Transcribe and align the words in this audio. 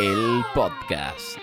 el 0.00 0.42
podcast. 0.54 1.36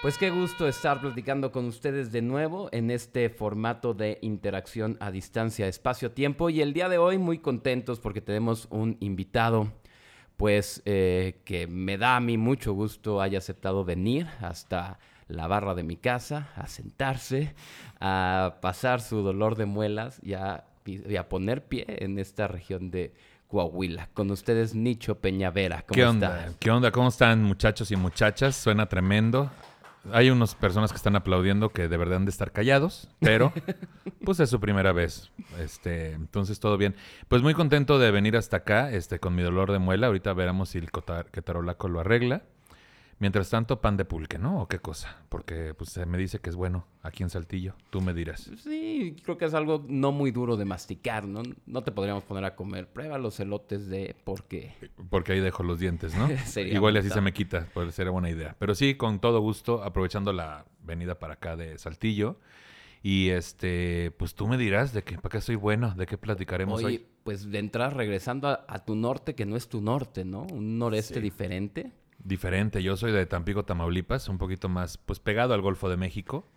Pues 0.00 0.16
qué 0.16 0.30
gusto 0.30 0.68
estar 0.68 1.00
platicando 1.00 1.50
con 1.50 1.64
ustedes 1.66 2.12
de 2.12 2.22
nuevo 2.22 2.68
en 2.70 2.92
este 2.92 3.30
formato 3.30 3.94
de 3.94 4.18
interacción 4.22 4.96
a 5.00 5.10
distancia, 5.10 5.66
espacio-tiempo. 5.66 6.50
Y 6.50 6.60
el 6.60 6.72
día 6.72 6.88
de 6.88 6.98
hoy 6.98 7.18
muy 7.18 7.38
contentos 7.38 7.98
porque 7.98 8.20
tenemos 8.20 8.68
un 8.70 8.96
invitado, 9.00 9.72
pues 10.36 10.82
eh, 10.84 11.40
que 11.44 11.66
me 11.66 11.98
da 11.98 12.14
a 12.14 12.20
mí 12.20 12.38
mucho 12.38 12.72
gusto 12.72 13.20
haya 13.20 13.38
aceptado 13.38 13.84
venir 13.84 14.28
hasta 14.40 15.00
la 15.26 15.48
barra 15.48 15.74
de 15.74 15.82
mi 15.82 15.96
casa, 15.96 16.52
a 16.54 16.68
sentarse, 16.68 17.56
a 17.98 18.58
pasar 18.62 19.00
su 19.00 19.22
dolor 19.22 19.56
de 19.56 19.66
muelas 19.66 20.20
y 20.22 20.34
a, 20.34 20.64
y 20.84 21.16
a 21.16 21.28
poner 21.28 21.66
pie 21.66 21.86
en 21.88 22.20
esta 22.20 22.46
región 22.46 22.92
de 22.92 23.14
Coahuila. 23.54 24.08
Con 24.14 24.32
ustedes, 24.32 24.74
Nicho 24.74 25.20
Peñavera. 25.20 25.84
¿Cómo 25.86 25.94
¿Qué 25.94 26.04
onda? 26.04 26.40
estás? 26.40 26.56
¿Qué 26.58 26.70
onda? 26.72 26.90
¿Cómo 26.90 27.06
están 27.06 27.44
muchachos 27.44 27.92
y 27.92 27.96
muchachas? 27.96 28.56
Suena 28.56 28.86
tremendo. 28.86 29.48
Hay 30.12 30.28
unas 30.30 30.56
personas 30.56 30.90
que 30.90 30.96
están 30.96 31.14
aplaudiendo 31.14 31.68
que 31.68 31.86
de 31.86 31.96
verdad 31.96 32.16
han 32.16 32.24
de 32.24 32.32
estar 32.32 32.50
callados, 32.50 33.08
pero 33.20 33.52
pues 34.24 34.40
es 34.40 34.50
su 34.50 34.58
primera 34.58 34.90
vez. 34.92 35.30
Este, 35.60 36.14
entonces 36.14 36.58
todo 36.58 36.76
bien. 36.76 36.96
Pues 37.28 37.42
muy 37.42 37.54
contento 37.54 38.00
de 38.00 38.10
venir 38.10 38.36
hasta 38.36 38.56
acá, 38.56 38.90
este, 38.90 39.20
con 39.20 39.36
mi 39.36 39.44
dolor 39.44 39.70
de 39.70 39.78
muela. 39.78 40.08
Ahorita 40.08 40.32
veremos 40.32 40.70
si 40.70 40.78
el 40.78 40.90
ketarolaco 41.30 41.86
lo 41.86 42.00
arregla. 42.00 42.42
Mientras 43.18 43.48
tanto, 43.50 43.80
pan 43.80 43.96
de 43.96 44.04
pulque, 44.04 44.38
¿no? 44.38 44.60
¿O 44.62 44.68
qué 44.68 44.78
cosa? 44.80 45.16
Porque 45.28 45.72
pues 45.74 45.90
se 45.90 46.04
me 46.04 46.18
dice 46.18 46.40
que 46.40 46.50
es 46.50 46.56
bueno 46.56 46.86
aquí 47.02 47.22
en 47.22 47.30
Saltillo. 47.30 47.74
Tú 47.90 48.00
me 48.00 48.12
dirás. 48.12 48.50
Sí, 48.62 49.16
creo 49.24 49.38
que 49.38 49.44
es 49.44 49.54
algo 49.54 49.84
no 49.88 50.10
muy 50.12 50.30
duro 50.32 50.56
de 50.56 50.64
masticar, 50.64 51.26
¿no? 51.26 51.42
No 51.66 51.82
te 51.84 51.92
podríamos 51.92 52.24
poner 52.24 52.44
a 52.44 52.56
comer. 52.56 52.88
Prueba 52.88 53.18
los 53.18 53.38
elotes 53.40 53.86
de 53.88 54.16
porque 54.24 54.72
Porque 55.10 55.32
ahí 55.32 55.40
dejo 55.40 55.62
los 55.62 55.78
dientes, 55.78 56.14
¿no? 56.16 56.28
Igual 56.60 56.96
y 56.96 56.98
así 56.98 57.10
se 57.10 57.20
me 57.20 57.32
quita, 57.32 57.68
pues 57.72 57.94
sería 57.94 58.10
buena 58.10 58.30
idea. 58.30 58.56
Pero 58.58 58.74
sí, 58.74 58.94
con 58.96 59.20
todo 59.20 59.40
gusto, 59.40 59.82
aprovechando 59.84 60.32
la 60.32 60.64
venida 60.82 61.18
para 61.18 61.34
acá 61.34 61.56
de 61.56 61.78
Saltillo. 61.78 62.38
Y 63.02 63.28
este, 63.28 64.12
pues 64.12 64.34
tú 64.34 64.46
me 64.48 64.56
dirás 64.56 64.94
de 64.94 65.02
qué, 65.04 65.18
para 65.18 65.30
qué 65.34 65.40
soy 65.42 65.56
bueno, 65.56 65.94
de 65.94 66.06
qué 66.06 66.16
platicaremos 66.16 66.78
Oye, 66.82 66.86
hoy. 66.86 67.06
pues 67.22 67.50
de 67.50 67.58
entrar 67.58 67.94
regresando 67.94 68.48
a, 68.48 68.64
a 68.66 68.78
tu 68.84 68.94
norte, 68.96 69.34
que 69.34 69.44
no 69.44 69.56
es 69.56 69.68
tu 69.68 69.82
norte, 69.82 70.24
¿no? 70.24 70.42
Un 70.50 70.78
noreste 70.78 71.14
Sí. 71.16 71.20
diferente. 71.20 71.92
Diferente, 72.24 72.82
yo 72.82 72.96
soy 72.96 73.12
de 73.12 73.26
Tampico, 73.26 73.64
Tamaulipas, 73.64 74.28
un 74.28 74.38
poquito 74.38 74.68
más, 74.68 74.96
pues 74.98 75.20
pegado 75.20 75.54
al 75.54 75.60
Golfo 75.60 75.88
de 75.90 75.96
México, 75.98 76.48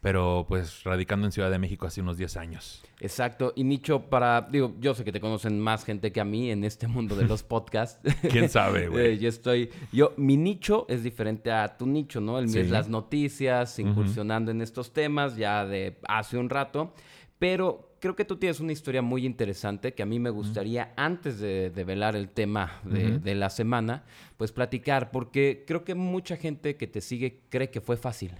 pero 0.00 0.46
pues 0.48 0.82
radicando 0.84 1.26
en 1.26 1.32
Ciudad 1.32 1.50
de 1.50 1.58
México 1.58 1.86
hace 1.86 2.00
unos 2.00 2.16
10 2.16 2.36
años. 2.38 2.82
Exacto. 3.00 3.52
Y 3.54 3.64
Nicho, 3.64 4.08
para. 4.08 4.42
Digo, 4.50 4.74
yo 4.80 4.94
sé 4.94 5.04
que 5.04 5.12
te 5.12 5.20
conocen 5.20 5.60
más 5.60 5.84
gente 5.84 6.10
que 6.12 6.20
a 6.20 6.24
mí 6.24 6.50
en 6.50 6.64
este 6.64 6.86
mundo 6.86 7.16
de 7.16 7.26
los 7.26 7.42
podcasts. 7.54 8.00
¿Quién 8.30 8.48
sabe, 8.48 8.88
güey? 8.88 9.06
Eh, 9.14 9.18
yo 9.18 9.28
estoy. 9.28 9.70
Yo, 9.92 10.14
mi 10.16 10.36
nicho 10.38 10.86
es 10.88 11.02
diferente 11.02 11.52
a 11.52 11.76
tu 11.76 11.86
nicho, 11.86 12.20
¿no? 12.20 12.38
El 12.38 12.46
mío 12.46 12.54
Sí. 12.54 12.60
es 12.60 12.70
las 12.70 12.88
noticias, 12.88 13.78
incursionando 13.78 14.50
en 14.52 14.62
estos 14.62 14.92
temas 14.92 15.36
ya 15.36 15.66
de 15.66 15.98
hace 16.08 16.38
un 16.38 16.48
rato. 16.48 16.94
Pero 17.38 17.89
creo 18.00 18.16
que 18.16 18.24
tú 18.24 18.36
tienes 18.36 18.60
una 18.60 18.72
historia 18.72 19.02
muy 19.02 19.26
interesante 19.26 19.92
que 19.92 20.02
a 20.02 20.06
mí 20.06 20.18
me 20.18 20.30
gustaría, 20.30 20.92
antes 20.96 21.38
de, 21.38 21.70
de 21.70 21.84
velar 21.84 22.16
el 22.16 22.30
tema 22.30 22.80
de, 22.84 23.34
la 23.34 23.50
semana, 23.50 24.04
pues 24.36 24.52
platicar, 24.52 25.10
porque 25.10 25.64
creo 25.66 25.84
que 25.84 25.94
mucha 25.94 26.36
gente 26.36 26.76
que 26.76 26.86
te 26.86 27.00
sigue 27.00 27.40
cree 27.50 27.70
que 27.70 27.80
fue 27.80 27.96
fácil. 27.96 28.32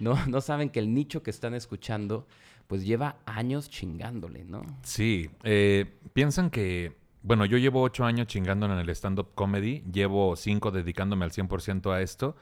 No, 0.00 0.14
no 0.26 0.40
saben 0.40 0.70
que 0.70 0.80
el 0.80 0.92
nicho 0.92 1.22
que 1.22 1.30
están 1.30 1.54
escuchando, 1.54 2.26
pues 2.66 2.84
lleva 2.84 3.16
años 3.26 3.68
chingándole, 3.68 4.44
¿no? 4.44 4.62
Sí, 4.82 5.30
eh, 5.44 5.92
piensan 6.14 6.50
que, 6.50 6.94
bueno, 7.22 7.44
yo 7.44 7.58
llevo 7.58 7.82
ocho 7.82 8.04
años 8.04 8.26
chingando 8.26 8.66
en 8.66 8.72
el 8.72 8.88
stand-up 8.90 9.28
comedy, 9.34 9.84
llevo 9.92 10.34
cinco 10.34 10.70
dedicándome 10.70 11.26
al 11.26 11.30
100% 11.30 11.92
a 11.92 12.00
esto, 12.00 12.36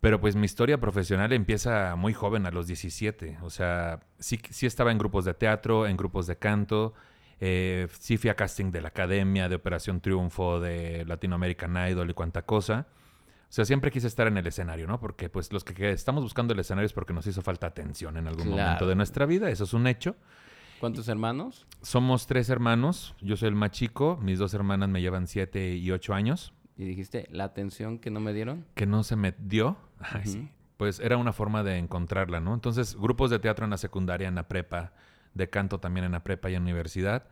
pero 0.00 0.20
pues 0.20 0.36
mi 0.36 0.46
historia 0.46 0.78
profesional 0.78 1.32
empieza 1.32 1.94
muy 1.96 2.14
joven, 2.14 2.46
a 2.46 2.50
los 2.50 2.66
17, 2.66 3.38
o 3.42 3.50
sea, 3.50 4.00
sí, 4.18 4.40
sí 4.50 4.66
estaba 4.66 4.92
en 4.92 4.98
grupos 4.98 5.24
de 5.24 5.34
teatro, 5.34 5.86
en 5.86 5.96
grupos 5.96 6.26
de 6.26 6.36
canto, 6.36 6.94
eh, 7.40 7.88
sí 7.98 8.18
fui 8.18 8.30
a 8.30 8.34
casting 8.34 8.70
de 8.70 8.80
la 8.80 8.88
Academia, 8.88 9.48
de 9.48 9.56
Operación 9.56 10.00
Triunfo, 10.00 10.60
de 10.60 11.04
Latino 11.06 11.34
American 11.34 11.76
Idol 11.88 12.10
y 12.10 12.14
cuanta 12.14 12.42
cosa. 12.42 12.86
O 13.48 13.52
sea, 13.52 13.64
siempre 13.64 13.90
quise 13.90 14.06
estar 14.06 14.26
en 14.26 14.36
el 14.36 14.46
escenario, 14.46 14.86
¿no? 14.86 15.00
Porque 15.00 15.28
pues 15.28 15.52
los 15.52 15.64
que, 15.64 15.90
estamos 15.90 16.22
buscando 16.22 16.54
el 16.54 16.60
escenario 16.60 16.86
es 16.86 16.92
porque 16.92 17.12
nos 17.12 17.26
hizo 17.26 17.42
falta 17.42 17.66
atención 17.66 18.16
en 18.16 18.28
algún 18.28 18.50
momento 18.50 18.86
de 18.86 18.94
nuestra 18.94 19.26
vida, 19.26 19.50
eso 19.50 19.64
es 19.64 19.72
un 19.72 19.86
hecho. 19.86 20.16
¿Cuántos 20.78 21.08
hermanos? 21.08 21.66
Somos 21.82 22.26
tres 22.26 22.48
hermanos. 22.48 23.14
Yo 23.20 23.36
soy 23.36 23.48
el 23.48 23.54
más 23.54 23.70
chico. 23.72 24.18
Mis 24.22 24.38
dos 24.38 24.54
hermanas 24.54 24.88
me 24.88 25.02
llevan 25.02 25.26
siete 25.26 25.76
y 25.76 25.90
ocho 25.90 26.14
años. 26.14 26.54
Y 26.80 26.84
dijiste, 26.86 27.28
la 27.30 27.44
atención 27.44 27.98
que 27.98 28.10
no 28.10 28.20
me 28.20 28.32
dieron. 28.32 28.64
Que 28.74 28.86
no 28.86 29.02
se 29.02 29.14
me 29.14 29.34
dio. 29.38 29.76
Ay, 29.98 30.22
Ujú. 30.22 30.30
sí. 30.30 30.48
Pues 30.78 30.98
era 30.98 31.18
una 31.18 31.34
forma 31.34 31.62
de 31.62 31.76
encontrarla, 31.76 32.40
¿no? 32.40 32.54
Entonces, 32.54 32.96
grupos 32.96 33.30
de 33.30 33.38
teatro 33.38 33.66
en 33.66 33.70
la 33.70 33.76
secundaria, 33.76 34.26
en 34.28 34.34
la 34.34 34.48
prepa, 34.48 34.94
de 35.34 35.50
canto 35.50 35.78
también 35.78 36.06
en 36.06 36.12
la 36.12 36.24
prepa 36.24 36.48
y 36.48 36.54
en 36.54 36.60
la 36.62 36.70
universidad. 36.70 37.26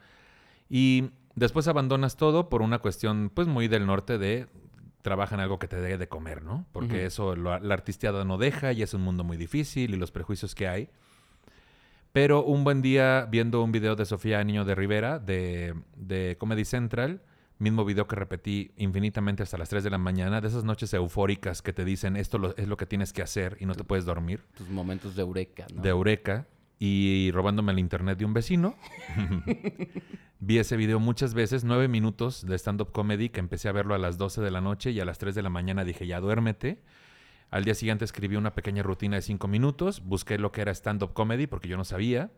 Y 0.69 1.13
después 1.35 1.67
abandonas 1.67 2.19
todo 2.19 2.51
por 2.51 2.61
una 2.61 2.79
cuestión, 2.81 3.31
pues, 3.35 3.49
muy 3.49 3.69
del 3.69 3.87
norte 3.87 4.19
de 4.19 4.49
trabaja 5.01 5.35
en 5.35 5.41
algo 5.41 5.59
que 5.59 5.67
te 5.67 5.81
dé 5.81 5.97
de 5.97 6.09
comer, 6.09 6.43
¿no? 6.43 6.67
Porque 6.73 6.97
Ujú. 6.97 7.07
eso 7.07 7.37
lo- 7.37 7.59
la 7.59 7.73
artisteada 7.73 8.25
no 8.27 8.37
deja 8.37 8.73
y 8.75 8.83
es 8.83 8.93
un 8.93 9.01
mundo 9.01 9.25
muy 9.25 9.39
difícil 9.39 9.95
y 9.95 9.97
los 9.97 10.11
prejuicios 10.11 10.55
que 10.55 10.69
hay. 10.69 10.91
Pero 12.13 12.45
un 12.45 12.65
buen 12.65 12.83
día, 12.83 13.27
viendo 13.31 13.63
un 13.63 13.73
video 13.73 13.97
de 13.97 14.05
Sofía 14.05 14.43
Niño 14.45 14.67
de 14.67 14.75
Rivera 14.75 15.19
de, 15.19 15.75
de 15.97 16.37
Comedy 16.39 16.67
Central, 16.67 17.23
mismo 17.59 17.85
video 17.85 18.07
que 18.07 18.17
repetí 18.17 18.71
infinitamente 18.77 19.43
hasta 19.43 19.59
las 19.59 19.69
3 19.69 19.83
de 19.85 19.91
la 19.91 19.99
mañana, 19.99 20.41
de 20.41 20.49
esas 20.49 20.65
noches 20.65 20.93
eufóricas 20.95 21.61
que 21.63 21.73
te 21.73 21.85
dicen 21.85 22.17
esto 22.17 22.39
lo- 22.39 22.57
es 22.57 22.69
lo 22.69 22.77
que 22.77 22.87
tienes 22.87 23.13
que 23.13 23.23
hacer 23.23 23.57
y 23.61 23.67
no 23.67 23.75
te 23.75 23.85
puedes 23.85 24.05
dormir, 24.05 24.43
Tus 24.57 24.69
momentos 24.69 25.17
de 25.17 25.23
eureka, 25.23 25.67
¿no? 25.75 25.83
de 25.83 25.89
Eureka, 25.89 26.47
y 26.79 27.31
robándome 27.33 27.73
el 27.73 27.81
internet 27.81 28.19
de 28.19 28.25
un 28.25 28.33
vecino. 28.35 28.77
Vi 30.41 30.59
ese 30.59 30.77
video 30.77 31.01
muchas 31.01 31.35
veces, 31.35 31.65
nueve 31.65 31.89
minutos 31.89 32.47
de 32.47 32.55
stand-up 32.57 32.93
comedy, 32.93 33.29
que 33.31 33.41
empecé 33.41 33.69
a 33.69 33.73
verlo 33.73 33.95
a 33.95 33.99
las 33.99 34.19
12 34.19 34.41
de 34.41 34.51
la 34.53 34.61
noche 34.61 34.93
y 34.93 35.01
a 35.01 35.05
las 35.05 35.19
3 35.19 35.35
de 35.35 35.43
la 35.43 35.51
mañana 35.51 35.85
dije, 35.85 36.07
ya 36.07 36.21
duérmete. 36.21 36.81
Al 37.51 37.65
día 37.65 37.75
siguiente 37.75 38.05
escribí 38.05 38.37
una 38.37 38.55
pequeña 38.55 38.83
rutina 38.85 39.17
de 39.17 39.23
cinco 39.23 39.49
minutos, 39.49 40.03
busqué 40.05 40.39
lo 40.39 40.53
que 40.53 40.61
era 40.61 40.71
stand-up 40.73 41.13
comedy 41.15 41.47
porque 41.49 41.67
yo 41.69 41.77
no 41.77 41.85
sabía 41.85 42.31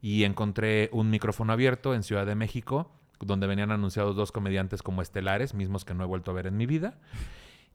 y 0.00 0.24
encontré 0.24 0.88
un 0.92 1.10
micrófono 1.10 1.52
abierto 1.52 1.94
en 1.94 2.02
Ciudad 2.04 2.26
de 2.26 2.34
México 2.36 2.92
donde 3.24 3.46
venían 3.46 3.70
anunciados 3.70 4.16
dos 4.16 4.32
comediantes 4.32 4.82
como 4.82 5.02
estelares, 5.02 5.54
mismos 5.54 5.84
que 5.84 5.94
no 5.94 6.04
he 6.04 6.06
vuelto 6.06 6.30
a 6.30 6.34
ver 6.34 6.46
en 6.46 6.56
mi 6.56 6.66
vida. 6.66 6.98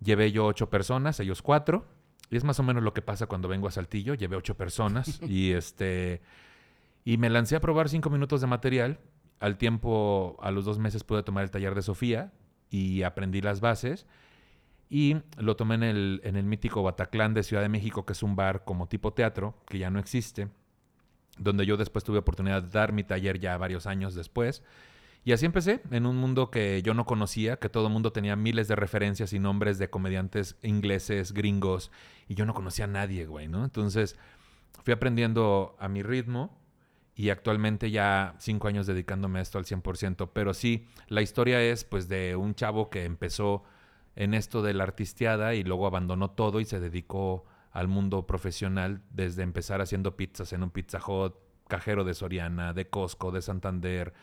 Llevé 0.03 0.31
yo 0.31 0.46
ocho 0.46 0.69
personas, 0.69 1.19
ellos 1.19 1.41
cuatro. 1.41 1.85
Y 2.30 2.38
es 2.38 2.44
más 2.44 2.59
o 2.59 2.63
menos 2.63 2.84
lo 2.84 2.94
que 2.94 3.02
pasa 3.02 3.28
cuando 3.28 3.47
vengo 3.47 3.68
a 3.68 3.72
Saltillo. 3.72 4.13
Llevé 4.13 4.36
ocho 4.36 4.56
personas 4.56 5.22
y 5.28 5.52
este 5.52 6.22
y 7.07 7.18
me 7.18 7.30
lancé 7.30 7.56
a 7.56 7.62
probar 7.62 7.88
cinco 7.88 8.09
minutos 8.09 8.41
de 8.41 8.47
material. 8.47 9.00
Al 9.40 9.57
tiempo, 9.57 10.36
a 10.41 10.52
los 10.52 10.66
dos 10.66 10.78
meses 10.78 11.06
pude 11.06 11.24
tomar 11.24 11.46
el 11.46 11.52
taller 11.52 11.74
de 11.74 11.81
Sofía 11.81 12.34
y 12.69 13.03
aprendí 13.03 13.40
las 13.40 13.62
bases. 13.62 14.06
Y 14.90 15.16
lo 15.38 15.56
tomé 15.56 15.75
en 15.75 15.84
el, 15.84 16.22
en 16.25 16.36
el 16.36 16.44
mítico 16.44 16.84
Bataclan 16.84 17.34
de 17.34 17.44
Ciudad 17.44 17.62
de 17.62 17.69
México, 17.69 18.06
que 18.06 18.12
es 18.12 18.24
un 18.24 18.36
bar 18.36 18.66
como 18.66 18.88
tipo 18.88 19.13
teatro, 19.13 19.56
que 19.68 19.80
ya 19.80 19.90
no 19.90 20.00
existe, 20.00 20.50
donde 21.38 21.66
yo 21.66 21.78
después 21.78 22.03
tuve 22.03 22.18
oportunidad 22.18 22.62
de 22.63 22.69
dar 22.69 22.91
mi 22.91 23.06
taller 23.06 23.40
ya 23.40 23.57
varios 23.57 23.86
años 23.86 24.13
después. 24.13 24.62
Y 25.27 25.33
así 25.33 25.45
empecé, 25.45 25.81
en 25.91 26.05
un 26.05 26.15
mundo 26.15 26.49
que 26.49 26.81
yo 26.83 26.93
no 26.93 27.05
conocía, 27.05 27.57
que 27.57 27.67
todo 27.67 27.88
el 27.88 27.91
mundo 27.91 28.13
tenía 28.13 28.38
miles 28.38 28.69
de 28.69 28.77
referencias 28.77 29.33
y 29.33 29.39
nombres 29.39 29.77
de 29.77 29.89
comediantes 29.89 30.55
ingleses, 30.61 31.33
gringos, 31.33 31.91
y 32.29 32.35
yo 32.35 32.45
no 32.45 32.53
conocía 32.53 32.85
a 32.85 32.88
nadie, 32.88 33.25
güey, 33.25 33.49
¿no? 33.49 33.65
Entonces 33.65 34.17
fui 34.85 34.93
aprendiendo 34.93 35.75
a 35.79 35.89
mi 35.89 36.01
ritmo 36.01 36.57
y 37.13 37.29
actualmente 37.29 37.91
ya 37.91 38.35
cinco 38.38 38.69
años 38.69 38.88
dedicándome 38.88 39.39
a 39.39 39.41
esto 39.41 39.57
al 39.57 39.65
100%. 39.65 40.29
Pero 40.31 40.53
sí, 40.53 40.88
la 41.09 41.21
historia 41.21 41.62
es 41.62 41.83
pues 41.83 42.07
de 42.07 42.38
un 42.38 42.56
chavo 42.56 42.89
que 42.89 43.03
empezó 43.03 43.65
en 44.15 44.33
esto 44.33 44.62
de 44.62 44.75
la 44.75 44.83
artisteada 44.83 45.56
y 45.56 45.63
luego 45.65 45.88
abandonó 45.88 46.31
todo 46.31 46.62
y 46.62 46.65
se 46.65 46.80
dedicó 46.80 47.44
al 47.73 47.89
mundo 47.89 48.25
profesional 48.27 49.01
desde 49.09 49.44
empezar 49.44 49.81
haciendo 49.81 50.15
pizzas 50.15 50.53
en 50.53 50.63
un 50.63 50.69
Pizza 50.69 51.01
Hut, 51.06 51.35
cajero 51.68 52.06
de 52.06 52.13
Soriana, 52.13 52.71
de 52.71 52.88
Costco, 52.88 53.33
de 53.33 53.41
Santander, 53.41 54.13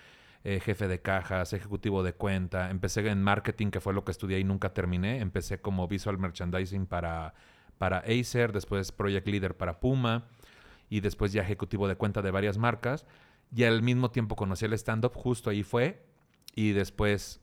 eh, 0.45 0.61
jefe 0.61 0.89
de 0.89 1.01
cajas, 1.01 1.55
ejecutivo 1.55 2.03
de 2.03 2.13
cuenta. 2.13 2.71
Empecé 2.71 3.09
en 3.09 3.23
marketing, 3.23 3.71
que 3.71 3.81
fue 3.81 3.95
lo 3.95 4.05
que 4.05 4.13
estudié 4.13 4.39
y 4.39 4.45
nunca 4.45 4.75
terminé. 4.75 5.21
Empecé 5.21 5.61
como 5.61 5.89
visual 5.89 6.19
merchandising 6.19 6.87
para, 6.87 7.35
para 7.79 7.99
Acer, 8.01 8.53
después 8.53 8.93
project 8.93 9.27
leader 9.27 9.57
para 9.57 9.81
Puma 9.81 10.27
y 10.91 11.01
después 11.01 11.33
ya 11.33 11.43
ejecutivo 11.43 11.89
de 11.89 11.97
cuenta 11.97 12.21
de 12.21 12.31
varias 12.31 12.59
marcas. 12.59 13.07
Y 13.57 13.65
al 13.65 13.83
mismo 13.83 14.11
tiempo 14.11 14.37
conocí 14.37 14.67
el 14.67 14.75
stand-up, 14.75 15.13
justo 15.15 15.49
ahí 15.49 15.63
fue. 15.63 16.05
Y 16.55 16.73
después 16.73 17.41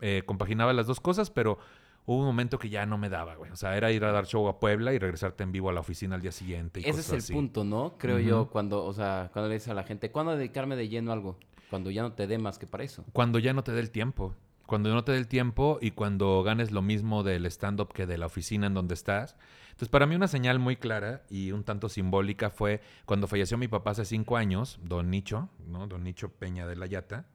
eh, 0.00 0.22
compaginaba 0.26 0.72
las 0.72 0.86
dos 0.86 1.00
cosas, 1.00 1.30
pero 1.30 1.58
hubo 2.04 2.18
un 2.18 2.26
momento 2.26 2.58
que 2.58 2.68
ya 2.68 2.84
no 2.84 2.98
me 2.98 3.08
daba, 3.10 3.36
güey. 3.36 3.52
O 3.52 3.56
sea, 3.56 3.76
era 3.76 3.92
ir 3.92 4.04
a 4.04 4.10
dar 4.12 4.26
show 4.26 4.48
a 4.48 4.58
Puebla 4.58 4.92
y 4.92 4.98
regresarte 4.98 5.44
en 5.44 5.52
vivo 5.52 5.70
a 5.70 5.72
la 5.72 5.80
oficina 5.80 6.16
al 6.16 6.20
día 6.20 6.32
siguiente. 6.32 6.80
Y 6.80 6.82
Ese 6.82 6.90
cosas 6.90 7.06
es 7.06 7.12
el 7.12 7.18
así. 7.18 7.32
punto, 7.32 7.62
¿no? 7.62 7.94
Creo 7.96 8.18
yo, 8.18 8.48
cuando, 8.50 8.84
o 8.84 8.92
sea, 8.92 9.30
cuando 9.32 9.48
le 9.48 9.54
dices 9.54 9.68
a 9.68 9.74
la 9.74 9.84
gente, 9.84 10.10
¿cuándo 10.10 10.36
dedicarme 10.36 10.74
de 10.76 10.88
lleno 10.88 11.10
a 11.10 11.14
algo? 11.14 11.38
Cuando 11.70 11.90
ya 11.90 12.02
no 12.02 12.12
te 12.12 12.26
dé 12.26 12.38
más 12.38 12.58
que 12.58 12.66
para 12.66 12.84
eso. 12.84 13.04
Cuando 13.12 13.38
ya 13.38 13.52
no 13.52 13.62
te 13.64 13.72
dé 13.72 13.80
el 13.80 13.90
tiempo. 13.90 14.34
cuando 14.66 14.94
no 14.94 15.04
te 15.04 15.12
dé 15.12 15.18
el 15.18 15.28
tiempo 15.28 15.78
y 15.82 15.90
cuando 15.90 16.42
ganes 16.42 16.70
lo 16.72 16.80
mismo 16.80 17.22
del 17.22 17.44
stand-up 17.44 17.92
que 17.92 18.06
de 18.06 18.16
la 18.16 18.24
oficina 18.24 18.66
en 18.66 18.72
donde 18.72 18.94
estás. 18.94 19.36
Entonces, 19.66 19.90
para 19.90 20.06
mí 20.06 20.14
una 20.16 20.26
señal 20.26 20.58
muy 20.58 20.76
clara 20.76 21.22
y 21.28 21.52
un 21.52 21.64
tanto 21.64 21.90
simbólica 21.90 22.48
fue 22.48 22.80
cuando 23.04 23.26
falleció 23.26 23.58
mi 23.58 23.68
papá 23.68 23.90
hace 23.90 24.06
cinco 24.06 24.38
años, 24.38 24.78
don 24.82 25.10
Nicho, 25.10 25.50
¿no? 25.68 25.86
Don 25.86 26.02
Nicho 26.02 26.30
Peña 26.30 26.66
de 26.66 26.76
la 26.76 26.86
Yata. 26.86 27.26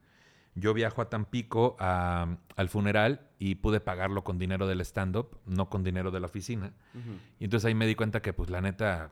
Yo 0.55 0.73
viajo 0.73 1.03
a 1.03 1.09
Tampico 1.11 1.75
a- 1.79 2.35
al 2.55 2.67
funeral 2.69 3.27
y 3.37 3.53
pude 3.55 3.79
pagarlo 3.79 4.23
con 4.23 4.39
dinero 4.39 4.65
del 4.65 4.81
stand-up, 4.81 5.37
no 5.45 5.69
con 5.69 5.83
dinero 5.83 6.09
de 6.09 6.19
la 6.21 6.25
oficina. 6.25 6.73
Y 7.39 7.43
entonces 7.43 7.67
ahí 7.67 7.75
me 7.75 7.85
di 7.85 7.93
cuenta 7.93 8.23
que, 8.23 8.33
pues, 8.33 8.49
la 8.49 8.59
neta, 8.61 9.11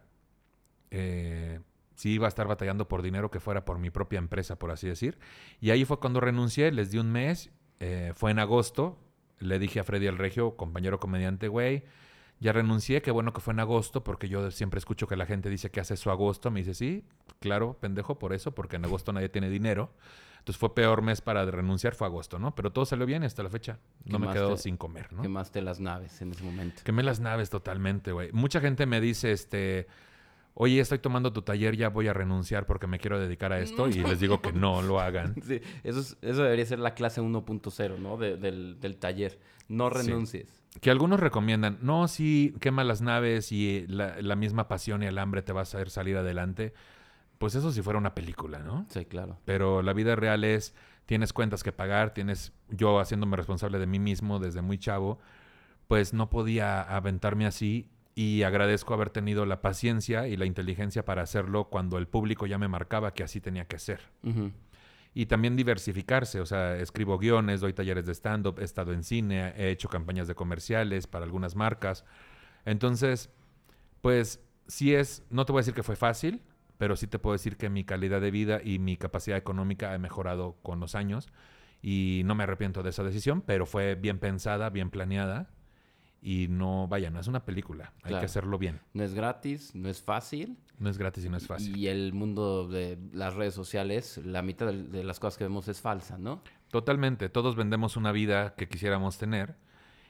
eh, 0.90 1.60
sí 1.98 2.12
iba 2.12 2.28
a 2.28 2.30
estar 2.30 2.48
batallando 2.48 2.88
por 2.88 3.02
dinero 3.02 3.30
que 3.30 3.40
fuera 3.40 3.66
por 3.66 3.80
mi 3.80 3.90
propia 3.90 4.20
empresa, 4.20 4.58
por 4.58 4.72
así 4.72 4.88
decir. 4.88 5.18
Y 5.60 5.72
ahí 5.72 5.84
fue 5.84 6.00
cuando 6.00 6.22
renuncié, 6.22 6.72
les 6.72 6.92
di 6.92 7.00
un 7.00 7.12
mes, 7.12 7.50
eh, 7.80 8.14
fue 8.16 8.32
en 8.32 8.40
agosto, 8.40 8.98
le 9.40 9.60
dije 9.60 9.80
a 9.80 9.84
Freddy 9.84 10.06
el 10.06 10.18
Regio, 10.18 10.56
compañero 10.56 11.00
comediante, 11.00 11.48
güey, 11.48 11.84
ya 12.40 12.54
renuncié, 12.54 13.02
qué 13.02 13.10
bueno 13.10 13.34
que 13.34 13.42
fue 13.42 13.54
en 13.54 13.60
agosto, 13.60 14.04
porque 14.04 14.30
yo 14.30 14.52
siempre 14.52 14.78
escucho 14.78 15.08
que 15.08 15.16
la 15.16 15.26
gente 15.26 15.50
dice 15.50 15.72
que 15.72 15.80
hace 15.80 15.98
su 15.98 16.12
agosto, 16.12 16.52
me 16.52 16.60
dice, 16.60 16.76
sí, 16.76 17.04
claro, 17.40 17.78
pendejo, 17.80 18.20
por 18.20 18.32
eso, 18.32 18.54
porque 18.54 18.76
en 18.76 18.86
agosto 18.86 19.12
nadie 19.12 19.30
tiene 19.30 19.50
dinero. 19.50 19.92
Entonces 20.38 20.60
fue 20.60 20.76
peor 20.76 21.02
mes 21.02 21.20
para 21.20 21.44
renunciar, 21.46 21.96
fue 21.96 22.08
agosto, 22.08 22.38
¿no? 22.38 22.54
Pero 22.56 22.72
todo 22.72 22.86
salió 22.86 23.06
bien 23.06 23.24
hasta 23.24 23.42
la 23.44 23.50
fecha. 23.50 23.80
No 24.06 24.20
me 24.20 24.28
he 24.28 24.34
quedado 24.34 24.56
sin 24.56 24.78
comer, 24.78 25.12
¿no? 25.12 25.24
Quemaste 25.24 25.62
las 25.62 25.80
naves 25.80 26.22
en 26.22 26.32
ese 26.32 26.44
momento. 26.44 26.84
Quemé 26.86 27.04
las 27.04 27.20
naves 27.20 27.50
totalmente, 27.50 28.12
güey. 28.12 28.32
Mucha 28.32 28.62
gente 28.62 28.86
me 28.86 29.02
dice, 29.02 29.32
este, 29.32 29.88
oye, 30.60 30.80
estoy 30.80 30.98
tomando 31.00 31.32
tu 31.32 31.44
taller, 31.44 31.76
ya 31.78 31.90
voy 31.90 32.08
a 32.08 32.14
renunciar 32.14 32.66
porque 32.66 32.88
me 32.88 32.98
quiero 33.00 33.20
dedicar 33.20 33.54
a 33.54 33.60
esto. 33.60 33.88
Y 33.88 33.94
les 34.04 34.20
digo 34.20 34.42
que 34.42 34.52
no 34.54 34.82
lo 34.82 35.00
hagan. 35.00 35.36
Sí, 35.44 35.62
eso, 35.84 36.00
es- 36.00 36.18
eso 36.22 36.42
debería 36.44 36.66
ser 36.66 36.80
la 36.80 36.94
clase 36.96 37.22
1.0, 37.22 37.98
¿no? 38.00 38.18
De- 38.18 38.38
del, 38.38 38.80
del 38.80 38.98
taller. 38.98 39.40
No 39.68 39.90
Sí. 39.92 39.98
renuncies. 40.08 40.64
Que 40.82 40.90
algunos 40.92 41.20
recomiendan, 41.20 41.78
no, 41.82 42.08
sí, 42.08 42.56
quema 42.60 42.84
las 42.84 43.02
naves 43.02 43.52
y 43.52 43.86
la, 43.88 44.22
la 44.22 44.36
misma 44.36 44.68
pasión 44.68 45.04
y 45.04 45.06
el 45.08 45.18
hambre 45.18 45.42
te 45.42 45.54
va 45.54 45.62
a 45.62 45.64
hacer 45.64 45.90
salir 45.90 46.18
adelante. 46.18 46.74
Pues 47.38 47.54
eso 47.56 47.72
si 47.72 47.82
fuera 47.84 48.00
una 48.00 48.16
película, 48.16 48.60
¿no? 48.60 48.86
Sí, 48.90 49.06
claro. 49.06 49.38
Pero 49.46 49.82
la 49.84 49.94
vida 49.94 50.16
real 50.16 50.44
es, 50.44 50.74
tienes 51.06 51.34
cuentas 51.34 51.62
que 51.64 51.72
pagar, 51.72 52.14
tienes, 52.14 52.52
yo 52.70 53.00
haciéndome 53.00 53.38
responsable 53.38 53.78
de 53.80 53.86
mí 53.88 54.00
mismo 54.00 54.40
desde 54.40 54.62
muy 54.62 54.78
chavo, 54.80 55.20
pues 55.88 56.14
no 56.14 56.30
podía 56.30 56.82
aventarme 56.82 57.46
así 57.46 57.90
y 58.18 58.42
agradezco 58.42 58.96
haber 58.96 59.12
tenido 59.12 59.46
la 59.46 59.62
paciencia 59.62 60.28
y 60.28 60.38
la 60.38 60.48
inteligencia 60.48 61.06
para 61.06 61.22
hacerlo 61.22 61.66
cuando 61.66 62.00
el 62.00 62.08
público 62.08 62.48
ya 62.48 62.58
me 62.58 62.68
marcaba 62.68 63.14
que 63.14 63.22
así 63.22 63.40
tenía 63.40 63.66
que 63.66 63.78
ser. 63.78 64.00
Y 65.14 65.28
también 65.28 65.56
diversificarse, 65.56 66.42
o 66.42 66.46
sea, 66.48 66.78
escribo 66.78 67.20
guiones, 67.20 67.62
doy 67.62 67.74
talleres 67.74 68.08
de 68.08 68.16
stand-up, 68.16 68.58
he 68.60 68.64
estado 68.64 68.92
en 68.92 69.04
cine, 69.04 69.54
he 69.56 69.70
hecho 69.70 69.88
campañas 69.88 70.28
de 70.28 70.34
comerciales 70.34 71.06
para 71.06 71.26
algunas 71.26 71.56
marcas. 71.56 72.06
Entonces, 72.66 73.30
pues 74.02 74.42
sí 74.66 74.96
es, 74.96 75.24
no 75.30 75.46
te 75.46 75.52
voy 75.52 75.60
a 75.60 75.62
decir 75.62 75.76
que 75.76 75.84
fue 75.84 75.96
fácil, 75.96 76.42
pero 76.80 76.96
sí 76.96 77.06
te 77.06 77.20
puedo 77.20 77.34
decir 77.34 77.56
que 77.56 77.70
mi 77.70 77.84
calidad 77.84 78.20
de 78.20 78.32
vida 78.32 78.62
y 78.64 78.80
mi 78.80 78.98
capacidad 78.98 79.38
económica 79.38 79.94
ha 79.94 79.98
mejorado 80.00 80.58
con 80.64 80.80
los 80.80 80.96
años 80.96 81.28
y 81.84 82.24
no 82.26 82.34
me 82.34 82.46
arrepiento 82.46 82.82
de 82.82 82.90
esa 82.90 83.04
decisión, 83.04 83.44
pero 83.44 83.68
fue 83.68 83.94
bien 83.94 84.18
pensada, 84.18 84.72
bien 84.72 84.90
planeada 84.90 85.52
y 86.22 86.48
no, 86.50 86.88
vaya, 86.88 87.10
no 87.10 87.20
es 87.20 87.28
una 87.28 87.46
película, 87.46 87.94
hay 87.98 88.10
Claro. 88.10 88.20
que 88.22 88.26
hacerlo 88.26 88.58
bien. 88.58 88.80
No 88.94 89.04
es 89.04 89.14
gratis, 89.14 89.74
no 89.76 89.88
es 89.90 90.02
fácil. 90.02 90.58
No 90.80 90.90
es 90.90 90.98
gratis 90.98 91.26
y 91.26 91.30
no 91.30 91.38
es 91.38 91.48
fácil. 91.48 91.76
Y 91.76 91.88
el 91.88 92.14
mundo 92.14 92.68
de 92.68 92.98
las 93.14 93.34
redes 93.34 93.54
sociales, 93.54 94.20
la 94.24 94.42
mitad 94.42 94.68
de, 94.72 95.04
las 95.04 95.20
cosas 95.20 95.38
que 95.38 95.44
vemos 95.44 95.68
es 95.68 95.82
falsa, 95.82 96.18
¿no? 96.18 96.42
Totalmente, 96.70 97.30
todos 97.30 97.56
vendemos 97.56 97.98
una 97.98 98.12
vida 98.12 98.54
que 98.56 98.68
quisiéramos 98.68 99.18
tener 99.18 99.56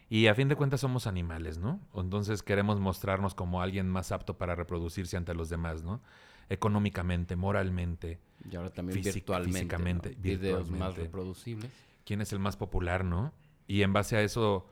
y 0.09 0.27
a 0.27 0.35
fin 0.35 0.47
de 0.47 0.55
cuentas 0.55 0.81
somos 0.81 1.07
animales, 1.07 1.57
¿no? 1.57 1.79
Entonces 1.93 2.41
queremos 2.43 2.79
mostrarnos 2.79 3.33
como 3.35 3.61
alguien 3.61 3.89
más 3.89 4.11
apto 4.11 4.37
para 4.37 4.55
reproducirse 4.55 5.17
ante 5.17 5.33
los 5.33 5.49
demás, 5.49 5.83
¿no? 5.83 6.01
Económicamente, 6.49 7.35
moralmente, 7.35 8.19
Y 8.49 8.55
ahora 8.55 8.69
también 8.69 9.01
virtualmente. 9.01 9.59
físicamente, 9.59 10.15
¿no? 10.15 10.21
Videos 10.21 10.59
más 10.71 10.95
virtualmente. 10.95 11.01
reproducibles. 11.03 11.71
quién 12.05 12.21
es 12.21 12.31
el 12.31 12.39
más 12.39 12.55
popular, 12.57 13.03
¿no? 13.03 13.33
Y 13.67 13.81
en 13.83 13.91
base 13.93 14.15
a 14.15 14.21
eso 14.21 14.69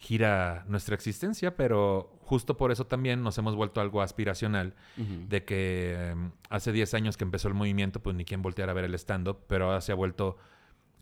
gira 0.00 0.64
nuestra 0.66 0.94
existencia, 0.94 1.54
pero 1.56 2.10
justo 2.22 2.56
por 2.56 2.72
eso 2.72 2.86
también 2.86 3.22
nos 3.22 3.36
hemos 3.38 3.54
vuelto 3.54 3.80
algo 3.80 4.00
aspiracional 4.02 4.74
de 4.96 5.44
que 5.44 6.10
em, 6.10 6.30
hace 6.48 6.72
10 6.72 6.94
años 6.94 7.16
que 7.16 7.24
empezó 7.24 7.48
el 7.48 7.54
movimiento, 7.54 8.00
pues 8.00 8.16
ni 8.16 8.24
quien 8.24 8.40
volteara 8.42 8.72
a 8.72 8.74
ver 8.74 8.84
el 8.86 8.94
stand-up, 8.94 9.40
pero 9.46 9.66
ahora 9.66 9.80
se 9.82 9.92
ha 9.92 9.94
vuelto 9.94 10.38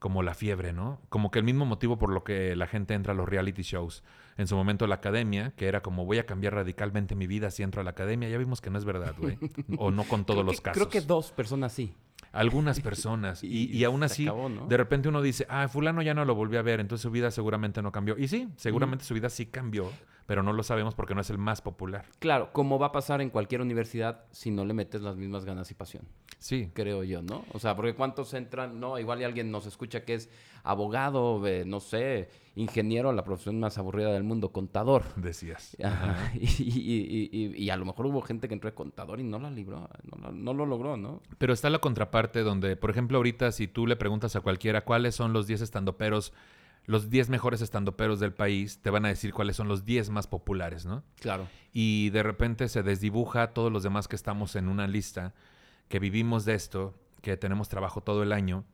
como 0.00 0.22
la 0.22 0.34
fiebre, 0.34 0.72
¿no? 0.72 1.00
Como 1.08 1.30
que 1.30 1.38
el 1.38 1.44
mismo 1.44 1.64
motivo 1.64 1.96
por 1.98 2.10
lo 2.10 2.22
que 2.24 2.54
la 2.56 2.66
gente 2.66 2.94
entra 2.94 3.12
a 3.12 3.16
los 3.16 3.28
reality 3.28 3.62
shows. 3.62 4.02
En 4.36 4.46
su 4.46 4.54
momento 4.56 4.86
la 4.86 4.96
academia, 4.96 5.52
que 5.56 5.66
era 5.66 5.80
como 5.80 6.04
voy 6.04 6.18
a 6.18 6.26
cambiar 6.26 6.54
radicalmente 6.54 7.14
mi 7.16 7.26
vida 7.26 7.50
si 7.50 7.62
entro 7.62 7.80
a 7.80 7.84
la 7.84 7.90
academia, 7.90 8.28
ya 8.28 8.38
vimos 8.38 8.60
que 8.60 8.70
no 8.70 8.78
es 8.78 8.84
verdad, 8.84 9.14
güey. 9.18 9.38
o 9.78 9.90
no 9.90 10.04
con 10.04 10.24
todos 10.24 10.38
Creo 10.40 10.44
los 10.46 10.56
que- 10.56 10.62
casos. 10.62 10.76
Creo 10.88 10.88
que 10.90 11.00
dos 11.06 11.30
personas 11.32 11.72
sí. 11.72 11.94
Algunas 12.32 12.80
personas. 12.80 13.42
y, 13.42 13.70
Y 13.74 13.84
aún 13.84 14.02
así, 14.02 14.24
acabó, 14.26 14.48
¿no? 14.48 14.66
de 14.66 14.76
repente 14.76 15.08
uno 15.08 15.22
dice, 15.22 15.46
ah, 15.48 15.66
fulano 15.68 16.02
ya 16.02 16.14
no 16.14 16.24
lo 16.24 16.34
volví 16.34 16.56
a 16.56 16.62
ver, 16.62 16.80
entonces 16.80 17.02
su 17.02 17.10
vida 17.10 17.30
seguramente 17.30 17.82
no 17.82 17.90
cambió. 17.92 18.16
Y 18.18 18.28
sí, 18.28 18.48
seguramente 18.56 19.04
su 19.04 19.14
vida 19.14 19.30
sí 19.30 19.46
cambió, 19.46 19.90
pero 20.26 20.42
no 20.42 20.52
lo 20.52 20.62
sabemos 20.62 20.94
porque 20.94 21.14
no 21.14 21.20
es 21.22 21.30
el 21.30 21.38
más 21.38 21.62
popular. 21.62 22.04
Claro, 22.18 22.52
como 22.52 22.78
va 22.78 22.86
a 22.88 22.92
pasar 22.92 23.20
en 23.22 23.30
cualquier 23.30 23.62
universidad 23.62 24.24
si 24.30 24.50
no 24.50 24.64
le 24.64 24.74
metes 24.74 25.00
las 25.00 25.16
mismas 25.16 25.44
ganas 25.44 25.70
y 25.70 25.74
pasión, 25.74 26.04
Sí, 26.40 26.70
creo 26.72 27.02
yo, 27.02 27.20
¿no? 27.22 27.44
O 27.52 27.58
sea, 27.58 27.74
porque 27.74 27.94
cuántos 27.94 28.32
entran, 28.34 28.78
no, 28.78 28.96
igual 29.00 29.20
y 29.20 29.24
alguien 29.24 29.50
nos 29.50 29.66
escucha 29.66 30.04
que 30.04 30.14
es 30.14 30.30
abogado, 30.62 31.44
eh, 31.48 31.64
no 31.66 31.80
sé, 31.80 32.28
ingeniero, 32.54 33.12
la 33.12 33.24
profesión 33.24 33.58
más 33.58 33.76
aburrida 33.78 34.12
del 34.12 34.22
mundo, 34.22 34.52
contador. 34.52 35.02
decías. 35.16 35.76
Ajá, 35.82 36.30
Y, 36.34 36.46
y- 36.46 37.52
y- 37.56 37.70
a 37.70 37.76
lo 37.76 37.84
mejor 37.86 38.06
hubo 38.06 38.20
gente 38.22 38.46
que 38.46 38.54
entró 38.54 38.70
de 38.70 38.74
contador 38.74 39.18
y 39.18 39.24
no 39.24 39.38
la 39.40 39.50
libró, 39.50 39.88
no, 40.16 40.30
no 40.30 40.54
lo 40.54 40.64
logró, 40.66 40.96
¿no? 40.96 41.22
Pero 41.38 41.52
está 41.52 41.70
la 41.70 41.78
contraparte 42.08 42.40
donde, 42.42 42.76
por 42.76 42.90
ejemplo, 42.90 43.18
ahorita 43.18 43.52
si 43.52 43.68
tú 43.68 43.86
le 43.86 43.96
preguntas 43.96 44.34
a 44.36 44.40
cualquiera 44.40 44.84
cuáles 44.84 45.14
son 45.14 45.32
los 45.32 45.46
10 45.46 45.60
estandoperos, 45.60 46.32
los 46.86 47.10
10 47.10 47.28
mejores 47.28 47.60
estandoperos 47.60 48.18
del 48.18 48.32
país, 48.32 48.80
te 48.80 48.88
van 48.90 49.04
a 49.04 49.08
decir 49.08 49.32
cuáles 49.34 49.56
son 49.56 49.68
los 49.68 49.84
10 49.84 50.08
más 50.10 50.26
populares, 50.26 50.86
¿no? 50.86 51.02
Claro. 51.20 51.46
y 51.72 52.08
de 52.10 52.22
repente 52.22 52.66
se 52.68 52.82
desdibuja 52.82 53.42
a 53.42 53.52
todos 53.52 53.70
los 53.70 53.82
demás 53.82 54.08
que 54.08 54.16
estamos 54.16 54.56
en 54.56 54.68
una 54.68 54.86
lista, 54.86 55.34
que 55.88 55.98
vivimos 55.98 56.44
de 56.46 56.54
esto, 56.54 56.94
que 57.20 57.36
tenemos 57.36 57.68
trabajo 57.68 58.00
todo 58.02 58.22
el 58.22 58.32
año, 58.32 58.64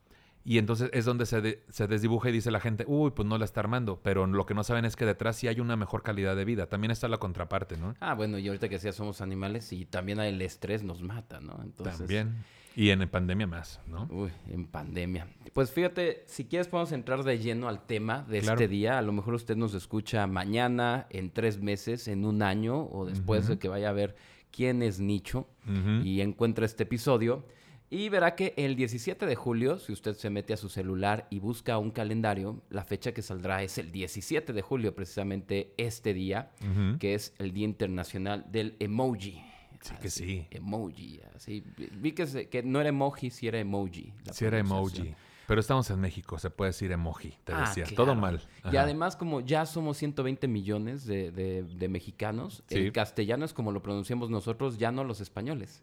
y 0.47 0.59
entonces 0.59 0.91
es 0.93 1.05
donde 1.07 1.27
se, 1.27 1.41
de- 1.41 1.65
se 1.71 1.87
desdibuja 1.89 2.29
y 2.29 2.32
dice 2.32 2.51
la 2.51 2.61
gente, 2.61 2.85
uy, 2.87 3.11
pues 3.11 3.27
no 3.27 3.37
la 3.39 3.44
está 3.47 3.61
armando, 3.61 4.01
pero 4.03 4.27
lo 4.27 4.47
que 4.47 4.55
no 4.55 4.63
saben 4.63 4.85
es 4.85 4.94
que 4.94 5.06
detrás 5.06 5.37
sí 5.37 5.49
hay 5.49 5.58
una 5.58 5.75
mejor 5.75 6.03
calidad 6.03 6.37
de 6.37 6.44
vida, 6.44 6.67
también 6.69 6.91
está 6.93 7.08
la 7.08 7.17
contraparte, 7.19 7.77
¿no? 7.79 7.94
Ah, 8.01 8.15
bueno, 8.15 8.39
y 8.39 8.47
ahorita 8.47 8.69
que 8.69 8.77
decía 8.77 8.93
somos 8.93 9.20
animales 9.23 9.73
y 9.73 9.87
también 9.87 10.20
el 10.20 10.41
estrés 10.43 10.82
nos 10.85 11.03
mata, 11.03 11.41
¿no? 11.41 11.58
Entonces, 11.65 11.99
También. 11.99 12.44
Y 12.77 12.91
en 12.91 13.09
pandemia 13.09 13.47
más, 13.47 13.81
¿no? 13.87 14.09
Uy, 14.11 14.31
en 14.49 14.67
pandemia. 14.67 15.27
Pues 15.53 15.71
fíjate, 15.71 16.25
si 16.27 16.45
quieres 16.47 16.67
podemos 16.69 16.93
entrar 16.93 17.23
de 17.23 17.39
lleno 17.39 17.69
al 17.69 17.87
tema 17.87 18.25
de 18.29 18.41
Claro. 18.41 18.55
este 18.61 18.69
día. 18.69 18.99
A 18.99 19.03
lo 19.03 19.13
mejor 19.13 19.35
usted 19.35 19.57
nos 19.57 19.75
escucha 19.75 20.27
mañana, 20.27 21.07
en 21.11 21.31
tres 21.31 21.61
meses, 21.61 22.09
en 22.09 22.25
un 22.25 22.43
año 22.43 22.83
o 22.91 23.07
después 23.07 23.47
de 23.47 23.59
que 23.59 23.69
vaya 23.69 23.91
a 23.91 23.93
ver 23.93 24.17
quién 24.51 24.83
es 24.83 24.99
Nicho 25.01 25.49
y 26.03 26.21
encuentra 26.21 26.65
este 26.67 26.83
episodio. 26.83 27.45
Y 27.91 28.09
verá 28.09 28.35
que 28.35 28.55
el 28.57 28.75
17 28.75 29.25
de 29.25 29.37
julio, 29.37 29.79
si 29.79 29.93
usted 29.93 30.15
se 30.17 30.29
mete 30.29 30.53
a 30.53 30.57
su 30.57 30.69
celular 30.69 31.29
y 31.31 31.39
busca 31.39 31.79
un 31.79 31.93
calendario, 31.93 32.61
la 32.71 32.83
fecha 32.83 33.13
que 33.13 33.23
saldrá 33.23 33.63
es 33.63 33.79
el 33.79 33.93
17 33.93 34.53
de 34.53 34.63
julio, 34.63 34.97
precisamente 34.97 35.75
este 35.77 36.13
día, 36.13 36.51
que 36.99 37.15
es 37.15 37.35
el 37.39 37.53
Día 37.53 37.67
Internacional 37.67 38.47
del 38.51 38.75
Emoji. 38.81 39.45
Sí 39.84 39.94
que 40.00 40.08
sí. 40.10 40.46
Emoji, 40.50 41.20
así. 41.36 41.62
Vi- 41.76 42.12
que, 42.12 42.26
se- 42.26 42.48
que 42.48 42.62
no 42.62 42.81
era 42.81 42.88
emoji, 42.88 43.31
si 43.31 43.46
era 43.48 43.58
emoji. 43.60 44.12
Sí 44.32 44.44
era 44.46 44.58
emoji. 44.58 45.14
Pero 45.46 45.60
estamos 45.60 45.91
en 45.91 46.00
México, 46.00 46.38
se 46.38 46.48
puede 46.48 46.70
decir 46.70 46.91
emoji, 46.91 47.34
te 47.44 47.53
Ah, 47.53 47.60
decía. 47.69 47.84
claro. 47.84 47.96
Todo 47.96 48.14
mal. 48.14 48.41
Y 48.72 48.76
además, 48.79 49.14
como 49.14 49.43
ya 49.43 49.67
somos 49.67 49.98
120 49.98 50.48
millones 50.48 51.05
de, 51.05 51.31
de- 51.31 51.64
de 51.64 51.88
mexicanos, 51.91 52.62
Sí. 52.67 52.76
el 52.76 52.93
castellano 52.93 53.44
es 53.44 53.53
como 53.53 53.70
lo 53.70 53.82
pronunciamos 53.82 54.31
nosotros, 54.31 54.79
ya 54.79 54.91
no 54.91 55.05
los 55.05 55.20
españoles. 55.20 55.82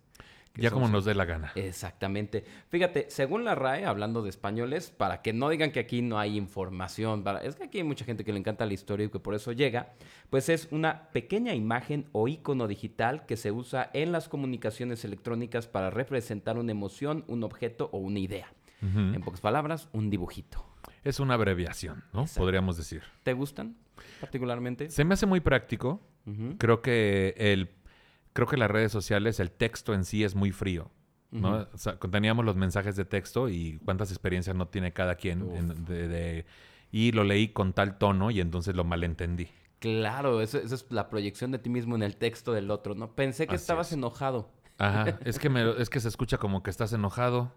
Ya 0.55 0.69
como 0.69 0.87
nos 0.89 1.05
dé 1.05 1.15
la 1.15 1.23
gana. 1.25 1.51
Exactamente. 1.55 2.43
Fíjate, 2.69 3.05
según 3.09 3.45
la 3.45 3.55
RAE, 3.55 3.85
hablando 3.85 4.21
de 4.21 4.29
españoles, 4.29 4.91
para 4.91 5.21
que 5.21 5.31
no 5.33 5.47
digan 5.49 5.71
que 5.71 5.79
aquí 5.79 6.01
no 6.01 6.19
hay 6.19 6.37
información, 6.37 7.23
para- 7.23 7.39
es 7.39 7.55
que 7.55 7.63
aquí 7.63 7.77
hay 7.77 7.83
mucha 7.85 8.03
gente 8.05 8.25
que 8.25 8.33
le 8.33 8.39
encanta 8.39 8.65
la 8.65 8.73
historia 8.73 9.05
y 9.05 9.09
que 9.09 9.19
por 9.19 9.33
eso 9.33 9.53
llega, 9.53 9.93
pues 10.29 10.49
es 10.49 10.67
una 10.71 11.09
pequeña 11.13 11.55
imagen 11.55 12.07
o 12.11 12.27
icono 12.27 12.67
digital 12.67 13.25
que 13.25 13.37
se 13.37 13.51
usa 13.51 13.89
en 13.93 14.11
las 14.11 14.27
comunicaciones 14.27 15.05
electrónicas 15.05 15.67
para 15.67 15.89
representar 15.89 16.57
una 16.57 16.71
emoción, 16.71 17.23
un 17.27 17.43
objeto 17.43 17.89
o 17.93 17.97
una 17.99 18.19
idea. 18.19 18.51
En 18.81 19.21
pocas 19.21 19.41
palabras, 19.41 19.89
un 19.93 20.09
dibujito. 20.09 20.65
Es 21.03 21.19
una 21.19 21.35
abreviación, 21.35 22.03
¿no? 22.13 22.21
Exacto. 22.21 22.41
Podríamos 22.41 22.77
decir. 22.77 23.03
¿Te 23.23 23.33
gustan 23.33 23.75
particularmente? 24.19 24.89
Se 24.89 25.03
me 25.05 25.13
hace 25.13 25.25
muy 25.27 25.39
práctico. 25.39 26.01
Creo 26.57 26.81
que 26.81 27.33
el 27.37 27.69
creo 28.33 28.47
que 28.47 28.57
las 28.57 28.69
redes 28.71 28.91
sociales, 28.91 29.39
el 29.39 29.51
texto 29.51 29.93
en 29.93 30.05
sí 30.05 30.23
es 30.23 30.35
muy 30.35 30.51
frío. 30.51 30.91
¿no? 31.31 31.59
Ujú. 31.61 31.67
O 31.73 31.77
sea, 31.77 31.97
teníamos 31.97 32.43
los 32.43 32.55
mensajes 32.57 32.95
de 32.97 33.05
texto 33.05 33.47
y 33.47 33.79
cuántas 33.85 34.11
experiencias 34.11 34.53
no 34.55 34.67
tiene 34.67 34.91
cada 34.91 35.15
quien 35.15 35.49
en- 35.55 35.85
de, 35.85 36.07
de 36.09 36.45
y 36.91 37.13
lo 37.13 37.23
leí 37.23 37.47
con 37.49 37.71
tal 37.71 37.97
tono 37.97 38.31
y 38.31 38.41
entonces 38.41 38.75
lo 38.75 38.83
malentendí. 38.83 39.47
Claro, 39.79 40.41
eso 40.41 40.57
es 40.59 40.85
la 40.89 41.09
proyección 41.09 41.51
de 41.51 41.57
ti 41.59 41.69
mismo 41.69 41.95
en 41.95 42.03
el 42.03 42.17
texto 42.17 42.51
del 42.51 42.69
otro, 42.69 42.95
¿no? 42.95 43.15
Pensé 43.15 43.47
que 43.47 43.55
Así 43.55 43.63
estabas 43.63 43.87
es. 43.87 43.93
enojado. 43.93 44.51
Ajá, 44.77 45.17
es 45.23 45.39
que, 45.39 45.49
me, 45.49 45.71
es 45.81 45.89
que 45.89 45.99
se 46.01 46.07
escucha 46.09 46.37
como 46.37 46.61
que 46.63 46.69
estás 46.69 46.91
enojado. 46.93 47.53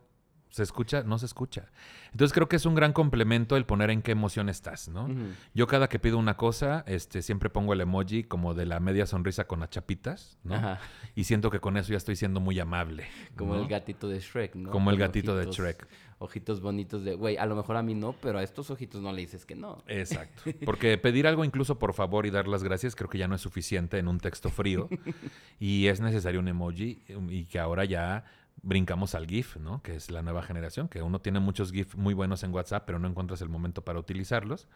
¿Se 0.54 0.62
escucha? 0.62 1.02
No 1.02 1.18
se 1.18 1.26
escucha. 1.26 1.66
Entonces 2.12 2.32
creo 2.32 2.48
que 2.48 2.54
es 2.54 2.64
un 2.64 2.76
gran 2.76 2.92
complemento 2.92 3.56
el 3.56 3.66
poner 3.66 3.90
en 3.90 4.02
qué 4.02 4.12
emoción 4.12 4.48
estás, 4.48 4.86
¿no? 4.88 5.08
Yo 5.52 5.66
cada 5.66 5.88
que 5.88 5.98
pido 5.98 6.16
una 6.16 6.36
cosa, 6.36 6.84
este, 6.86 7.22
siempre 7.22 7.50
pongo 7.50 7.72
el 7.72 7.80
emoji 7.80 8.22
como 8.22 8.54
de 8.54 8.64
la 8.64 8.78
media 8.78 9.04
sonrisa 9.04 9.48
con 9.48 9.58
las 9.58 9.70
chapitas, 9.70 10.38
¿no? 10.44 10.54
Ajá. 10.54 10.78
Y 11.16 11.24
siento 11.24 11.50
que 11.50 11.58
con 11.58 11.76
eso 11.76 11.90
ya 11.90 11.96
estoy 11.96 12.14
siendo 12.14 12.38
muy 12.38 12.60
amable. 12.60 13.04
Como 13.34 13.56
¿no? 13.56 13.62
el 13.62 13.66
gatito 13.66 14.08
de 14.08 14.20
Shrek, 14.20 14.54
¿no? 14.54 14.70
Como 14.70 14.92
el 14.92 14.96
gatito 14.96 15.36
de 15.36 15.44
ojitos- 15.48 15.56
Shrek. 15.56 15.88
Ojitos 16.20 16.60
bonitos 16.60 17.02
de, 17.04 17.16
güey, 17.16 17.36
a 17.36 17.46
lo 17.46 17.56
mejor 17.56 17.76
a 17.76 17.82
mí 17.82 17.96
no, 17.96 18.12
pero 18.22 18.38
a 18.38 18.44
estos 18.44 18.70
ojitos 18.70 19.02
no 19.02 19.12
le 19.12 19.22
dices 19.22 19.44
que 19.44 19.56
no. 19.56 19.82
Exacto. 19.88 20.44
Porque 20.64 20.96
pedir 20.98 21.26
algo 21.26 21.44
incluso 21.44 21.80
por 21.80 21.94
favor 21.94 22.26
y 22.26 22.30
dar 22.30 22.46
las 22.46 22.62
gracias 22.62 22.94
creo 22.94 23.10
que 23.10 23.18
ya 23.18 23.26
no 23.26 23.34
es 23.34 23.40
suficiente 23.40 23.98
en 23.98 24.06
un 24.06 24.20
texto 24.20 24.50
frío. 24.50 24.88
y 25.58 25.88
es 25.88 26.00
necesario 26.00 26.38
un 26.38 26.46
emoji 26.46 27.02
y 27.28 27.46
que 27.46 27.58
ahora 27.58 27.84
ya 27.84 28.24
brincamos 28.64 29.14
al 29.14 29.26
GIF, 29.26 29.56
¿no? 29.58 29.82
Que 29.82 29.94
es 29.96 30.10
la 30.10 30.22
nueva 30.22 30.42
generación, 30.42 30.88
que 30.88 31.02
uno 31.02 31.20
tiene 31.20 31.40
muchos 31.40 31.70
GIF 31.72 31.94
muy 31.94 32.14
buenos 32.14 32.42
en 32.42 32.52
WhatsApp, 32.52 32.84
pero 32.86 32.98
no 32.98 33.08
encuentras 33.08 33.40
el 33.42 33.48
momento 33.48 33.82
para 33.84 33.98
utilizarlos. 33.98 34.68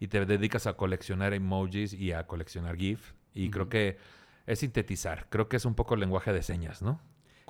Y 0.00 0.08
te 0.08 0.24
dedicas 0.26 0.66
a 0.66 0.74
coleccionar 0.74 1.34
emojis 1.34 1.92
y 1.92 2.12
a 2.12 2.26
coleccionar 2.26 2.76
GIF. 2.76 3.14
Y 3.34 3.50
creo 3.50 3.68
que 3.68 3.98
es 4.46 4.58
sintetizar. 4.60 5.26
Creo 5.30 5.48
que 5.48 5.56
es 5.56 5.64
un 5.64 5.74
poco 5.74 5.94
el 5.94 6.00
lenguaje 6.00 6.32
de 6.32 6.42
señas, 6.42 6.82
¿no? 6.82 7.00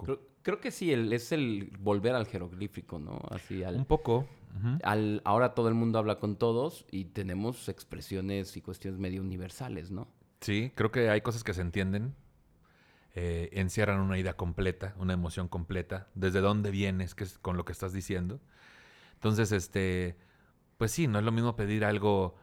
Creo, 0.03 0.21
creo 0.43 0.61
que 0.61 0.71
sí, 0.71 0.93
el, 0.93 1.13
es 1.13 1.33
el 1.33 1.73
volver 1.79 2.15
al 2.15 2.27
jeroglífico, 2.27 2.99
¿no? 2.99 3.21
Así 3.31 3.63
al, 3.65 3.77
Un 3.77 3.85
poco. 3.85 4.29
ujú. 4.57 4.79
al- 4.83 5.23
ahora 5.25 5.55
todo 5.55 5.69
el 5.69 5.75
mundo 5.75 5.99
habla 5.99 6.19
con 6.19 6.37
todos 6.37 6.87
y 6.91 7.07
tenemos 7.07 7.69
expresiones 7.69 8.57
y 8.57 8.61
cuestiones 8.61 9.01
medio 9.01 9.23
universales, 9.23 9.91
¿no? 9.91 10.09
Sí, 10.41 10.71
creo 10.75 10.91
que 10.93 11.11
hay 11.11 11.21
cosas 11.21 11.43
que 11.43 11.53
se 11.53 11.63
entienden, 11.63 12.15
eh, 13.15 13.49
encierran 13.53 14.01
una 14.01 14.19
idea 14.19 14.35
completa, 14.37 14.95
una 14.99 15.13
emoción 15.15 15.49
completa, 15.49 16.09
desde 16.15 16.41
dónde 16.41 16.71
vienes, 16.71 17.15
qué 17.15 17.25
es 17.25 17.39
con 17.39 17.57
lo 17.57 17.65
que 17.65 17.73
estás 17.73 17.93
diciendo. 17.93 18.41
Entonces, 19.15 19.51
este, 19.53 20.17
pues 20.77 20.93
sí, 20.93 21.07
no 21.09 21.19
es 21.19 21.25
lo 21.25 21.33
mismo 21.33 21.57
pedir 21.57 21.85
algo 21.85 22.37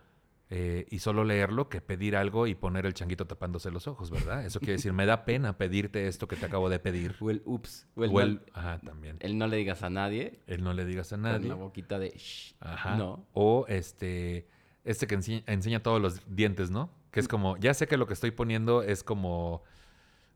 eh, 0.50 0.86
y 0.92 1.00
solo 1.00 1.24
leerlo 1.24 1.70
que 1.70 1.82
pedir 1.82 2.16
algo 2.16 2.46
y 2.46 2.54
poner 2.54 2.86
el 2.86 2.94
changuito 2.94 3.26
tapándose 3.26 3.72
los 3.72 3.88
ojos, 3.88 4.12
¿verdad? 4.12 4.46
Eso 4.46 4.60
quiere 4.60 4.74
decir, 4.74 4.94
me 4.94 5.06
da 5.06 5.26
pena 5.26 5.58
pedirte 5.58 6.08
esto 6.08 6.28
que 6.28 6.36
te 6.36 6.46
acabo 6.46 6.70
de 6.70 6.80
pedir. 6.80 7.16
O 7.20 7.30
el 7.32 7.42
ups, 7.46 7.88
o 7.96 8.04
el, 8.04 8.12
O 8.12 8.22
el, 8.22 8.36
no, 8.36 8.42
ajá, 8.54 8.80
también. 8.80 9.18
el 9.22 9.38
no 9.38 9.48
le 9.48 9.58
digas 9.58 9.82
a 9.84 9.90
nadie, 9.90 10.42
El 10.48 10.64
no 10.64 10.74
le 10.74 10.86
digas 10.86 11.14
a 11.14 11.16
con 11.16 11.24
nadie. 11.24 11.48
la 11.48 11.56
boquita 11.56 11.98
de 11.98 12.10
shh, 12.10 12.56
Ajá. 12.60 12.96
no. 12.98 13.26
O 13.34 13.66
este, 13.70 14.48
este 14.84 15.08
que 15.08 15.16
enseña, 15.16 15.44
enseña 15.48 15.82
todos 15.82 16.02
los 16.02 16.22
dientes, 16.28 16.70
¿no? 16.70 16.92
Que 17.12 17.22
es 17.22 17.28
como, 17.30 17.56
ya 17.58 17.74
sé 17.74 17.88
que 17.88 17.96
lo 17.98 18.06
que 18.08 18.14
estoy 18.14 18.32
poniendo 18.32 18.84
es 18.84 19.02
como 19.04 19.64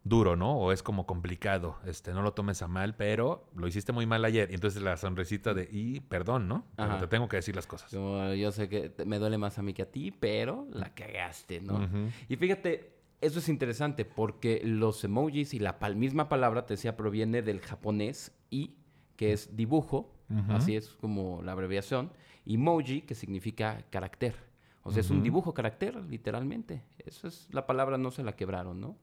duro, 0.03 0.35
¿no? 0.35 0.57
O 0.57 0.71
es 0.71 0.81
como 0.81 1.05
complicado. 1.05 1.77
Este, 1.85 2.13
no 2.13 2.21
lo 2.21 2.33
tomes 2.33 2.61
a 2.61 2.67
mal, 2.67 2.95
pero 2.95 3.47
lo 3.55 3.67
hiciste 3.67 3.91
muy 3.91 4.05
mal 4.05 4.23
ayer. 4.25 4.49
Y 4.51 4.55
entonces 4.55 4.81
la 4.81 4.97
sonrisita 4.97 5.53
de, 5.53 5.67
y 5.71 5.99
perdón, 5.99 6.47
¿no? 6.47 6.65
Pero 6.75 6.89
te 6.99 7.07
tengo 7.07 7.27
que 7.27 7.37
decir 7.37 7.55
las 7.55 7.67
cosas. 7.67 7.91
Como 7.93 8.33
yo 8.33 8.51
sé 8.51 8.69
que 8.69 8.91
me 9.05 9.19
duele 9.19 9.37
más 9.37 9.59
a 9.59 9.61
mí 9.61 9.73
que 9.73 9.83
a 9.83 9.91
ti, 9.91 10.11
pero 10.11 10.67
la 10.71 10.93
cagaste, 10.93 11.61
¿no? 11.61 11.79
Y 12.27 12.35
fíjate, 12.37 12.93
eso 13.21 13.39
es 13.39 13.49
interesante 13.49 14.05
porque 14.05 14.61
los 14.63 15.03
emojis 15.03 15.53
y 15.53 15.59
la 15.59 15.79
pal- 15.79 15.95
misma 15.95 16.29
palabra, 16.29 16.65
te 16.65 16.73
decía, 16.75 16.95
proviene 16.95 17.41
del 17.41 17.59
japonés 17.59 18.31
i, 18.49 18.75
que 19.17 19.33
es 19.33 19.55
dibujo, 19.57 20.15
así 20.49 20.75
es 20.75 20.89
como 21.01 21.41
la 21.43 21.51
abreviación, 21.51 22.11
y 22.45 22.57
moji, 22.57 23.01
que 23.01 23.15
significa 23.15 23.83
carácter. 23.89 24.35
O 24.83 24.91
sea, 24.91 25.01
es 25.01 25.09
un 25.11 25.21
dibujo 25.21 25.53
carácter, 25.53 25.95
literalmente. 26.05 26.83
Eso 26.99 27.27
es, 27.27 27.47
la 27.51 27.67
palabra 27.67 27.97
no 27.97 28.11
se 28.11 28.23
la 28.23 28.35
quebraron, 28.35 28.79
¿no? 28.79 28.95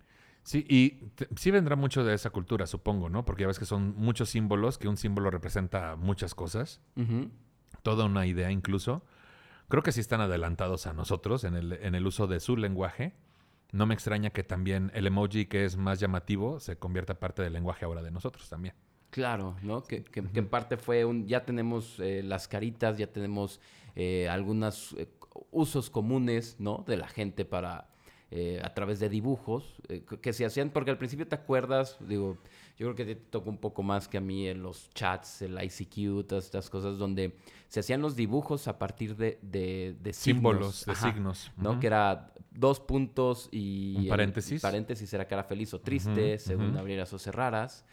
Sí, 0.47 0.65
y 0.69 0.91
te- 1.17 1.27
sí 1.35 1.51
vendrá 1.51 1.75
mucho 1.75 2.05
de 2.05 2.15
esa 2.15 2.31
cultura, 2.31 2.67
supongo, 2.69 3.09
¿no? 3.09 3.25
Porque 3.25 3.43
ya 3.43 3.49
ves 3.49 3.59
que 3.59 3.65
son 3.65 3.95
muchos 3.97 4.29
símbolos, 4.31 4.79
que 4.79 4.87
un 4.87 4.97
símbolo 4.97 5.29
representa 5.33 5.97
muchas 5.97 6.37
cosas. 6.37 6.81
Toda 7.83 8.05
una 8.05 8.27
idea 8.27 8.51
incluso. 8.53 9.03
Creo 9.69 9.83
que 9.83 9.91
sí 9.91 9.99
están 10.01 10.21
adelantados 10.21 10.87
a 10.87 10.93
nosotros 10.93 11.43
en 11.43 11.57
el, 11.57 11.73
en 11.73 11.97
el 11.97 12.07
uso 12.07 12.29
de 12.29 12.39
su 12.39 12.57
lenguaje. 12.57 13.15
No 13.73 13.87
me 13.87 13.95
extraña 13.95 14.31
que 14.31 14.45
también 14.45 14.93
el 14.95 15.09
emoji 15.09 15.47
que 15.47 15.65
es 15.65 15.77
más 15.77 15.99
llamativo 15.99 16.61
se 16.61 16.77
convierta 16.77 17.19
parte 17.19 17.43
del 17.43 17.53
lenguaje 17.53 17.85
ahora 17.85 18.03
de 18.03 18.13
nosotros 18.13 18.49
también. 18.49 18.75
Claro, 19.11 19.57
¿no? 19.63 19.83
Que, 19.83 20.05
que- 20.05 20.23
que 20.23 20.39
en 20.39 20.49
parte 20.49 20.77
fue 20.77 21.05
un... 21.05 21.27
Ya 21.27 21.45
tenemos 21.45 21.99
eh, 21.99 22.23
las 22.25 22.47
caritas, 22.47 22.99
ya 22.99 23.09
tenemos 23.09 23.61
eh, 23.97 24.29
algunos 24.31 24.95
usos 25.51 25.91
comunes, 25.91 26.57
¿no? 26.61 26.85
De 26.87 26.97
la 26.97 27.09
gente 27.09 27.45
para... 27.45 27.89
eh, 28.31 28.61
a 28.65 28.75
través 28.75 28.99
de 28.99 29.09
dibujos 29.09 29.77
eh, 29.89 30.05
que- 30.21 30.33
se 30.33 30.45
hacían, 30.45 30.71
porque 30.71 30.91
al 30.91 30.99
principio 30.99 31.27
te 31.29 31.35
acuerdas, 31.37 31.97
digo, 32.01 32.37
yo 32.77 32.87
creo 32.87 32.95
que 32.95 33.05
te 33.05 33.15
tocó 33.15 33.51
un 33.51 33.59
poco 33.59 33.83
más 33.83 34.09
que 34.09 34.19
a 34.19 34.21
mí 34.21 34.49
en 34.49 34.63
los 34.63 34.91
chats, 34.91 35.43
el 35.43 35.57
ICQ, 35.63 36.27
todas 36.27 36.45
estas 36.45 36.69
cosas 36.69 36.99
donde 36.99 37.37
se 37.69 37.81
hacían 37.81 38.01
los 38.03 38.17
dibujos 38.17 38.69
a 38.69 38.79
partir 38.79 39.17
de, 39.17 39.39
de, 39.43 39.97
de 40.01 40.13
signos. 40.13 40.15
Símbolos 40.15 40.87
de 40.87 40.93
Ajá, 40.93 41.13
signos. 41.13 41.51
¿no? 41.57 41.79
Que 41.81 41.87
era 41.87 42.33
dos 42.51 42.81
puntos 42.81 43.49
y... 43.53 43.95
Un 43.97 44.03
el- 44.03 44.09
paréntesis. 44.09 44.61
paréntesis 44.61 45.13
era 45.15 45.27
cara 45.27 45.45
feliz 45.45 45.73
o 45.73 45.81
triste, 45.81 46.35
Ujú, 46.35 46.43
según 46.45 46.69
ujú. 46.71 46.79
abrieras 46.79 47.13
o 47.13 47.19
cerraras. 47.19 47.85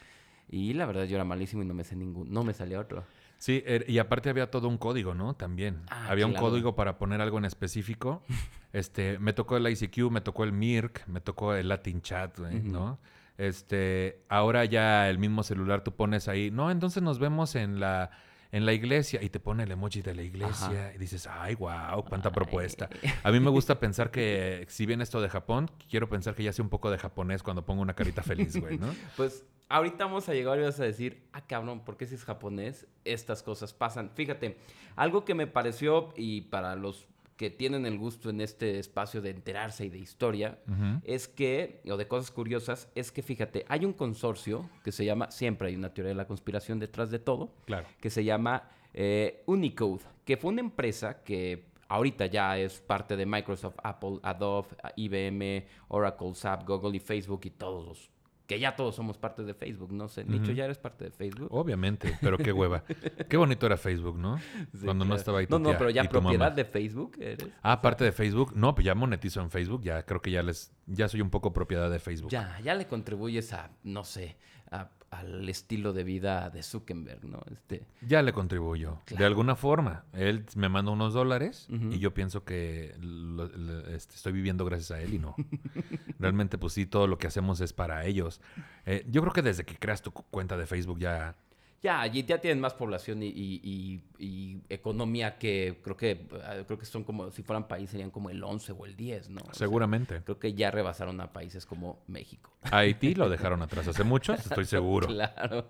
Y 0.49 0.73
la 0.73 0.85
verdad 0.85 1.05
yo 1.05 1.15
era 1.15 1.23
malísimo 1.23 1.63
y 1.63 1.65
no 1.65 1.73
me 1.73 1.83
sé 1.83 1.95
ningún... 1.95 2.31
No 2.31 2.43
me 2.43 2.53
salía 2.53 2.79
otro. 2.79 3.03
Sí, 3.43 3.61
er- 3.67 3.83
y 3.89 3.99
aparte 3.99 4.29
había 4.29 4.49
todo 4.49 4.69
un 4.69 4.77
código, 4.77 5.15
¿no? 5.15 5.33
También. 5.33 5.81
Ah, 5.89 6.07
había 6.07 6.25
un 6.25 6.33
código 6.33 6.77
para 6.77 6.97
poner 6.97 7.19
algo 7.19 7.37
en 7.37 7.43
específico. 7.43 8.23
Este, 8.71 9.19
me 9.19 9.33
tocó 9.33 9.57
el 9.57 9.67
ICQ, 9.67 10.09
me 10.09 10.21
tocó 10.21 10.45
el 10.45 10.51
Mirk, 10.51 11.05
me 11.07 11.19
tocó 11.21 11.53
el 11.53 11.67
Latin 11.67 12.01
Chat. 12.01 12.39
¿no? 12.39 12.97
Este, 13.37 14.23
ahora 14.29 14.65
ya 14.65 15.09
el 15.09 15.19
mismo 15.19 15.43
celular 15.43 15.83
tú 15.83 15.91
pones 15.93 16.27
ahí, 16.27 16.49
no, 16.49 16.71
entonces 16.71 17.03
nos 17.03 17.19
vemos 17.19 17.53
en 17.55 17.79
la 17.79 18.09
en 18.53 18.67
la 18.67 18.73
iglesia 18.73 19.19
y 19.21 19.29
te 19.29 19.39
pone 19.39 19.63
el 19.63 19.71
emoji 19.71 20.03
de 20.03 20.13
la 20.13 20.21
iglesia 20.21 20.67
Ajá. 20.67 20.93
y 20.93 20.99
dices, 20.99 21.27
ay, 21.27 21.55
wow, 21.55 22.05
cuánta 22.07 22.29
Ay. 22.29 22.35
propuesta. 22.35 22.87
A 23.23 23.31
mí 23.31 23.39
me 23.39 23.49
gusta 23.49 23.79
pensar 23.79 24.11
que, 24.11 24.65
si 24.69 24.85
bien 24.85 25.01
esto 25.01 25.19
de 25.21 25.27
Japón, 25.27 25.71
quiero 25.89 26.07
pensar 26.07 26.35
que 26.35 26.43
ya 26.43 26.53
sé 26.53 26.61
un 26.61 26.69
poco 26.69 26.91
de 26.91 26.99
japonés 26.99 27.41
cuando 27.41 27.65
pongo 27.65 27.81
una 27.81 27.95
carita 27.95 28.21
feliz, 28.21 28.55
güey, 28.55 28.77
¿no? 28.77 28.93
Pues 29.17 29.43
ahorita 29.69 30.05
vamos 30.05 30.29
a 30.29 30.33
llegar 30.33 30.59
y 30.59 30.61
vas 30.61 30.79
a 30.79 30.83
decir, 30.83 31.23
ah, 31.33 31.41
cabrón, 31.47 31.83
¿por 31.83 31.97
qué 31.97 32.05
si 32.05 32.13
es 32.13 32.23
japonés 32.23 32.85
estas 33.05 33.41
cosas 33.41 33.73
pasan? 33.73 34.11
Fíjate, 34.13 34.55
algo 34.95 35.25
que 35.25 35.33
me 35.33 35.47
pareció, 35.47 36.13
y 36.15 36.41
para 36.41 36.75
los 36.75 37.07
que 37.37 37.49
tienen 37.49 37.85
el 37.85 37.97
gusto 37.97 38.29
en 38.29 38.41
este 38.41 38.79
espacio 38.79 39.21
de 39.21 39.31
enterarse 39.31 39.85
y 39.85 39.89
de 39.89 39.97
historia, 39.97 40.59
es 41.03 41.27
que, 41.27 41.81
o 41.89 41.97
de 41.97 42.07
cosas 42.07 42.31
curiosas, 42.31 42.89
es 42.95 43.11
que 43.11 43.21
fíjate, 43.23 43.65
hay 43.67 43.85
un 43.85 43.93
consorcio 43.93 44.69
que 44.83 44.91
se 44.91 45.03
llama, 45.05 45.31
siempre 45.31 45.69
hay 45.69 45.75
una 45.75 45.93
teoría 45.93 46.09
de 46.09 46.15
la 46.15 46.27
conspiración 46.27 46.79
detrás 46.79 47.09
de 47.11 47.19
todo, 47.19 47.51
Claro. 47.65 47.87
que 47.99 48.09
se 48.09 48.23
llama 48.23 48.69
eh, 48.93 49.41
Unicode, 49.47 50.03
que 50.25 50.37
fue 50.37 50.51
una 50.51 50.61
empresa 50.61 51.23
que 51.23 51.65
ahorita 51.89 52.27
ya 52.27 52.57
es 52.57 52.79
parte 52.81 53.15
de 53.15 53.25
Microsoft, 53.25 53.75
Apple, 53.83 54.19
Adobe, 54.23 54.69
IBM, 54.95 55.65
Oracle, 55.89 56.33
SAP, 56.35 56.67
Google 56.67 56.95
y 56.97 56.99
Facebook 56.99 57.41
y 57.45 57.49
todos 57.49 57.85
los, 57.87 58.11
que 58.47 58.59
ya 58.59 58.75
todos 58.75 58.95
somos 58.95 59.17
parte 59.17 59.43
de 59.43 59.53
Facebook, 59.53 59.91
no 59.93 60.07
sé, 60.09 60.25
Nicho, 60.25 60.43
Ujú. 60.45 60.51
¿ya 60.53 60.65
eres 60.65 60.77
parte 60.77 61.05
de 61.05 61.11
Facebook? 61.11 61.47
Obviamente, 61.51 62.17
pero 62.21 62.37
qué 62.37 62.51
hueva. 62.51 62.83
Qué 63.29 63.37
bonito 63.37 63.65
era 63.65 63.77
Facebook, 63.77 64.17
¿no? 64.17 64.37
Sí, 64.37 64.83
Cuando 64.83 65.05
no 65.05 65.15
estaba 65.15 65.39
ahí 65.39 65.47
tu 65.47 65.53
No, 65.53 65.59
no, 65.59 65.69
tía 65.69 65.77
pero 65.77 65.89
ya 65.89 66.03
propiedad 66.03 66.51
de 66.51 66.65
Facebook 66.65 67.15
eres. 67.19 67.47
Ah, 67.61 67.73
aparte 67.73 68.03
de 68.03 68.11
Facebook, 68.11 68.53
no, 68.55 68.75
pues 68.75 68.85
ya 68.85 68.95
monetizo 68.95 69.41
en 69.41 69.49
Facebook, 69.49 69.81
ya 69.83 70.03
creo 70.05 70.21
que 70.21 70.31
ya 70.31 70.43
les, 70.43 70.73
ya 70.87 71.07
soy 71.07 71.21
un 71.21 71.29
poco 71.29 71.53
propiedad 71.53 71.89
de 71.89 71.99
Facebook. 71.99 72.31
Ya, 72.31 72.59
ya 72.61 72.75
le 72.75 72.85
contribuyes 72.85 73.53
a, 73.53 73.71
no 73.83 74.03
sé, 74.03 74.35
a- 74.71 74.89
al 75.19 75.47
estilo 75.49 75.93
de 75.93 76.03
vida 76.03 76.49
de 76.49 76.63
Zuckerberg, 76.63 77.23
¿no? 77.25 77.41
Este, 77.51 77.85
Ya 78.05 78.21
le 78.21 78.33
contribuyo, 78.33 78.99
de 79.17 79.25
alguna 79.25 79.55
forma. 79.55 80.03
Él 80.13 80.45
me 80.55 80.69
manda 80.69 80.91
unos 80.91 81.13
dólares 81.13 81.67
y 81.69 81.99
yo 81.99 82.13
pienso 82.13 82.43
que 82.43 82.95
lo- 82.99 83.47
lo- 83.47 83.87
este, 83.89 84.15
estoy 84.15 84.31
viviendo 84.33 84.65
gracias 84.65 84.91
a 84.91 85.01
él 85.01 85.13
y 85.15 85.19
no. 85.19 85.35
Realmente, 86.19 86.57
pues 86.57 86.73
sí, 86.73 86.85
todo 86.85 87.07
lo 87.07 87.17
que 87.17 87.27
hacemos 87.27 87.61
es 87.61 87.73
para 87.73 88.05
ellos. 88.05 88.41
Eh, 88.85 89.05
yo 89.09 89.21
creo 89.21 89.33
que 89.33 89.41
desde 89.41 89.63
que 89.65 89.75
creas 89.77 90.01
tu 90.01 90.11
cu- 90.11 90.25
cuenta 90.29 90.57
de 90.57 90.65
Facebook 90.67 90.99
ya... 90.99 91.35
Ya, 91.83 91.99
allí 91.99 92.23
ya 92.23 92.39
tienen 92.39 92.61
más 92.61 92.73
población 92.73 93.21
y, 93.21 93.27
y- 93.27 93.59
y- 93.61 94.01
y 94.17 94.61
economía 94.69 95.37
que 95.37 95.79
creo 95.83 95.97
que 95.97 96.11
eh, 96.11 96.63
creo 96.65 96.79
que 96.79 96.85
son 96.85 97.03
como, 97.03 97.29
si 97.31 97.43
fueran 97.43 97.67
país, 97.67 97.89
serían 97.89 98.09
como 98.09 98.29
el 98.29 98.41
11 98.41 98.71
o 98.71 98.85
el 98.85 98.95
10, 98.95 99.29
¿no? 99.29 99.41
O 99.41 99.45
sea, 99.47 99.53
Seguramente. 99.53 100.21
creo 100.23 100.39
que 100.39 100.53
ya 100.53 100.71
rebasaron 100.71 101.19
a 101.19 101.33
países 101.33 101.65
como 101.65 101.99
México. 102.07 102.51
Haití 102.71 103.15
lo 103.15 103.27
dejaron 103.29 103.61
atrás 103.61 103.85
hace 103.89 104.05
mucho, 104.05 104.33
estoy 104.33 104.63
seguro. 104.65 105.07
Claro. 105.13 105.67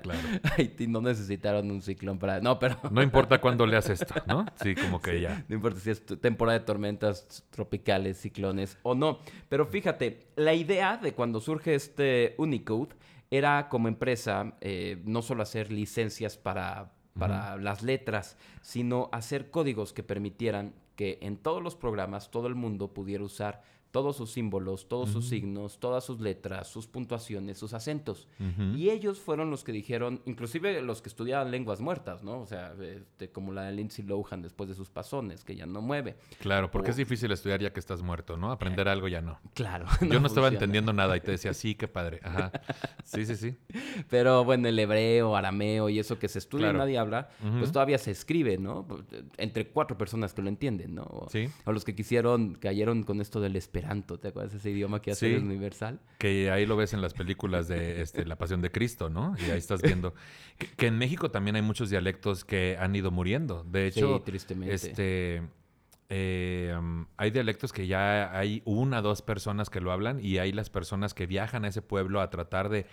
Claro. 0.00 0.20
Haití 0.56 0.86
no 0.86 1.00
necesitaron 1.00 1.68
un 1.72 1.82
ciclón 1.82 2.20
para... 2.20 2.38
No, 2.40 2.60
pero... 2.60 2.76
No 2.92 3.02
importa 3.02 3.40
cuándo 3.40 3.66
leas 3.66 3.90
esto, 3.90 4.14
¿no? 4.26 4.46
Sí, 4.62 4.76
como 4.76 5.02
que 5.02 5.20
ya. 5.20 5.44
No 5.48 5.56
importa 5.56 5.80
si 5.80 5.90
es 5.90 6.06
temporada 6.20 6.56
de 6.60 6.64
tormentas 6.64 7.44
tropicales, 7.50 8.18
ciclones 8.20 8.78
o 8.84 8.94
no. 8.94 9.18
Pero 9.48 9.66
fíjate, 9.66 10.28
la 10.36 10.54
idea 10.54 10.96
de 10.98 11.14
cuando 11.14 11.40
surge 11.40 11.74
este 11.74 12.36
Unicode 12.38 12.94
era 13.30 13.68
como 13.68 13.88
empresa 13.88 14.54
eh, 14.60 15.02
no 15.04 15.22
solo 15.22 15.42
hacer 15.42 15.72
licencias 15.72 16.36
para 16.36 16.92
para 17.18 17.56
las 17.56 17.82
letras, 17.82 18.36
sino 18.62 19.08
hacer 19.12 19.50
códigos 19.50 19.92
que 19.92 20.02
permitieran 20.02 20.74
que 20.96 21.18
en 21.22 21.36
todos 21.36 21.62
los 21.62 21.76
programas 21.76 22.30
todo 22.30 22.46
el 22.46 22.54
mundo 22.54 22.94
pudiera 22.94 23.24
usar 23.24 23.62
todos 23.90 24.16
sus 24.16 24.32
símbolos, 24.32 24.88
todos 24.88 25.10
sus 25.10 25.28
signos, 25.28 25.78
todas 25.80 26.04
sus 26.04 26.20
letras, 26.20 26.68
sus 26.68 26.86
puntuaciones, 26.86 27.58
sus 27.58 27.72
acentos. 27.72 28.28
Y 28.74 28.90
ellos 28.90 29.18
fueron 29.18 29.50
los 29.50 29.64
que 29.64 29.72
dijeron, 29.72 30.20
inclusive 30.26 30.82
los 30.82 31.02
que 31.02 31.08
estudiaban 31.08 31.50
lenguas 31.50 31.80
muertas, 31.80 32.22
¿no? 32.22 32.40
O 32.40 32.46
sea, 32.46 32.74
este, 32.80 33.30
como 33.30 33.52
la 33.52 33.62
de 33.64 33.72
Lindsay 33.72 34.04
Lohan 34.04 34.42
después 34.42 34.68
de 34.68 34.74
sus 34.74 34.90
pasones, 34.90 35.44
que 35.44 35.56
ya 35.56 35.66
no 35.66 35.80
mueve. 35.80 36.16
Claro, 36.40 36.70
porque 36.70 36.90
es 36.90 36.96
difícil 36.96 37.32
estudiar 37.32 37.60
ya 37.60 37.72
que 37.72 37.80
estás 37.80 38.02
muerto, 38.02 38.36
¿no? 38.36 38.52
Aprender 38.52 38.86
eh, 38.86 38.90
algo 38.90 39.08
ya 39.08 39.22
no. 39.22 39.38
Claro. 39.54 39.86
Yo 40.00 40.20
no, 40.20 40.26
estaba 40.26 40.48
entendiendo 40.48 40.92
nada 40.92 41.16
y 41.16 41.20
te 41.20 41.30
decía, 41.30 41.54
sí, 41.54 41.74
qué 41.74 41.88
padre. 41.88 42.20
Ajá. 42.22 42.52
Sí, 43.04 43.24
sí, 43.24 43.36
sí. 43.36 43.56
Pero 44.10 44.44
bueno, 44.44 44.68
el 44.68 44.78
hebreo, 44.78 45.34
arameo 45.34 45.88
y 45.88 45.98
eso 45.98 46.18
que 46.18 46.28
se 46.28 46.38
estudia 46.38 46.70
y 46.70 46.74
nadie 46.74 46.98
habla, 46.98 47.30
pues 47.58 47.72
todavía 47.72 47.98
se 47.98 48.10
escribe, 48.10 48.58
¿no? 48.58 48.86
Entre 49.38 49.68
cuatro 49.68 49.96
personas 49.96 50.34
que 50.34 50.42
lo 50.42 50.48
entienden, 50.48 50.94
¿no? 50.94 51.26
sí. 51.30 51.48
O 51.64 51.72
los 51.72 51.84
que 51.84 51.94
quisieron, 51.94 52.54
cayeron 52.54 53.02
con 53.02 53.20
esto 53.20 53.40
del 53.40 53.56
esperanto 53.88 54.18
¿te 54.18 54.28
acuerdas 54.28 54.54
ese 54.54 54.70
idioma 54.70 55.00
que 55.00 55.12
hace 55.12 55.38
universal? 55.38 56.00
Que 56.18 56.50
ahí 56.50 56.66
lo 56.66 56.76
ves 56.76 56.92
en 56.92 57.00
las 57.00 57.14
películas 57.14 57.68
de 57.68 58.02
este, 58.02 58.24
La 58.26 58.36
Pasión 58.36 58.60
de 58.60 58.70
Cristo, 58.70 59.08
¿no? 59.08 59.34
Y 59.38 59.50
ahí 59.50 59.58
estás 59.58 59.82
viendo. 59.82 60.14
que, 60.76 60.86
en 60.86 60.98
México 60.98 61.30
también 61.30 61.56
hay 61.56 61.62
muchos 61.62 61.90
dialectos 61.90 62.44
que 62.44 62.76
han 62.78 62.94
ido 62.94 63.10
muriendo. 63.10 63.64
De 63.64 63.86
hecho, 63.86 64.20
tristemente. 64.24 64.74
este... 64.74 65.42
Eh, 66.10 66.74
hay 67.18 67.30
dialectos 67.30 67.70
que 67.70 67.86
ya 67.86 68.34
hay 68.34 68.62
una 68.64 69.00
o 69.00 69.02
dos 69.02 69.20
personas 69.20 69.68
que 69.68 69.78
lo 69.78 69.92
hablan 69.92 70.24
y 70.24 70.38
hay 70.38 70.52
las 70.52 70.70
personas 70.70 71.12
que 71.12 71.26
viajan 71.26 71.66
a 71.66 71.68
ese 71.68 71.82
pueblo 71.82 72.22
a 72.22 72.30
tratar 72.30 72.70
de 72.70 72.86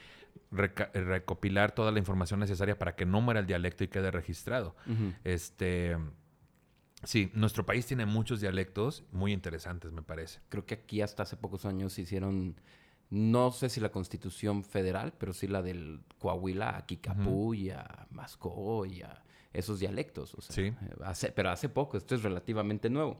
recopilar 0.51 1.71
toda 1.71 1.93
la 1.93 1.99
información 1.99 2.41
necesaria 2.41 2.77
para 2.77 2.97
que 2.97 3.05
no 3.05 3.21
muera 3.21 3.39
el 3.39 3.45
dialecto 3.45 3.85
y 3.85 3.87
quede 3.87 4.11
registrado. 4.11 4.75
Este 5.23 5.95
Sí, 7.03 7.31
nuestro 7.33 7.65
país 7.65 7.85
tiene 7.85 8.05
muchos 8.05 8.41
dialectos 8.41 9.03
muy 9.11 9.31
interesantes, 9.31 9.91
me 9.91 10.01
parece. 10.01 10.39
Creo 10.49 10.65
que 10.65 10.75
aquí 10.75 11.01
hasta 11.01 11.23
hace 11.23 11.37
pocos 11.37 11.65
años 11.65 11.97
hicieron, 11.99 12.55
no 13.09 13.51
sé 13.51 13.69
si 13.69 13.79
la 13.79 13.89
constitución 13.89 14.63
federal, 14.63 15.13
pero 15.17 15.33
sí 15.33 15.47
la 15.47 15.61
del 15.61 16.01
Coahuila 16.19 16.77
a 16.77 16.85
Kikapú 16.85 17.53
y 17.53 17.69
a 17.69 18.07
Mascó 18.09 18.85
y 18.85 19.01
a 19.01 19.23
esos 19.53 19.79
dialectos. 19.79 20.33
O 20.33 20.41
sea, 20.41 20.55
sí. 20.55 20.73
Hace, 21.03 21.31
pero 21.31 21.49
hace 21.49 21.69
poco, 21.69 21.97
esto 21.97 22.15
es 22.15 22.23
relativamente 22.23 22.89
nuevo. 22.89 23.19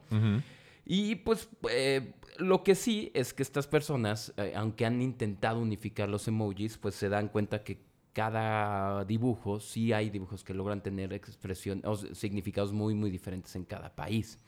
Y 0.88 1.16
pues 1.16 1.48
eh, 1.68 2.12
lo 2.38 2.62
que 2.62 2.76
sí 2.76 3.10
es 3.12 3.34
que 3.34 3.42
estas 3.42 3.66
personas, 3.66 4.32
eh, 4.36 4.52
aunque 4.54 4.86
han 4.86 5.02
intentado 5.02 5.58
unificar 5.58 6.08
los 6.08 6.28
emojis, 6.28 6.78
pues 6.78 6.94
se 6.94 7.08
dan 7.08 7.28
cuenta 7.28 7.64
que 7.64 7.85
cada 8.16 9.04
dibujo, 9.04 9.60
sí 9.60 9.92
hay 9.92 10.08
dibujos 10.08 10.42
que 10.42 10.54
logran 10.54 10.82
tener 10.82 11.12
expresión 11.12 11.82
o 11.84 11.96
significados 11.96 12.72
muy, 12.72 12.94
muy 12.94 13.10
diferentes 13.10 13.54
en 13.56 13.64
cada 13.66 13.94
país. 13.94 14.38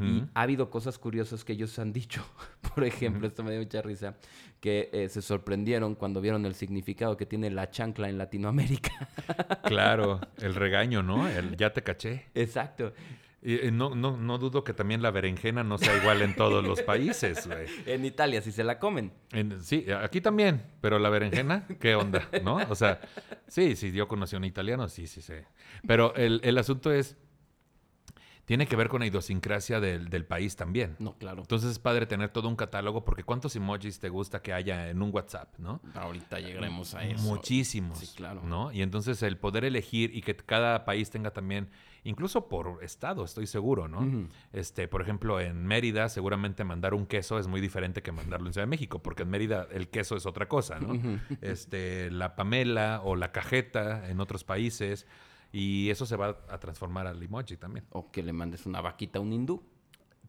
Y 0.00 0.22
ha 0.32 0.42
habido 0.42 0.70
cosas 0.70 0.98
curiosas 0.98 1.44
que 1.44 1.52
ellos 1.52 1.78
han 1.78 1.92
dicho. 1.92 2.24
Por 2.74 2.84
ejemplo, 2.84 3.26
esto 3.26 3.42
me 3.42 3.50
dio 3.50 3.60
mucha 3.60 3.82
risa, 3.82 4.16
que 4.60 4.88
eh, 4.94 5.10
se 5.10 5.20
sorprendieron 5.20 5.94
cuando 5.94 6.22
vieron 6.22 6.46
el 6.46 6.54
significado 6.54 7.18
que 7.18 7.26
tiene 7.26 7.50
la 7.50 7.70
chancla 7.70 8.08
en 8.08 8.16
Latinoamérica. 8.16 9.10
claro, 9.64 10.20
el 10.38 10.54
regaño, 10.54 11.02
¿no? 11.02 11.28
El 11.28 11.54
ya 11.54 11.70
te 11.74 11.82
caché. 11.82 12.28
Exacto. 12.34 12.94
Y, 13.40 13.70
no, 13.70 13.94
no, 13.94 14.16
no 14.16 14.38
dudo 14.38 14.64
que 14.64 14.74
también 14.74 15.00
la 15.00 15.12
berenjena 15.12 15.62
no 15.62 15.78
sea 15.78 15.96
igual 15.96 16.22
en 16.22 16.34
todos 16.34 16.64
los 16.64 16.82
países, 16.82 17.46
güey. 17.46 17.66
En 17.86 18.04
Italia, 18.04 18.42
si 18.42 18.50
se 18.50 18.64
la 18.64 18.78
comen. 18.78 19.12
sí, 19.62 19.86
aquí 19.92 20.20
también, 20.20 20.62
pero 20.80 20.98
la 20.98 21.08
berenjena, 21.08 21.66
¿qué 21.80 21.94
onda? 21.94 22.28
¿No? 22.42 22.56
O 22.68 22.74
sea, 22.74 23.00
sí, 23.46 23.76
sí, 23.76 23.92
yo 23.92 24.08
conocí 24.08 24.34
a 24.34 24.38
un 24.38 24.44
italiano, 24.44 24.88
sí, 24.88 25.06
sí, 25.06 25.22
sí. 25.22 25.34
Pero 25.86 26.14
el, 26.16 26.40
el 26.42 26.58
asunto 26.58 26.92
es, 26.92 27.16
tiene 28.48 28.66
que 28.66 28.76
ver 28.76 28.88
con 28.88 29.00
la 29.00 29.06
idiosincrasia 29.06 29.78
del, 29.78 30.08
del, 30.08 30.24
país 30.24 30.56
también. 30.56 30.96
No, 30.98 31.18
claro. 31.18 31.42
Entonces 31.42 31.70
es 31.70 31.78
padre 31.78 32.06
tener 32.06 32.30
todo 32.30 32.48
un 32.48 32.56
catálogo, 32.56 33.04
porque 33.04 33.22
¿cuántos 33.22 33.54
emojis 33.54 34.00
te 34.00 34.08
gusta 34.08 34.40
que 34.40 34.54
haya 34.54 34.88
en 34.88 35.02
un 35.02 35.10
WhatsApp, 35.14 35.58
no? 35.58 35.82
Ahorita 35.92 36.40
llegaremos 36.40 36.94
a 36.94 37.04
eso. 37.04 37.22
Muchísimos. 37.24 37.98
Sí, 37.98 38.08
claro. 38.16 38.42
¿no? 38.42 38.72
Y 38.72 38.80
entonces 38.80 39.22
el 39.22 39.36
poder 39.36 39.66
elegir 39.66 40.16
y 40.16 40.22
que 40.22 40.34
cada 40.34 40.86
país 40.86 41.10
tenga 41.10 41.30
también 41.30 41.68
incluso 42.04 42.48
por 42.48 42.82
estado, 42.82 43.22
estoy 43.22 43.46
seguro, 43.46 43.86
¿no? 43.86 44.30
Este, 44.54 44.88
por 44.88 45.02
ejemplo, 45.02 45.40
en 45.40 45.66
Mérida, 45.66 46.08
seguramente 46.08 46.64
mandar 46.64 46.94
un 46.94 47.04
queso 47.04 47.38
es 47.38 47.48
muy 47.48 47.60
diferente 47.60 48.02
que 48.02 48.12
mandarlo 48.12 48.46
en 48.46 48.54
Ciudad 48.54 48.66
de 48.66 48.70
México, 48.70 49.02
porque 49.02 49.24
en 49.24 49.28
Mérida 49.28 49.68
el 49.72 49.88
queso 49.88 50.16
es 50.16 50.24
otra 50.24 50.48
cosa, 50.48 50.80
¿no? 50.80 50.98
Este, 51.42 52.10
la 52.10 52.34
pamela 52.34 53.02
o 53.04 53.14
la 53.14 53.30
cajeta 53.30 54.08
en 54.08 54.20
otros 54.20 54.42
países, 54.42 55.06
y 55.52 55.90
eso 55.90 56.06
se 56.06 56.16
va 56.16 56.38
a 56.48 56.58
transformar 56.58 57.06
al 57.06 57.22
emoji 57.22 57.56
también. 57.56 57.86
O 57.90 58.10
que 58.10 58.22
le 58.22 58.32
mandes 58.32 58.66
una 58.66 58.80
vaquita 58.80 59.18
a 59.18 59.22
un 59.22 59.32
hindú. 59.32 59.62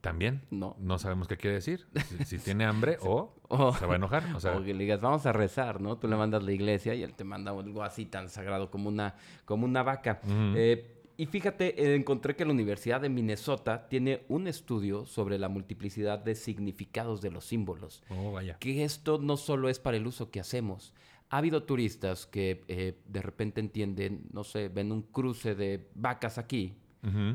También. 0.02 0.44
No. 0.50 0.78
No 0.80 0.98
sabemos 0.98 1.28
qué 1.28 1.36
quiere 1.36 1.56
decir. 1.56 1.88
Si, 2.26 2.40
tiene 2.40 2.66
hambre 2.66 2.98
o, 3.02 3.34
se 3.78 3.86
va 3.86 3.94
a 3.94 3.96
enojar. 3.98 4.24
O, 4.34 4.40
sea, 4.40 4.54
que 4.64 4.74
le 4.74 4.84
digas, 4.84 5.02
vamos 5.02 5.26
a 5.26 5.34
rezar, 5.34 5.82
¿no? 5.82 5.98
Tú 5.98 6.08
le 6.08 6.16
mandas 6.16 6.42
la 6.44 6.54
iglesia 6.54 6.96
y 6.96 7.04
él 7.04 7.14
te 7.14 7.26
manda 7.26 7.52
algo 7.52 7.84
así 7.84 8.06
tan 8.06 8.30
sagrado 8.30 8.72
como 8.72 8.88
una, 8.88 9.16
como 9.46 9.66
una 9.66 9.84
vaca. 9.84 10.22
eh, 10.26 10.96
y 11.18 11.26
fíjate, 11.26 11.84
eh, 11.84 11.96
encontré 11.96 12.38
que 12.38 12.46
la 12.46 12.54
Universidad 12.54 13.02
de 13.02 13.10
Minnesota 13.10 13.90
tiene 13.90 14.24
un 14.30 14.48
estudio 14.48 15.06
sobre 15.06 15.38
la 15.38 15.50
multiplicidad 15.50 16.18
de 16.18 16.34
significados 16.34 17.20
de 17.20 17.30
los 17.30 17.44
símbolos. 17.44 18.04
Oh, 18.08 18.32
vaya. 18.32 18.58
Que 18.58 18.86
esto 18.86 19.18
no 19.18 19.36
solo 19.36 19.68
es 19.68 19.80
para 19.80 19.98
el 19.98 20.08
uso 20.08 20.32
que 20.32 20.40
hacemos. 20.40 20.94
Ha 21.30 21.38
habido 21.38 21.64
turistas 21.64 22.26
que 22.26 22.64
eh, 22.68 22.98
de 23.08 23.22
repente 23.22 23.60
entienden, 23.60 24.28
no 24.34 24.44
sé, 24.44 24.70
ven 24.70 24.92
un 24.92 25.04
cruce 25.04 25.56
de 25.56 25.88
vacas 25.96 26.38
aquí, 26.38 26.76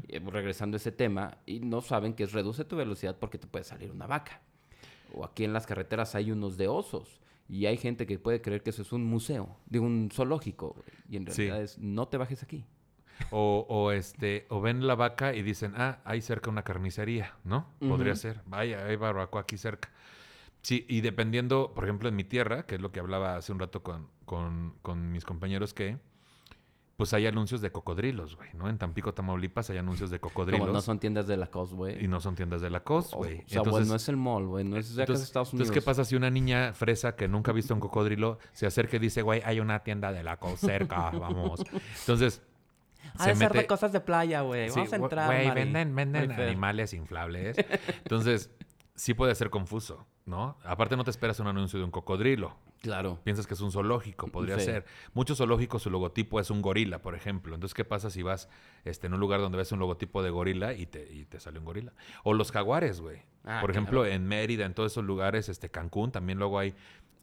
eh, 0.09 0.21
regresando 0.27 0.75
a 0.75 0.79
ese 0.79 0.93
tema, 0.93 1.39
y 1.47 1.61
no 1.61 1.81
saben 1.81 2.15
que 2.15 2.25
es 2.25 2.33
reduce 2.33 2.65
tu 2.65 2.77
velocidad 2.77 3.17
porque 3.19 3.39
te 3.39 3.47
puede 3.47 3.65
salir 3.65 3.91
una 3.91 4.07
vaca. 4.07 4.43
O 5.15 5.25
aquí 5.25 5.45
en 5.45 5.53
las 5.53 5.67
carreteras 5.67 6.15
hay 6.15 6.31
unos 6.33 6.57
de 6.57 6.69
osos. 6.69 7.21
Y 7.49 7.67
hay 7.67 7.77
gente 7.77 8.07
que 8.07 8.19
puede 8.19 8.41
creer 8.41 8.63
que 8.63 8.71
eso 8.71 8.83
es 8.83 8.93
un 8.93 9.05
museo, 9.05 9.57
de 9.67 9.79
un 9.79 10.11
zoológico. 10.13 10.77
Y 11.09 11.17
en 11.17 11.27
realidad 11.27 11.63
es, 11.63 11.79
no 11.79 12.09
te 12.09 12.17
bajes 12.17 12.43
aquí. 12.43 12.65
O, 13.31 13.65
o, 13.69 13.93
este, 13.93 14.47
o 14.49 14.61
ven 14.61 14.87
la 14.87 14.97
vaca 14.97 15.35
y 15.35 15.43
dicen, 15.43 15.75
ah, 15.77 15.99
hay 16.05 16.21
cerca 16.21 16.51
una 16.51 16.63
carnicería, 16.65 17.35
¿no? 17.45 17.69
Podría 17.79 18.17
ser. 18.17 18.41
Vaya, 18.47 18.87
hay 18.87 18.97
barbacoa 18.97 19.43
aquí 19.43 19.57
cerca. 19.57 19.91
Sí, 20.65 20.87
y 20.89 21.03
dependiendo, 21.03 21.73
por 21.75 21.85
ejemplo, 21.85 22.09
en 22.09 22.17
mi 22.17 22.25
tierra, 22.25 22.65
que 22.65 22.77
es 22.77 22.81
lo 22.81 22.91
que 22.91 22.99
hablaba 22.99 23.37
hace 23.37 23.53
un 23.53 23.59
rato 23.59 23.83
con, 23.83 24.09
con, 24.25 24.73
con 24.81 25.13
mis 25.13 25.27
compañeros, 25.27 25.75
que 25.75 25.99
pues 26.97 27.13
hay 27.13 27.27
anuncios 27.27 27.61
de 27.61 27.71
cocodrilos, 27.71 28.35
güey, 28.37 28.49
¿no? 28.55 28.71
En 28.71 28.79
Tampico, 28.79 29.13
Tamaulipas 29.13 29.69
hay 29.69 29.77
anuncios 29.77 30.09
de 30.09 30.21
cocodrilos. 30.21 30.61
Como 30.61 30.73
no 30.73 30.81
son 30.81 30.99
tiendas 30.99 31.27
de 31.27 31.37
la 31.37 31.49
costa, 31.49 31.77
güey. 31.77 32.03
Y 32.03 32.09
no 32.09 32.19
son 32.19 32.35
tiendas 32.35 32.63
de 32.63 32.71
la 32.71 32.81
costa, 32.81 33.15
güey. 33.15 33.43
O, 33.45 33.49
sea, 33.49 33.59
entonces, 33.59 33.89
no 33.89 33.95
es 33.95 34.09
el 34.09 34.17
mall, 34.17 34.47
güey, 34.47 34.65
no 34.65 34.79
es 34.79 34.95
de 34.95 35.03
entonces, 35.03 35.27
Estados 35.27 35.53
Unidos. 35.53 35.69
Entonces, 35.69 35.83
¿qué 35.83 35.85
pasa 35.85 36.03
si 36.03 36.17
una 36.17 36.31
niña 36.31 36.73
fresa 36.73 37.15
que 37.15 37.29
nunca 37.29 37.51
ha 37.51 37.55
visto 37.55 37.75
un 37.75 37.81
cocodrilo 37.81 38.39
se 38.53 38.67
acerca 38.67 38.97
y 38.97 39.01
dice, 39.01 39.21
güey, 39.21 39.43
hay 39.45 39.61
una 39.61 39.81
tienda 39.81 40.13
de 40.13 40.23
la 40.23 40.39
costa 40.39 40.67
cerca, 40.67 41.11
vamos? 41.19 41.63
Entonces, 42.01 42.41
a 43.19 43.35
de 43.35 43.49
de 43.49 43.67
cosas 43.67 43.93
de 43.93 44.01
playa, 44.01 44.41
güey. 44.41 44.71
Vamos 44.71 44.93
a 44.95 44.97
entrar, 44.97 45.27
Güey, 45.27 45.51
venden, 45.51 45.95
venden 45.95 46.33
animales 46.33 46.95
inflables. 46.95 47.59
Entonces, 47.99 48.51
sí 48.95 49.15
puede 49.15 49.35
ser 49.35 49.51
confuso, 49.51 50.07
¿no? 50.27 50.57
Aparte 50.65 50.97
no 50.97 51.05
te 51.05 51.11
esperas 51.11 51.39
un 51.41 51.47
anuncio 51.47 51.79
de 51.79 51.85
un 51.85 51.91
cocodrilo. 51.91 52.57
Claro. 52.81 53.19
Piensas 53.25 53.47
que 53.47 53.55
es 53.55 53.61
un 53.61 53.73
zoológico, 53.73 54.29
podría 54.29 54.59
ser. 54.59 54.85
Muchos 55.15 55.39
zoológicos 55.39 55.83
su 55.83 55.91
logotipo 55.91 56.41
es 56.41 56.51
un 56.51 56.63
gorila, 56.63 57.01
por 57.01 57.15
ejemplo. 57.15 57.55
Entonces, 57.55 57.75
¿qué 57.75 57.85
pasa 57.85 58.11
si 58.11 58.23
vas 58.23 58.49
este, 58.85 59.07
en 59.07 59.15
un 59.15 59.21
lugar 59.21 59.41
donde 59.41 59.59
ves 59.59 59.73
un 59.73 59.79
logotipo 59.79 60.23
de 60.23 60.31
gorila 60.31 60.75
y 60.75 60.87
te, 60.87 61.13
y 61.13 61.25
te 61.25 61.41
sale 61.41 61.59
un 61.59 61.65
gorila? 61.65 61.93
O 62.25 62.35
los 62.35 62.53
jaguares, 62.53 63.01
güey. 63.01 63.23
Ah, 63.45 63.59
por 63.61 63.71
ejemplo, 63.71 64.05
en 64.07 64.27
Mérida, 64.27 64.67
en 64.67 64.75
todos 64.75 64.93
esos 64.93 65.05
lugares, 65.05 65.49
este, 65.49 65.71
Cancún, 65.71 66.13
también 66.13 66.39
luego 66.39 66.59
hay 66.59 66.75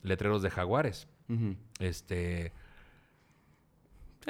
letreros 0.04 0.42
de 0.42 0.50
jaguares. 0.50 1.08
Este 1.80 2.52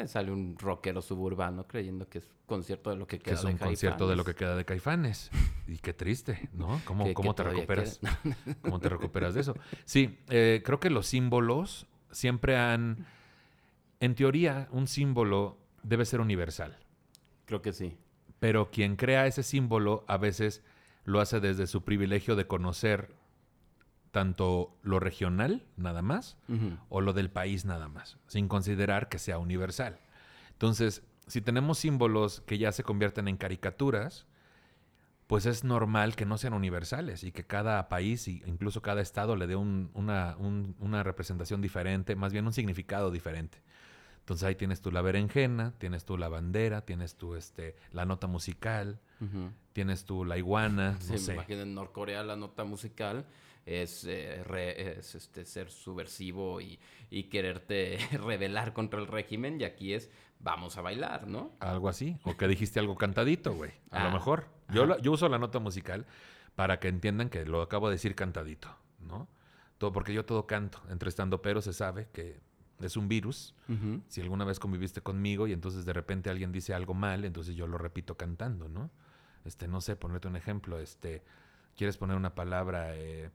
sale 0.08 0.32
un 0.32 0.58
rockero 0.58 1.02
suburbano 1.02 1.68
creyendo 1.68 2.08
que 2.08 2.20
es 2.20 2.30
concierto 2.46 2.90
de 2.90 2.96
lo 2.96 3.08
que 3.08 3.20
queda 3.20 3.36
que 3.36 3.40
es 3.40 3.44
un 3.44 3.58
concierto 3.58 4.08
de 4.08 4.16
lo 4.16 4.24
que 4.24 4.36
queda 4.36 4.56
de 4.56 4.66
Caifanes. 4.66 5.30
Y 5.68 5.78
qué 5.78 5.94
triste, 5.94 6.50
¿no? 6.54 6.82
¿Cómo, 6.86 7.14
cómo 7.14 7.36
te 7.36 7.44
recuperas? 7.44 8.00
¿Cómo 8.62 8.80
te 8.80 8.90
recuperas 8.90 9.34
de 9.34 9.42
eso? 9.42 9.56
Sí, 9.86 10.20
eh, 10.30 10.62
creo 10.66 10.80
que 10.80 10.90
los 10.90 11.08
símbolos 11.08 11.88
siempre 12.12 12.58
han... 12.58 13.06
En 14.00 14.16
teoría, 14.16 14.68
un 14.72 14.88
símbolo 14.88 15.58
debe 15.84 16.06
ser 16.06 16.22
universal. 16.22 16.78
Creo 17.46 17.62
que 17.62 17.72
sí. 17.72 17.98
Pero 18.40 18.72
quien 18.72 18.96
crea 18.96 19.28
ese 19.28 19.44
símbolo 19.44 20.04
a 20.08 20.18
veces 20.18 20.64
lo 21.04 21.20
hace 21.20 21.40
desde 21.40 21.68
su 21.68 21.84
privilegio 21.84 22.36
de 22.36 22.48
conocer 22.48 23.14
tanto 24.12 24.78
lo 24.84 25.00
regional 25.00 25.66
nada 25.78 26.02
más 26.02 26.38
o 26.90 27.02
lo 27.02 27.14
del 27.14 27.30
país 27.30 27.66
nada 27.66 27.88
más, 27.88 28.18
sin 28.28 28.48
considerar 28.48 29.08
que 29.10 29.20
sea 29.20 29.40
universal. 29.40 30.00
Entonces, 30.52 31.04
si 31.28 31.42
tenemos 31.42 31.80
símbolos 31.80 32.42
que 32.42 32.58
ya 32.58 32.72
se 32.72 32.84
convierten 32.84 33.28
en 33.28 33.38
caricaturas, 33.38 34.28
pues 35.28 35.46
es 35.46 35.64
normal 35.64 36.18
que 36.18 36.26
no 36.26 36.38
sean 36.38 36.54
universales 36.54 37.24
y 37.24 37.32
que 37.32 37.46
cada 37.46 37.88
país 37.88 38.28
e 38.28 38.44
incluso 38.46 38.82
cada 38.82 39.00
estado 39.00 39.38
le 39.38 39.48
dé 39.48 39.56
una, 39.56 40.36
una, 40.38 41.04
representación 41.04 41.62
diferente, 41.62 42.18
más 42.18 42.34
bien 42.34 42.46
un 42.46 42.52
significado 42.52 43.12
diferente. 43.12 43.60
Entonces 44.20 44.46
ahí 44.46 44.56
tienes 44.56 44.82
tú 44.82 44.92
la 44.92 45.02
berenjena, 45.02 45.74
tienes 45.78 46.04
tú 46.04 46.18
la 46.18 46.28
bandera, 46.28 46.82
tienes 46.82 47.16
tú 47.16 47.36
este, 47.36 47.78
la 47.94 48.06
nota 48.06 48.28
musical, 48.28 49.00
Ujú. 49.22 49.52
tienes 49.72 50.04
tú 50.04 50.26
la 50.26 50.38
iguana, 50.38 50.98
Sí, 51.00 51.14
no 51.14 51.18
sé. 51.18 51.28
me 51.30 51.34
imagino 51.36 51.62
en 51.62 51.76
Norcorea 51.76 52.24
la 52.24 52.36
nota 52.36 52.66
musical 52.66 53.26
es, 53.66 54.04
eh, 54.06 54.44
re- 54.44 54.98
es, 55.00 55.16
este, 55.16 55.46
ser 55.46 55.70
subversivo 55.70 56.62
y, 56.62 56.80
y 57.10 57.24
quererte 57.24 57.98
rebelar 58.24 58.74
contra 58.74 59.00
el 59.00 59.08
régimen 59.08 59.60
y 59.62 59.64
aquí 59.64 59.94
es 59.94 60.10
vamos 60.40 60.78
a 60.78 60.82
bailar, 60.82 61.28
¿no? 61.28 61.52
Algo 61.60 61.88
así. 61.90 62.18
O 62.24 62.36
que 62.36 62.48
dijiste 62.48 62.80
algo 62.80 62.96
cantadito, 62.96 63.54
güey. 63.54 63.72
A 63.92 64.04
lo 64.04 64.10
Ah, 64.10 64.14
mejor. 64.14 64.46
Yo, 64.74 64.86
la- 64.86 64.98
yo 65.00 65.12
uso 65.12 65.30
la 65.30 65.38
nota 65.38 65.60
musical 65.60 66.06
para 66.56 66.80
que 66.80 66.88
entiendan 66.88 67.30
que 67.30 67.46
lo 67.46 67.62
acabo 67.62 67.90
de 67.90 67.96
decir 67.96 68.16
cantadito, 68.16 68.76
¿no? 69.00 69.28
Todo, 69.78 69.92
porque 69.94 70.14
yo 70.14 70.26
todo 70.26 70.48
canto. 70.48 70.82
Entre 70.90 71.10
estando 71.10 71.42
pero 71.44 71.62
se 71.62 71.74
sabe 71.74 72.08
que 72.12 72.40
es 72.80 72.98
un 72.98 73.08
virus. 73.08 73.54
Si 74.08 74.22
alguna 74.22 74.44
vez 74.44 74.60
conviviste 74.60 75.02
conmigo 75.02 75.46
y 75.48 75.54
entonces 75.54 75.86
de 75.86 75.94
repente 75.94 76.32
alguien 76.32 76.52
dice 76.52 76.74
algo 76.74 76.96
mal, 76.96 77.24
entonces 77.26 77.56
yo 77.56 77.68
lo 77.68 77.78
repito 77.78 78.18
cantando, 78.18 78.68
¿no? 78.68 78.90
Este, 79.46 79.68
no 79.68 79.80
sé, 79.82 79.96
ponerte 79.96 80.28
un 80.28 80.36
ejemplo, 80.36 80.80
este, 80.80 81.24
quieres 81.76 81.98
poner 81.98 82.18
una 82.18 82.34
palabra 82.36 82.96
eh, 82.96 83.30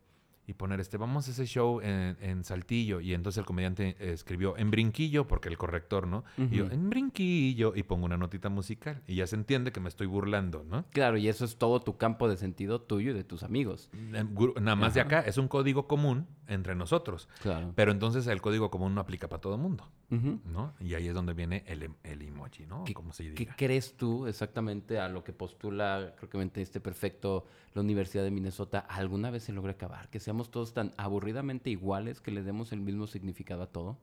y 0.46 0.54
poner 0.54 0.80
este, 0.80 0.96
vamos 0.96 1.26
a 1.28 1.30
ese 1.32 1.44
show 1.46 1.80
en, 1.80 2.16
en 2.20 2.44
Saltillo, 2.44 3.00
y 3.00 3.14
entonces 3.14 3.38
el 3.38 3.44
comediante 3.46 3.96
escribió 3.98 4.56
en 4.56 4.70
brinquillo, 4.70 5.26
porque 5.26 5.48
el 5.48 5.58
corrector, 5.58 6.06
¿no? 6.06 6.24
Y 6.38 6.56
yo, 6.56 6.66
en 6.70 6.88
brinquillo, 6.88 7.72
y 7.74 7.82
pongo 7.82 8.04
una 8.06 8.16
notita 8.16 8.48
musical, 8.48 9.02
y 9.06 9.16
ya 9.16 9.26
se 9.26 9.36
entiende 9.36 9.72
que 9.72 9.80
me 9.80 9.88
estoy 9.88 10.06
burlando, 10.06 10.64
¿no? 10.68 10.84
Claro, 10.90 11.16
y 11.16 11.28
eso 11.28 11.44
es 11.44 11.56
todo 11.56 11.80
tu 11.80 11.96
campo 11.96 12.28
de 12.28 12.36
sentido 12.36 12.80
tuyo 12.80 13.10
y 13.10 13.14
de 13.14 13.24
tus 13.24 13.42
amigos. 13.42 13.90
Eh, 13.92 14.24
Nada 14.60 14.76
más 14.76 14.94
de 14.94 15.00
acá, 15.00 15.20
es 15.20 15.36
un 15.38 15.48
código 15.48 15.86
común 15.86 16.26
entre 16.48 16.74
nosotros, 16.76 17.28
Claro. 17.42 17.72
pero 17.74 17.90
entonces 17.90 18.26
el 18.28 18.40
código 18.40 18.70
común 18.70 18.94
no 18.94 19.00
aplica 19.00 19.28
para 19.28 19.40
todo 19.40 19.54
el 19.56 19.60
mundo. 19.60 19.88
¿no? 20.08 20.72
Y 20.78 20.94
ahí 20.94 21.08
es 21.08 21.14
donde 21.14 21.34
viene 21.34 21.64
el, 21.66 21.82
em- 21.82 21.94
el 22.04 22.22
emoji, 22.22 22.64
¿no? 22.64 22.84
¿Qué- 22.84 22.94
Como 22.94 23.12
se 23.12 23.24
¿Qué 23.34 23.40
diga. 23.40 23.54
crees 23.56 23.96
tú 23.96 24.28
exactamente 24.28 25.00
a 25.00 25.08
lo 25.08 25.24
que 25.24 25.32
postula, 25.32 26.14
creo 26.16 26.30
que 26.30 26.36
me 26.38 26.44
entendiste 26.44 26.80
perfecto, 26.80 27.44
la 27.74 27.80
Universidad 27.80 28.22
de 28.22 28.30
Minnesota? 28.30 28.78
¿Alguna 28.88 29.30
vez 29.30 29.42
se 29.42 29.52
logra 29.52 29.72
acabar? 29.72 30.08
Que 30.08 30.20
seamos 30.36 30.50
todos 30.50 30.74
tan 30.74 30.92
aburridamente 30.98 31.70
iguales 31.70 32.20
que 32.20 32.30
le 32.30 32.42
demos 32.42 32.70
el 32.72 32.80
mismo 32.80 33.06
significado 33.06 33.62
a 33.62 33.66
todo. 33.68 33.96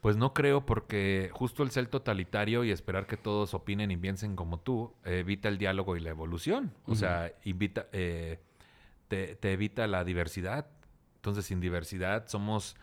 Pues 0.00 0.16
no 0.16 0.32
creo 0.32 0.64
porque 0.64 1.28
justo 1.34 1.62
el 1.62 1.70
ser 1.72 1.88
totalitario 1.88 2.64
y 2.64 2.70
esperar 2.70 3.06
que 3.06 3.16
todos 3.18 3.52
opinen 3.52 3.90
y 3.90 3.96
piensen 3.96 4.34
como 4.36 4.58
tú 4.60 4.94
evita 5.04 5.48
el 5.48 5.58
diálogo 5.58 5.96
y 5.96 6.00
la 6.00 6.10
evolución. 6.10 6.72
O 6.86 6.94
sea, 6.94 7.32
invita, 7.44 7.86
eh, 7.92 8.38
te, 9.08 9.34
te 9.34 9.52
evita 9.52 9.86
la 9.88 10.04
diversidad. 10.04 10.68
Entonces, 11.16 11.44
sin 11.46 11.60
diversidad 11.60 12.28
somos 12.28 12.76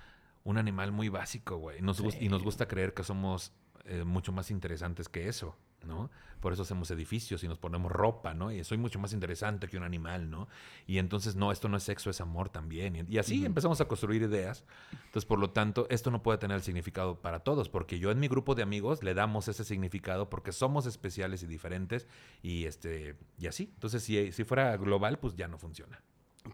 un 0.43 0.57
animal 0.59 0.91
muy 0.91 1.09
básico, 1.09 1.57
güey. 1.57 1.81
Nos 1.81 2.01
gus- 2.01 2.13
Sí. 2.15 2.25
Y 2.25 2.29
nos 2.29 2.43
gusta 2.43 2.67
creer 2.67 2.93
que 2.93 3.03
somos 3.03 3.51
eh, 3.85 4.03
mucho 4.03 4.31
más 4.31 4.51
interesantes 4.51 5.07
que 5.09 5.27
eso, 5.29 5.55
¿no? 5.85 6.09
Por 6.39 6.53
eso 6.53 6.61
hacemos 6.61 6.91
edificios 6.91 7.43
y 7.43 7.47
nos 7.47 7.57
ponemos 7.57 7.91
ropa, 7.91 8.33
¿no? 8.33 8.51
Y 8.51 8.63
soy 8.63 8.77
mucho 8.77 8.99
más 8.99 9.13
interesante 9.13 9.67
que 9.67 9.77
un 9.77 9.83
animal, 9.83 10.29
¿no? 10.29 10.47
Y 10.85 10.99
entonces, 10.99 11.35
no, 11.35 11.51
esto 11.51 11.69
no 11.69 11.77
es 11.77 11.83
sexo, 11.83 12.09
es 12.09 12.21
amor 12.21 12.49
también. 12.49 13.07
Y, 13.09 13.17
así 13.17 13.45
empezamos 13.45 13.81
a 13.81 13.85
construir 13.85 14.21
ideas. 14.21 14.63
Entonces, 14.91 15.25
por 15.25 15.39
lo 15.39 15.49
tanto, 15.49 15.87
esto 15.89 16.11
no 16.11 16.21
puede 16.21 16.37
tener 16.37 16.57
el 16.57 16.63
significado 16.63 17.21
para 17.21 17.39
todos, 17.39 17.69
porque 17.69 17.99
yo 17.99 18.11
en 18.11 18.19
mi 18.19 18.27
grupo 18.27 18.53
de 18.55 18.63
amigos 18.63 19.03
le 19.03 19.13
damos 19.13 19.47
ese 19.47 19.63
significado 19.63 20.29
porque 20.29 20.51
somos 20.51 20.85
especiales 20.85 21.41
y 21.43 21.47
diferentes 21.47 22.07
y 22.43 22.65
este 22.65 23.17
y 23.39 23.47
así. 23.47 23.71
Entonces, 23.73 24.03
si, 24.03 24.31
si 24.31 24.43
fuera 24.43 24.77
global, 24.77 25.17
pues 25.19 25.35
ya 25.35 25.47
no 25.47 25.57
funciona. 25.57 26.01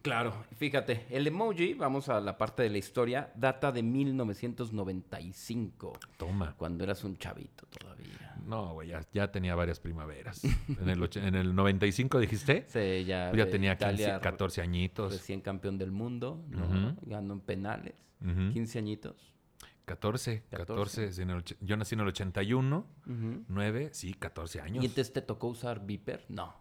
Claro, 0.02 0.34
fíjate, 0.58 1.06
el 1.10 1.28
emoji, 1.28 1.74
vamos 1.74 2.10
a 2.10 2.20
la 2.22 2.38
parte 2.38 2.64
de 2.64 2.70
la 2.70 2.78
historia, 2.78 3.32
data 3.36 3.72
de 3.72 3.84
1995, 3.84 5.94
Toma. 6.18 6.56
cuando 6.58 6.84
eras 6.84 7.04
un 7.04 7.18
chavito 7.18 7.66
todavía. 7.68 8.36
No, 8.46 8.74
güey, 8.74 8.90
ya, 8.90 9.02
ya 9.14 9.32
tenía 9.32 9.54
varias 9.56 9.80
primaveras. 9.80 10.44
En 10.44 10.90
el, 10.90 11.02
och- 11.02 11.16
en 11.18 11.36
el 11.36 11.54
95 11.54 12.20
dijiste, 12.20 12.66
Sí, 12.68 13.06
ya, 13.06 13.30
Pues 13.32 13.46
ya 13.46 13.52
tenía 13.52 13.78
15, 13.78 13.94
Italia 13.94 14.20
14 14.20 14.62
añitos. 14.62 15.14
Recién 15.14 15.42
campeón 15.42 15.78
del 15.78 15.92
mundo, 15.92 16.44
¿no? 16.50 16.96
Ganó 17.04 17.34
en 17.34 17.40
penales, 17.42 17.94
Ujú. 18.22 18.54
15 18.54 18.80
añitos. 18.80 19.16
14, 19.86 20.44
14. 20.50 20.74
14. 20.74 21.14
sí, 21.14 21.22
en 21.22 21.30
el 21.32 21.44
yo 21.60 21.76
nací 21.78 21.96
en 21.96 22.02
el 22.02 22.08
81, 22.08 22.86
Ujú. 23.08 23.44
9, 23.48 23.90
sí, 23.94 24.14
14 24.14 24.62
años. 24.62 24.84
¿Y 24.84 24.88
entonces 24.88 25.14
te 25.14 25.22
tocó 25.22 25.48
usar 25.48 25.86
Viper? 25.86 26.26
No. 26.30 26.54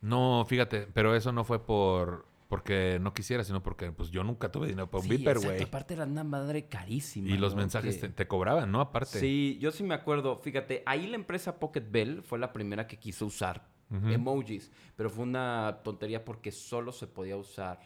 No, 0.00 0.44
fíjate, 0.48 0.86
pero 0.86 1.14
eso 1.16 1.32
no 1.32 1.44
fue 1.44 1.64
por 1.64 2.26
porque 2.48 2.98
no 3.00 3.12
quisiera, 3.12 3.44
sino 3.44 3.62
porque 3.62 3.92
pues 3.92 4.10
yo 4.10 4.24
nunca 4.24 4.50
tuve 4.50 4.68
dinero 4.68 4.90
para 4.90 5.02
un 5.02 5.08
Sí, 5.08 5.16
Viper, 5.18 5.38
güey. 5.38 5.62
Aparte 5.62 5.94
era 5.94 6.04
una 6.04 6.24
madre 6.24 6.66
carísima. 6.66 7.28
Y 7.28 7.36
los 7.36 7.54
¿no? 7.54 7.60
mensajes 7.60 7.96
Que- 7.96 8.08
te, 8.08 8.14
te 8.14 8.26
cobraban, 8.26 8.72
¿no? 8.72 8.80
Aparte. 8.80 9.20
Sí, 9.20 9.58
yo 9.60 9.70
sí 9.70 9.82
me 9.84 9.94
acuerdo. 9.94 10.36
Fíjate, 10.36 10.82
ahí 10.86 11.06
la 11.06 11.16
empresa 11.16 11.58
Pocket 11.58 11.84
Bell 11.90 12.22
fue 12.22 12.38
la 12.38 12.52
primera 12.52 12.86
que 12.86 12.98
quiso 12.98 13.26
usar 13.26 13.66
emojis, 14.10 14.70
pero 14.96 15.08
fue 15.08 15.24
una 15.24 15.80
tontería 15.82 16.22
porque 16.22 16.52
solo 16.52 16.92
se 16.92 17.06
podía 17.06 17.38
usar 17.38 17.80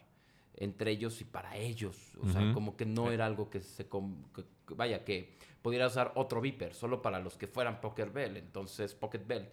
entre 0.56 0.90
ellos 0.90 1.20
y 1.20 1.24
para 1.24 1.56
ellos. 1.56 1.96
O 2.20 2.28
sea, 2.28 2.52
como 2.52 2.76
que 2.76 2.84
no 2.86 3.10
era 3.12 3.26
algo 3.26 3.50
que 3.50 3.60
se... 3.60 3.88
com- 3.88 4.24
que- 4.34 4.44
que- 4.66 4.74
vaya, 4.74 5.04
que 5.04 5.32
pudiera 5.60 5.86
usar 5.86 6.12
otro 6.16 6.40
Viper, 6.40 6.74
solo 6.74 7.02
para 7.02 7.18
los 7.20 7.36
que 7.36 7.46
fueran 7.46 7.80
Pocket 7.80 8.06
Bell. 8.12 8.36
Entonces, 8.36 8.94
Pocket 8.94 9.22
Bell. 9.26 9.48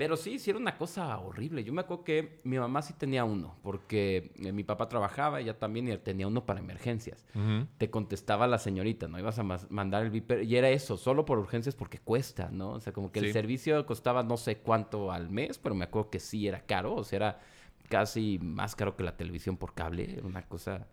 Pero 0.00 0.16
sí, 0.16 0.38
sí 0.38 0.48
era 0.48 0.58
una 0.58 0.78
cosa 0.78 1.18
horrible. 1.18 1.62
Yo 1.62 1.74
me 1.74 1.82
acuerdo 1.82 2.04
que 2.04 2.40
mi 2.44 2.58
mamá 2.58 2.80
sí 2.80 2.94
tenía 2.94 3.24
uno, 3.24 3.58
porque 3.62 4.32
eh, 4.42 4.50
mi 4.50 4.64
papá 4.64 4.88
trabajaba, 4.88 5.40
ella 5.40 5.58
también, 5.58 5.88
y 5.88 5.90
él 5.90 6.00
tenía 6.00 6.26
uno 6.26 6.46
para 6.46 6.58
emergencias 6.58 7.26
te 7.78 7.90
contestaba 7.90 8.46
la 8.46 8.58
señorita, 8.58 9.08
¿no? 9.08 9.18
Ibas 9.18 9.38
a 9.38 9.42
mandar 9.42 10.04
el 10.04 10.10
viper 10.10 10.44
y 10.44 10.56
era 10.56 10.70
eso, 10.70 10.96
solo 10.96 11.24
por 11.24 11.38
urgencias 11.38 11.74
porque 11.74 11.98
cuesta, 11.98 12.48
¿no? 12.50 12.72
O 12.72 12.80
sea, 12.80 12.92
como 12.92 13.12
que 13.12 13.20
el 13.20 13.32
servicio 13.32 13.84
costaba 13.86 14.22
no 14.22 14.36
sé 14.36 14.58
cuánto 14.58 15.12
al 15.12 15.30
mes, 15.30 15.58
pero 15.58 15.74
me 15.74 15.84
acuerdo 15.84 16.10
que 16.10 16.20
sí 16.20 16.48
era 16.48 16.60
caro, 16.60 16.94
o 16.94 17.04
sea, 17.04 17.16
era 17.16 17.40
casi 17.88 18.38
más 18.40 18.76
caro 18.76 18.96
que 18.96 19.04
la 19.04 19.16
televisión 19.16 19.56
por 19.56 19.74
cable, 19.74 20.14
era 20.18 20.26
una 20.26 20.42
cosa 20.46 20.86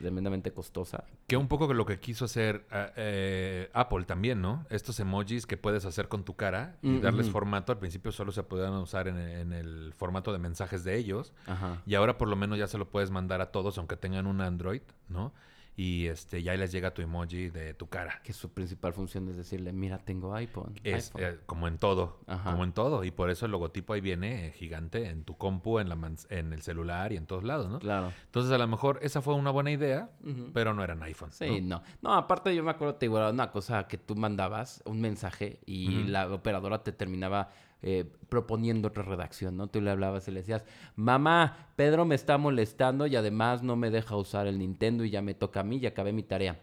tremendamente 0.00 0.52
costosa. 0.52 1.04
Que 1.26 1.36
un 1.36 1.48
poco 1.48 1.72
lo 1.72 1.86
que 1.86 1.98
quiso 2.00 2.24
hacer 2.26 2.66
ah, 2.70 2.90
eh, 2.96 3.70
Apple 3.72 4.04
también, 4.04 4.40
¿no? 4.40 4.64
Estos 4.70 4.98
emojis 5.00 5.46
que 5.46 5.56
puedes 5.56 5.84
hacer 5.84 6.08
con 6.08 6.24
tu 6.24 6.34
cara 6.36 6.76
y 6.82 6.88
Mm, 6.88 7.00
darles 7.00 7.26
ujú. 7.26 7.32
formato. 7.32 7.72
Al 7.72 7.78
principio 7.78 8.12
solo 8.12 8.32
se 8.32 8.42
podían 8.42 8.72
usar 8.74 9.08
en, 9.08 9.18
en 9.18 9.52
el 9.52 9.92
formato 9.96 10.32
de 10.32 10.38
mensajes 10.38 10.84
de 10.84 10.96
ellos. 10.96 11.32
Ajá. 11.46 11.82
Y 11.86 11.94
ahora 11.94 12.18
por 12.18 12.28
lo 12.28 12.36
menos 12.36 12.58
ya 12.58 12.66
se 12.66 12.78
lo 12.78 12.88
puedes 12.90 13.10
mandar 13.10 13.40
a 13.40 13.50
todos, 13.52 13.78
aunque 13.78 13.96
tengan 13.96 14.26
un 14.26 14.40
Android, 14.40 14.82
¿no? 15.08 15.32
Y 15.76 16.06
este 16.06 16.42
ya 16.42 16.54
les 16.54 16.72
llega 16.72 16.94
tu 16.94 17.02
emoji 17.02 17.50
de 17.50 17.74
tu 17.74 17.88
cara. 17.88 18.20
Que 18.24 18.32
su 18.32 18.50
principal 18.50 18.94
función 18.94 19.28
es 19.28 19.36
decirle, 19.36 19.72
mira, 19.72 19.98
tengo 19.98 20.34
iPhone. 20.34 20.74
Es 20.82 21.14
iPhone". 21.14 21.22
eh, 21.22 21.38
como 21.44 21.68
en 21.68 21.76
todo, 21.76 22.20
Ajá. 22.26 22.50
como 22.50 22.64
en 22.64 22.72
todo. 22.72 23.04
Y 23.04 23.10
por 23.10 23.28
eso 23.30 23.44
el 23.44 23.52
logotipo 23.52 23.92
ahí 23.92 24.00
viene 24.00 24.46
eh, 24.46 24.52
gigante 24.52 25.08
en 25.10 25.24
tu 25.24 25.36
compu, 25.36 25.78
en, 25.78 25.90
la 25.90 25.96
en 26.30 26.52
el 26.52 26.62
celular 26.62 27.12
y 27.12 27.16
en 27.16 27.26
todos 27.26 27.44
lados, 27.44 27.68
¿no? 27.68 27.78
Claro. 27.78 28.12
Entonces 28.24 28.52
a 28.52 28.58
lo 28.58 28.66
mejor 28.66 28.98
esa 29.02 29.20
fue 29.20 29.34
una 29.34 29.50
buena 29.50 29.70
idea, 29.70 30.10
pero 30.54 30.72
no 30.72 30.82
eran 30.82 31.02
iPhone. 31.02 31.32
Sí, 31.32 31.60
¿no? 31.60 31.80
no. 31.80 31.82
No, 32.02 32.14
aparte 32.14 32.54
yo 32.54 32.62
me 32.62 32.70
acuerdo, 32.70 32.94
te 32.94 33.06
era 33.06 33.30
una 33.30 33.50
cosa 33.50 33.86
que 33.86 33.98
tú 33.98 34.16
mandabas, 34.16 34.82
un 34.86 35.00
mensaje, 35.00 35.60
y 35.66 36.04
la 36.04 36.32
operadora 36.32 36.82
te 36.82 36.92
terminaba 36.92 37.50
eh, 37.82 38.04
proponiendo 38.28 38.88
otra 38.88 39.02
redacción, 39.02 39.56
¿no? 39.56 39.68
Tú 39.68 39.80
le 39.80 39.90
hablabas 39.90 40.26
y 40.28 40.30
le 40.32 40.40
decías, 40.40 40.64
mamá, 40.96 41.68
Pedro 41.76 42.04
me 42.04 42.14
está 42.14 42.38
molestando 42.38 43.06
y 43.06 43.16
además 43.16 43.62
no 43.62 43.76
me 43.76 43.90
deja 43.90 44.16
usar 44.16 44.46
el 44.46 44.58
Nintendo 44.58 45.04
y 45.04 45.10
ya 45.10 45.22
me 45.22 45.34
toca 45.34 45.60
a 45.60 45.62
mí 45.62 45.76
y 45.76 45.86
acabé 45.86 46.12
mi 46.12 46.22
tarea. 46.22 46.58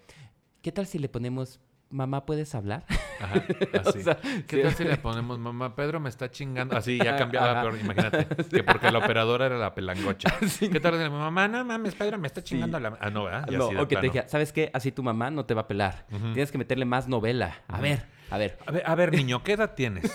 ¿Qué 0.62 0.71
tal 0.71 0.86
si 0.88 0.97
le 0.99 1.10
ponemos, 1.10 1.60
mamá, 1.89 2.26
¿puedes 2.26 2.56
hablar? 2.56 2.86
Ajé, 3.21 3.43
así. 3.86 3.99
O 3.99 4.02
sea, 4.02 4.17
¿Qué 4.47 4.58
sí. 4.58 4.62
tal 4.63 4.73
si 4.73 4.84
le 4.86 4.97
ponemos, 4.97 5.38
mamá, 5.39 5.76
Pedro 5.76 5.99
me 5.99 6.10
está 6.10 6.32
chingando? 6.32 6.76
Así 6.76 6.97
ya 6.97 7.15
cambiaba, 7.17 7.52
Ajá. 7.52 7.63
pero 7.63 7.78
imagínate. 7.78 8.28
Que 8.49 8.63
porque 8.63 8.91
la 8.91 8.99
operadora 8.99 9.45
era 9.45 9.58
la 9.58 9.73
pelangocha. 9.73 10.30
Sí. 10.47 10.69
¿Qué 10.69 10.80
tal 10.80 10.93
si 10.93 10.99
le 10.99 11.10
mamá, 11.10 11.47
no 11.47 11.63
mames, 11.63 11.95
Pedro 11.95 12.17
me 12.17 12.28
está 12.28 12.41
chingando 12.43 12.80
la... 12.80 12.97
Ah, 12.99 13.10
no, 13.10 13.26
¿verdad? 13.26 13.47
Y 13.49 13.56
No, 13.56 13.67
así 13.67 13.76
o 13.76 13.88
que 13.88 13.95
te 13.97 14.02
dijera, 14.02 14.28
¿sabes 14.28 14.52
qué? 14.52 14.71
Así 14.73 14.91
tu 14.91 15.04
mamá 15.04 15.30
no 15.32 15.45
te 15.45 15.54
va 15.54 15.62
a 15.62 15.67
pelar. 15.67 16.06
Tienes 16.10 16.52
que 16.52 16.58
meterle 16.58 16.86
más 16.86 17.08
novela. 17.08 17.62
A 17.67 17.80
ver, 17.80 18.06
a 18.34 18.38
ver. 18.39 18.58
A 18.65 18.72
ver, 18.72 18.84
a 18.84 18.96
ver, 18.96 19.13
niño, 19.13 19.43
¿qué 19.43 19.54
edad 19.54 19.76
tienes? 19.76 20.12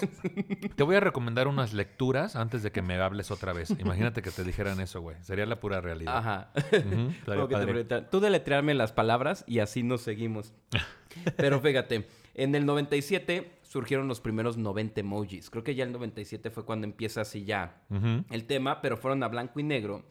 Te 0.74 0.83
voy 0.83 0.96
a 0.96 1.00
recomendar 1.00 1.46
unas 1.46 1.72
lecturas 1.72 2.35
antes 2.35 2.64
de 2.64 2.72
que 2.72 2.83
me 2.83 2.96
hables 2.96 3.31
otra 3.31 3.52
vez. 3.52 3.70
Imagínate 3.78 4.22
que 4.22 4.33
te 4.33 4.42
dijeran 4.42 4.81
eso, 4.81 5.00
güey. 5.00 5.16
Sería 5.22 5.46
la 5.46 5.61
pura 5.61 5.81
realidad. 5.81 6.16
Ajá. 6.16 6.50
Te 6.70 6.81
padre. 7.24 7.66
preguntan, 7.66 8.09
Tú 8.11 8.18
deletrearme 8.18 8.74
las 8.74 8.90
palabras 8.90 9.44
y 9.46 9.61
así 9.61 9.85
nos 9.85 10.00
seguimos. 10.02 10.52
Pero 11.37 11.61
fíjate, 11.61 12.09
en 12.35 12.57
el 12.57 12.66
97 12.66 13.61
surgieron 13.62 14.09
los 14.09 14.20
primeros 14.20 14.57
90 14.57 15.00
emojis. 15.00 15.48
Creo 15.48 15.62
que 15.62 15.76
ya 15.76 15.85
el 15.85 15.92
97 15.92 16.50
fue 16.50 16.64
cuando 16.64 16.88
empieza 16.88 17.20
así 17.20 17.44
ya 17.44 17.83
el 18.31 18.46
tema, 18.46 18.81
pero 18.81 18.96
fueron 18.96 19.22
a 19.22 19.28
blanco 19.28 19.61
y 19.61 19.62
negro. 19.62 20.02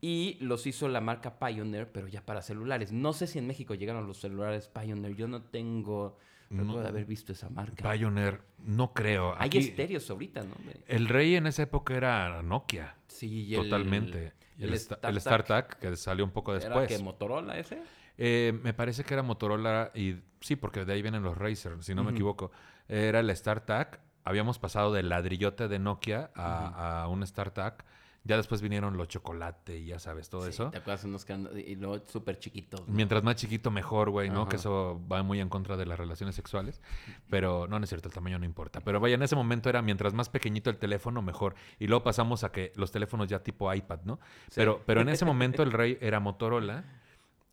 Y 0.00 0.36
los 0.40 0.66
hizo 0.66 0.88
la 0.88 1.00
marca 1.00 1.38
Pioneer, 1.38 1.92
pero 1.92 2.08
ya 2.08 2.26
para 2.26 2.42
celulares. 2.42 2.90
No 2.90 3.12
sé 3.12 3.28
si 3.28 3.38
en 3.38 3.46
México 3.46 3.74
llegaron 3.74 4.08
los 4.08 4.18
celulares 4.18 4.66
Pioneer. 4.66 5.14
Yo 5.14 5.28
no 5.28 5.42
tengo... 5.42 6.18
Recuerdo 6.52 6.72
No. 6.76 6.82
de 6.82 6.88
haber 6.88 7.04
visto 7.06 7.32
esa 7.32 7.48
marca. 7.48 7.90
Pioneer, 7.92 8.40
no 8.58 8.92
creo. 8.92 9.34
Hay 9.38 9.50
estéreos 9.54 10.08
ahorita, 10.10 10.42
¿no? 10.42 10.54
El 10.86 11.08
rey 11.08 11.34
en 11.36 11.46
esa 11.46 11.62
época 11.62 11.94
era 11.96 12.42
Nokia. 12.42 12.94
Sí, 13.08 13.54
el- 13.54 13.62
Totalmente. 13.64 14.34
El 14.58 14.68
el, 14.68 14.74
sta- 14.74 14.98
el 15.08 15.20
StarTAC. 15.20 15.78
Que 15.78 15.96
salió 15.96 16.24
un 16.24 16.30
poco 16.30 16.54
¿Era 16.54 16.64
después. 16.64 16.86
que 16.88 17.02
Motorola 17.02 17.58
ese? 17.58 17.82
Eh, 18.18 18.58
me 18.62 18.74
parece 18.74 19.02
que 19.04 19.14
era 19.14 19.22
Motorola 19.22 19.90
y 19.94 20.16
sí, 20.40 20.54
porque 20.56 20.84
de 20.84 20.92
ahí 20.92 21.02
vienen 21.02 21.22
los 21.22 21.36
Razer, 21.38 21.82
si 21.82 21.94
no 21.94 22.04
me 22.04 22.12
equivoco. 22.12 22.52
Era 22.88 23.20
el 23.20 23.34
StarTAC. 23.34 23.98
Habíamos 24.24 24.58
pasado 24.58 24.92
del 24.92 25.08
ladrillote 25.08 25.66
de 25.68 25.78
Nokia 25.78 26.30
a, 26.36 27.02
a 27.02 27.08
un 27.08 27.26
StarTAC. 27.26 27.84
Ya 28.24 28.36
después 28.36 28.62
vinieron 28.62 28.96
los 28.96 29.08
chocolate 29.08 29.78
y 29.78 29.86
ya 29.86 29.98
sabes, 29.98 30.28
todo 30.30 30.42
Sí, 30.44 30.50
eso. 30.50 30.70
¿Te 30.70 30.78
acuerdas 30.78 31.04
unos 31.04 31.24
que 31.24 31.32
andan- 31.32 31.58
y 31.58 31.74
luego 31.74 32.04
súper 32.06 32.38
chiquitos? 32.38 32.86
¿no? 32.86 32.94
Mientras 32.94 33.24
más 33.24 33.34
chiquito, 33.34 33.70
mejor, 33.72 34.10
güey, 34.10 34.30
¿no? 34.30 34.42
Ajá. 34.42 34.50
Que 34.50 34.56
eso 34.56 35.00
va 35.10 35.22
muy 35.24 35.40
en 35.40 35.48
contra 35.48 35.76
de 35.76 35.86
las 35.86 35.98
relaciones 35.98 36.36
sexuales. 36.36 36.80
Pero 37.28 37.66
no, 37.68 37.78
no 37.78 37.84
es 37.84 37.88
cierto, 37.88 38.08
el 38.08 38.14
tamaño 38.14 38.38
no 38.38 38.44
importa. 38.44 38.80
Pero 38.80 39.00
vaya, 39.00 39.16
en 39.16 39.22
ese 39.22 39.34
momento 39.34 39.68
era 39.68 39.82
mientras 39.82 40.14
más 40.14 40.28
pequeñito 40.28 40.70
el 40.70 40.76
teléfono, 40.78 41.20
mejor. 41.20 41.54
Y 41.80 41.88
luego 41.88 42.04
pasamos 42.04 42.44
a 42.44 42.52
que 42.52 42.72
los 42.76 42.92
teléfonos 42.92 43.26
ya 43.28 43.42
tipo 43.42 43.72
iPad, 43.74 44.00
¿no? 44.04 44.20
Sí. 44.48 44.52
Pero, 44.56 44.82
pero 44.86 45.00
en 45.00 45.08
ese 45.08 45.24
momento 45.24 45.62
el 45.64 45.72
rey 45.72 45.98
era 46.00 46.20
Motorola 46.20 46.84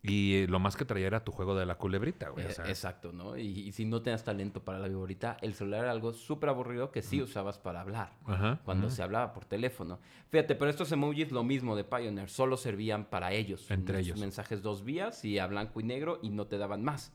y 0.01 0.35
eh, 0.35 0.47
lo 0.47 0.59
más 0.59 0.75
que 0.77 0.85
traía 0.85 1.07
era 1.07 1.23
tu 1.25 1.31
juego 1.31 1.55
de 1.55 1.65
la 1.65 1.75
culebrita, 1.75 2.29
güey. 2.29 2.45
o 2.45 2.49
Eh, 2.49 2.53
sea, 2.53 2.67
Exacto, 2.69 3.11
¿no? 3.11 3.37
Y, 3.37 3.41
y 3.47 3.71
si 3.73 3.83
no 3.85 4.01
tenías 4.01 4.23
talento 4.23 4.63
para 4.63 4.79
la 4.79 4.87
viborita, 4.87 5.37
el 5.41 5.53
celular 5.53 5.81
era 5.81 5.91
algo 5.91 6.13
súper 6.13 6.49
aburrido 6.49 6.91
que 6.91 7.01
sí 7.01 7.21
usabas 7.21 7.57
para 7.59 7.81
hablar. 7.81 8.13
Ajá, 8.25 8.59
Cuando 8.63 8.89
se 8.89 9.03
hablaba 9.03 9.33
por 9.33 9.45
teléfono. 9.45 9.99
Fíjate, 10.29 10.55
pero 10.55 10.71
estos 10.71 10.91
emojis 10.91 11.31
lo 11.31 11.43
mismo 11.43 11.75
de 11.75 11.83
Pioneer, 11.83 12.29
solo 12.29 12.55
servían 12.55 13.05
para 13.09 13.33
ellos. 13.33 13.69
Entre 13.69 13.95
Unos 13.97 14.07
ellos. 14.07 14.19
Mensajes 14.19 14.61
dos 14.61 14.83
vías 14.85 15.25
y 15.25 15.37
a 15.39 15.47
blanco 15.47 15.79
y 15.79 15.83
negro 15.83 16.19
y 16.21 16.29
no 16.29 16.47
te 16.47 16.57
daban 16.57 16.83
más. 16.83 17.11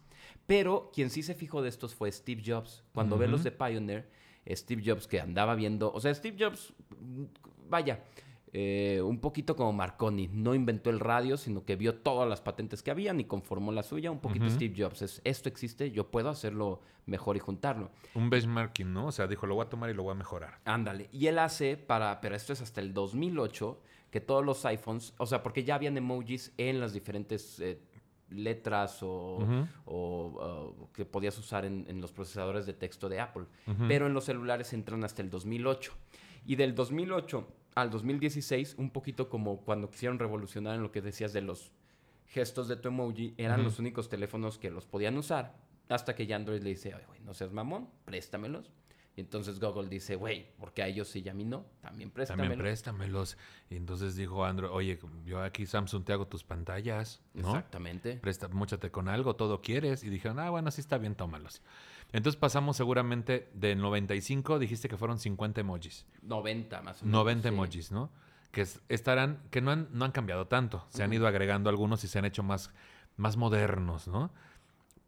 Pero 0.47 0.91
quien 0.95 1.09
sí 1.11 1.23
se 1.23 1.35
fijó 1.35 1.63
de 1.63 1.71
estos 1.71 1.95
fue 1.95 2.13
Steve 2.13 2.43
Jobs. 2.45 2.85
Cuando 2.93 3.17
ve 3.17 3.29
los 3.29 3.43
de 3.45 3.51
Pioneer, 3.51 4.11
Steve 4.47 4.83
Jobs 4.85 5.07
que 5.07 5.21
andaba 5.21 5.55
viendo, 5.55 5.91
o 5.91 6.01
sea, 6.01 6.15
Steve 6.15 6.37
Jobs, 6.39 6.75
mm, 7.01 7.25
vaya, 7.69 8.05
eh, 8.57 9.03
un 9.03 9.19
poquito 9.19 9.57
como 9.57 9.73
Marconi, 9.73 10.29
no 10.29 10.55
inventó 10.55 10.89
el 10.89 11.01
radio, 11.01 11.37
sino 11.37 11.65
que 11.65 11.75
vio 11.75 11.97
todas 11.97 12.29
las 12.29 12.41
patentes 12.41 12.85
que 12.85 12.93
habían 12.93 13.19
y 13.19 13.25
conformó 13.25 13.73
la 13.73 13.83
suya. 13.83 14.13
Un 14.13 14.21
poquito. 14.21 14.49
Steve 14.49 14.73
Jobs, 14.79 15.03
es, 15.03 15.21
esto 15.25 15.49
existe, 15.49 15.91
yo 15.91 16.09
puedo 16.09 16.29
hacerlo 16.29 16.81
mejor 17.05 17.37
y 17.37 17.41
juntarlo. 17.41 17.91
Un 18.15 18.31
benchmarking, 18.31 18.93
¿no? 18.93 19.09
O 19.09 19.13
sea, 19.13 19.27
dijo, 19.27 19.49
lo 19.49 19.57
voy 19.57 19.67
a 19.67 19.69
tomar 19.69 19.91
y 19.91 19.95
lo 19.95 20.05
voy 20.05 20.13
a 20.13 20.15
mejorar. 20.15 20.61
Ándale. 20.67 21.09
Y 21.11 21.27
él 21.27 21.41
hace 21.41 21.77
para, 21.77 22.21
pero 22.21 22.37
esto 22.37 22.53
es 22.53 22.63
hasta 22.63 22.81
el 22.81 22.95
2008, 22.95 23.81
que 24.13 24.21
todos 24.21 24.45
los 24.45 24.65
iPhones, 24.65 25.15
o 25.19 25.27
sea, 25.27 25.43
porque 25.43 25.65
ya 25.65 25.75
habían 25.75 25.97
emojis 25.97 26.55
en 26.57 26.79
las 26.79 26.93
diferentes 26.93 27.59
eh, 27.59 27.81
letras 28.31 29.03
o, 29.03 29.67
o, 29.85 30.77
uh, 30.79 30.93
que 30.93 31.05
podías 31.05 31.37
usar 31.39 31.65
en, 31.65 31.87
en 31.89 32.01
los 32.01 32.13
procesadores 32.13 32.67
de 32.67 32.75
texto 32.75 33.09
de 33.09 33.19
Apple. 33.19 33.47
Pero 33.89 34.07
en 34.07 34.15
los 34.15 34.27
celulares 34.27 34.73
entran 34.75 35.03
hasta 35.03 35.23
el 35.23 35.31
2008. 35.31 35.93
Y 36.47 36.55
del 36.55 36.77
2008 36.77 37.49
al 37.75 37.91
2016, 37.91 38.77
un 38.79 38.91
poquito 38.91 39.29
como 39.29 39.61
cuando 39.61 39.91
quisieron 39.91 40.19
revolucionar 40.19 40.77
en 40.77 40.83
lo 40.83 40.93
que 40.93 41.01
decías 41.01 41.33
de 41.33 41.43
los 41.43 41.73
gestos 42.27 42.69
de 42.69 42.77
tu 42.77 42.89
emoji, 42.89 43.35
eran 43.37 43.63
los 43.63 43.79
únicos 43.79 44.09
teléfonos 44.09 44.59
que 44.59 44.71
los 44.71 44.87
podían 44.87 45.17
usar. 45.17 45.55
Hasta 45.89 46.15
que 46.15 46.27
ya 46.27 46.37
Android 46.37 46.63
le 46.63 46.71
dice, 46.71 46.95
"Oye, 46.95 47.05
güey, 47.07 47.21
no 47.21 47.35
seas 47.35 47.53
mamón, 47.53 47.89
préstamelos. 48.05 48.73
Y 49.17 49.21
entonces 49.21 49.61
Google 49.61 49.89
dice, 49.89 50.17
güey, 50.17 50.49
porque 50.59 50.83
a 50.83 50.89
ellos 50.89 51.09
sí 51.09 51.23
y 51.25 51.29
a 51.29 51.35
mí 51.35 51.45
no, 51.45 51.67
también 51.81 52.11
préstamelos. 52.11 52.49
También 52.49 52.59
préstamelos. 52.59 53.39
Y 53.71 53.77
entonces 53.77 54.17
dijo 54.17 54.45
Android, 54.45 54.73
oye, 54.73 54.99
yo 55.25 55.41
aquí 55.41 55.67
Samsung 55.67 56.05
te 56.05 56.13
hago 56.13 56.27
tus 56.27 56.43
pantallas, 56.43 57.23
¿no? 57.33 57.51
Exactamente. 57.51 58.17
Presta, 58.17 58.49
múchate 58.49 58.91
con 58.91 59.09
algo, 59.09 59.37
todo 59.37 59.61
quieres. 59.61 60.03
Y 60.03 60.11
dijeron, 60.11 60.41
ah, 60.41 60.51
bueno, 60.51 60.71
sí 60.73 60.81
está 60.81 60.99
bien, 60.99 61.15
tómalos. 61.15 61.63
Entonces 62.15 62.39
pasamos 62.39 62.77
seguramente 62.77 63.51
de 63.55 63.75
95, 63.75 64.61
dijiste 64.61 64.89
que 64.89 64.97
fueron 64.97 65.19
50 65.19 65.61
emojis. 65.61 66.07
90 66.23 66.81
más 66.83 67.03
o 67.03 67.05
menos. 67.07 67.19
90 67.19 67.49
sí. 67.49 67.55
emojis, 67.55 67.91
¿no? 67.93 68.11
Que 68.53 68.61
es- 68.61 68.81
estarán, 68.89 69.43
que 69.51 69.61
no 69.61 69.73
han, 69.73 69.89
no 69.91 70.05
han 70.05 70.13
cambiado 70.13 70.47
tanto. 70.47 70.87
Se 70.91 71.03
han 71.03 71.13
ido 71.13 71.27
agregando 71.27 71.71
algunos 71.71 72.05
y 72.05 72.09
se 72.09 72.19
han 72.21 72.25
hecho 72.25 72.45
más, 72.45 72.71
más 73.17 73.37
modernos, 73.37 74.07
¿no? 74.07 74.31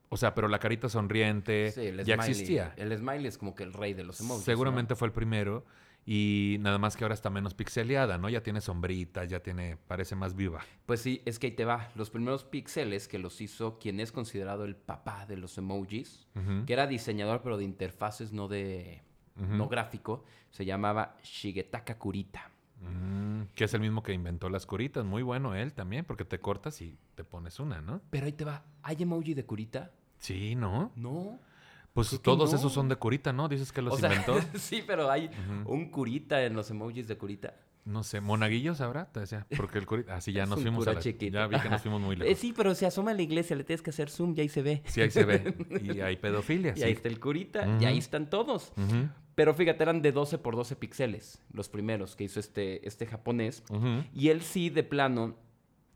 O 0.08 0.16
sea, 0.16 0.34
pero 0.34 0.48
la 0.48 0.58
carita 0.58 0.88
sonriente 0.88 1.70
Sí, 1.72 1.82
el 1.82 2.04
ya 2.04 2.16
smiley. 2.16 2.30
existía. 2.32 2.74
El 2.76 2.96
smiley 2.98 3.26
es 3.28 3.38
como 3.38 3.54
que 3.54 3.62
el 3.62 3.72
rey 3.72 3.94
de 3.94 4.02
los 4.02 4.20
emojis. 4.20 4.44
Seguramente 4.44 4.94
¿no? 4.94 4.96
fue 4.96 5.06
el 5.06 5.12
primero. 5.12 5.64
Y 6.08 6.58
nada 6.60 6.78
más 6.78 6.96
que 6.96 7.02
ahora 7.02 7.14
está 7.14 7.30
menos 7.30 7.54
pixeleada, 7.54 8.16
¿no? 8.16 8.28
Ya 8.28 8.40
tiene 8.40 8.60
sombritas, 8.60 9.28
ya 9.28 9.40
tiene, 9.40 9.76
parece 9.88 10.14
más 10.14 10.36
viva. 10.36 10.60
Pues 10.86 11.00
sí, 11.00 11.20
es 11.24 11.40
que 11.40 11.48
ahí 11.48 11.52
te 11.52 11.64
va. 11.64 11.90
Los 11.96 12.10
primeros 12.10 12.44
píxeles 12.44 13.08
que 13.08 13.18
los 13.18 13.40
hizo 13.40 13.80
quien 13.80 13.98
es 13.98 14.12
considerado 14.12 14.64
el 14.64 14.76
papá 14.76 15.26
de 15.26 15.36
los 15.36 15.58
emojis, 15.58 16.28
que 16.64 16.72
era 16.72 16.86
diseñador 16.86 17.42
pero 17.42 17.56
de 17.58 17.64
interfaces, 17.64 18.32
no 18.32 18.46
de 18.46 19.02
no 19.34 19.68
gráfico, 19.68 20.24
se 20.50 20.64
llamaba 20.64 21.16
Shigetaka 21.22 21.98
Kurita. 21.98 22.50
Mm, 22.80 23.42
que 23.54 23.64
es 23.64 23.74
el 23.74 23.80
mismo 23.80 24.02
que 24.02 24.12
inventó 24.12 24.48
las 24.48 24.64
curitas. 24.64 25.04
Muy 25.04 25.22
bueno 25.22 25.54
él 25.54 25.72
también, 25.72 26.04
porque 26.04 26.24
te 26.24 26.38
cortas 26.38 26.80
y 26.82 26.96
te 27.14 27.24
pones 27.24 27.58
una, 27.58 27.80
¿no? 27.80 28.00
Pero 28.10 28.26
ahí 28.26 28.32
te 28.32 28.44
va. 28.44 28.64
¿Hay 28.82 29.02
emoji 29.02 29.34
de 29.34 29.44
Kurita? 29.44 29.90
Sí, 30.18 30.54
¿no? 30.54 30.92
No. 30.94 31.40
Pues 31.96 32.10
Creo 32.10 32.20
todos 32.20 32.52
no. 32.52 32.58
esos 32.58 32.72
son 32.72 32.88
de 32.88 32.96
curita, 32.96 33.32
¿no? 33.32 33.48
Dices 33.48 33.72
que 33.72 33.82
los 33.82 33.94
o 33.94 33.96
sea, 33.96 34.10
inventó. 34.10 34.38
sí, 34.58 34.84
pero 34.86 35.10
hay 35.10 35.30
un 35.64 35.90
Kurita 35.90 36.44
en 36.44 36.54
los 36.54 36.70
emojis 36.70 37.08
de 37.08 37.16
Kurita. 37.16 37.54
No 37.86 38.02
sé, 38.02 38.20
monaguillos 38.20 38.80
habrá, 38.80 39.06
te 39.12 39.20
decía. 39.20 39.46
Porque 39.56 39.78
el 39.78 39.86
curita. 39.86 40.14
Así 40.16 40.32
ya 40.32 40.42
Es 40.42 40.48
nos 40.50 40.60
fuimos 40.60 40.80
cura 40.80 40.90
a 40.92 40.94
la-. 40.96 41.00
Ya 41.00 41.46
vi 41.46 41.58
que 41.60 41.68
nos 41.70 41.80
fuimos 41.82 42.00
muy 42.02 42.14
Eh, 42.16 42.18
lejos. 42.18 42.38
sí, 42.38 42.52
pero 42.56 42.74
se 42.74 42.84
asoma 42.84 43.12
a 43.12 43.14
la 43.14 43.22
iglesia, 43.22 43.56
le 43.56 43.64
tienes 43.64 43.80
que 43.80 43.90
hacer 43.90 44.10
zoom 44.10 44.34
y 44.36 44.40
ahí 44.40 44.48
se 44.48 44.60
ve. 44.60 44.82
Sí, 44.86 45.00
ahí 45.00 45.10
se 45.10 45.24
ve. 45.24 45.54
Y 45.82 46.00
hay 46.00 46.16
pedofilia. 46.16 46.72
Y 46.76 46.78
sí. 46.80 46.82
ahí 46.82 46.92
está 46.92 47.08
el 47.08 47.18
Kurita, 47.18 47.64
y 47.66 47.76
Ujú. 47.76 47.86
ahí 47.86 47.98
están 47.98 48.28
todos. 48.28 48.72
Pero 49.34 49.54
fíjate, 49.54 49.82
eran 49.82 50.02
de 50.02 50.12
12 50.12 50.38
por 50.38 50.56
12 50.56 50.76
píxeles, 50.76 51.40
los 51.52 51.68
primeros 51.68 52.14
que 52.16 52.24
hizo 52.24 52.40
este, 52.40 52.86
este 52.88 53.06
japonés. 53.06 53.62
Y 54.12 54.28
él 54.28 54.42
sí, 54.42 54.68
de 54.68 54.82
plano, 54.82 55.36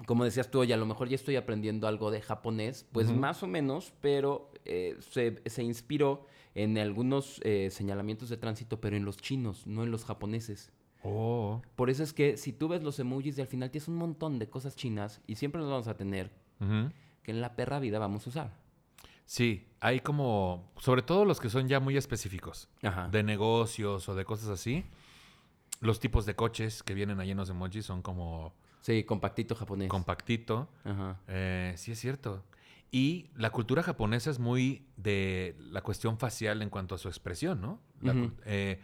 como 0.06 0.24
decías 0.24 0.50
tú, 0.50 0.60
oye, 0.60 0.74
a 0.74 0.76
lo 0.76 0.86
mejor 0.86 1.08
ya 1.08 1.14
estoy 1.14 1.36
aprendiendo 1.36 1.86
algo 1.86 2.10
de 2.10 2.20
japonés, 2.20 2.86
pues 2.92 3.10
más 3.12 3.42
o 3.42 3.46
menos, 3.46 3.92
pero 4.00 4.50
eh, 4.64 4.96
se, 5.00 5.42
se 5.46 5.62
inspiró 5.62 6.26
en 6.54 6.78
algunos 6.78 7.40
eh, 7.44 7.68
señalamientos 7.70 8.28
de 8.28 8.36
tránsito, 8.36 8.80
pero 8.80 8.96
en 8.96 9.04
los 9.04 9.16
chinos, 9.16 9.66
no 9.66 9.82
en 9.82 9.90
los 9.90 10.04
japoneses. 10.04 10.72
Oh. 11.02 11.62
Por 11.76 11.90
eso 11.90 12.02
es 12.02 12.12
que 12.12 12.36
si 12.36 12.52
tú 12.52 12.68
ves 12.68 12.82
los 12.82 12.98
emojis 12.98 13.38
y 13.38 13.40
al 13.40 13.46
final 13.46 13.70
tienes 13.70 13.88
un 13.88 13.96
montón 13.96 14.38
de 14.38 14.48
cosas 14.48 14.76
chinas 14.76 15.20
y 15.26 15.36
siempre 15.36 15.60
los 15.60 15.70
vamos 15.70 15.88
a 15.88 15.96
tener 15.96 16.30
que 17.22 17.30
en 17.30 17.40
la 17.40 17.56
perra 17.56 17.78
vida 17.78 17.98
vamos 17.98 18.26
a 18.26 18.30
usar. 18.30 18.54
Sí, 19.24 19.68
hay 19.80 20.00
como, 20.00 20.70
sobre 20.76 21.02
todo 21.02 21.24
los 21.24 21.40
que 21.40 21.48
son 21.48 21.68
ya 21.68 21.80
muy 21.80 21.96
específicos, 21.96 22.68
Ajá. 22.82 23.08
de 23.08 23.22
negocios 23.22 24.08
o 24.08 24.14
de 24.14 24.24
cosas 24.24 24.48
así. 24.48 24.84
Los 25.80 26.00
tipos 26.00 26.26
de 26.26 26.34
coches 26.34 26.82
que 26.82 26.92
vienen 26.92 27.20
ahí 27.20 27.30
en 27.30 27.38
los 27.38 27.48
emojis 27.48 27.86
son 27.86 28.02
como 28.02 28.52
Sí, 28.80 29.04
compactito 29.04 29.54
japonés. 29.54 29.88
compactito. 29.88 30.68
Ajá. 30.84 31.18
Eh, 31.28 31.74
sí, 31.76 31.92
es 31.92 31.98
cierto. 32.00 32.42
Y 32.90 33.28
la 33.36 33.50
cultura 33.50 33.82
japonesa 33.82 34.30
es 34.30 34.38
muy 34.38 34.84
de 34.96 35.54
la 35.70 35.80
cuestión 35.82 36.18
facial 36.18 36.60
en 36.62 36.70
cuanto 36.70 36.94
a 36.94 36.98
su 36.98 37.08
expresión, 37.08 37.60
¿no? 37.60 37.78
La 38.02 38.14
eh, 38.46 38.80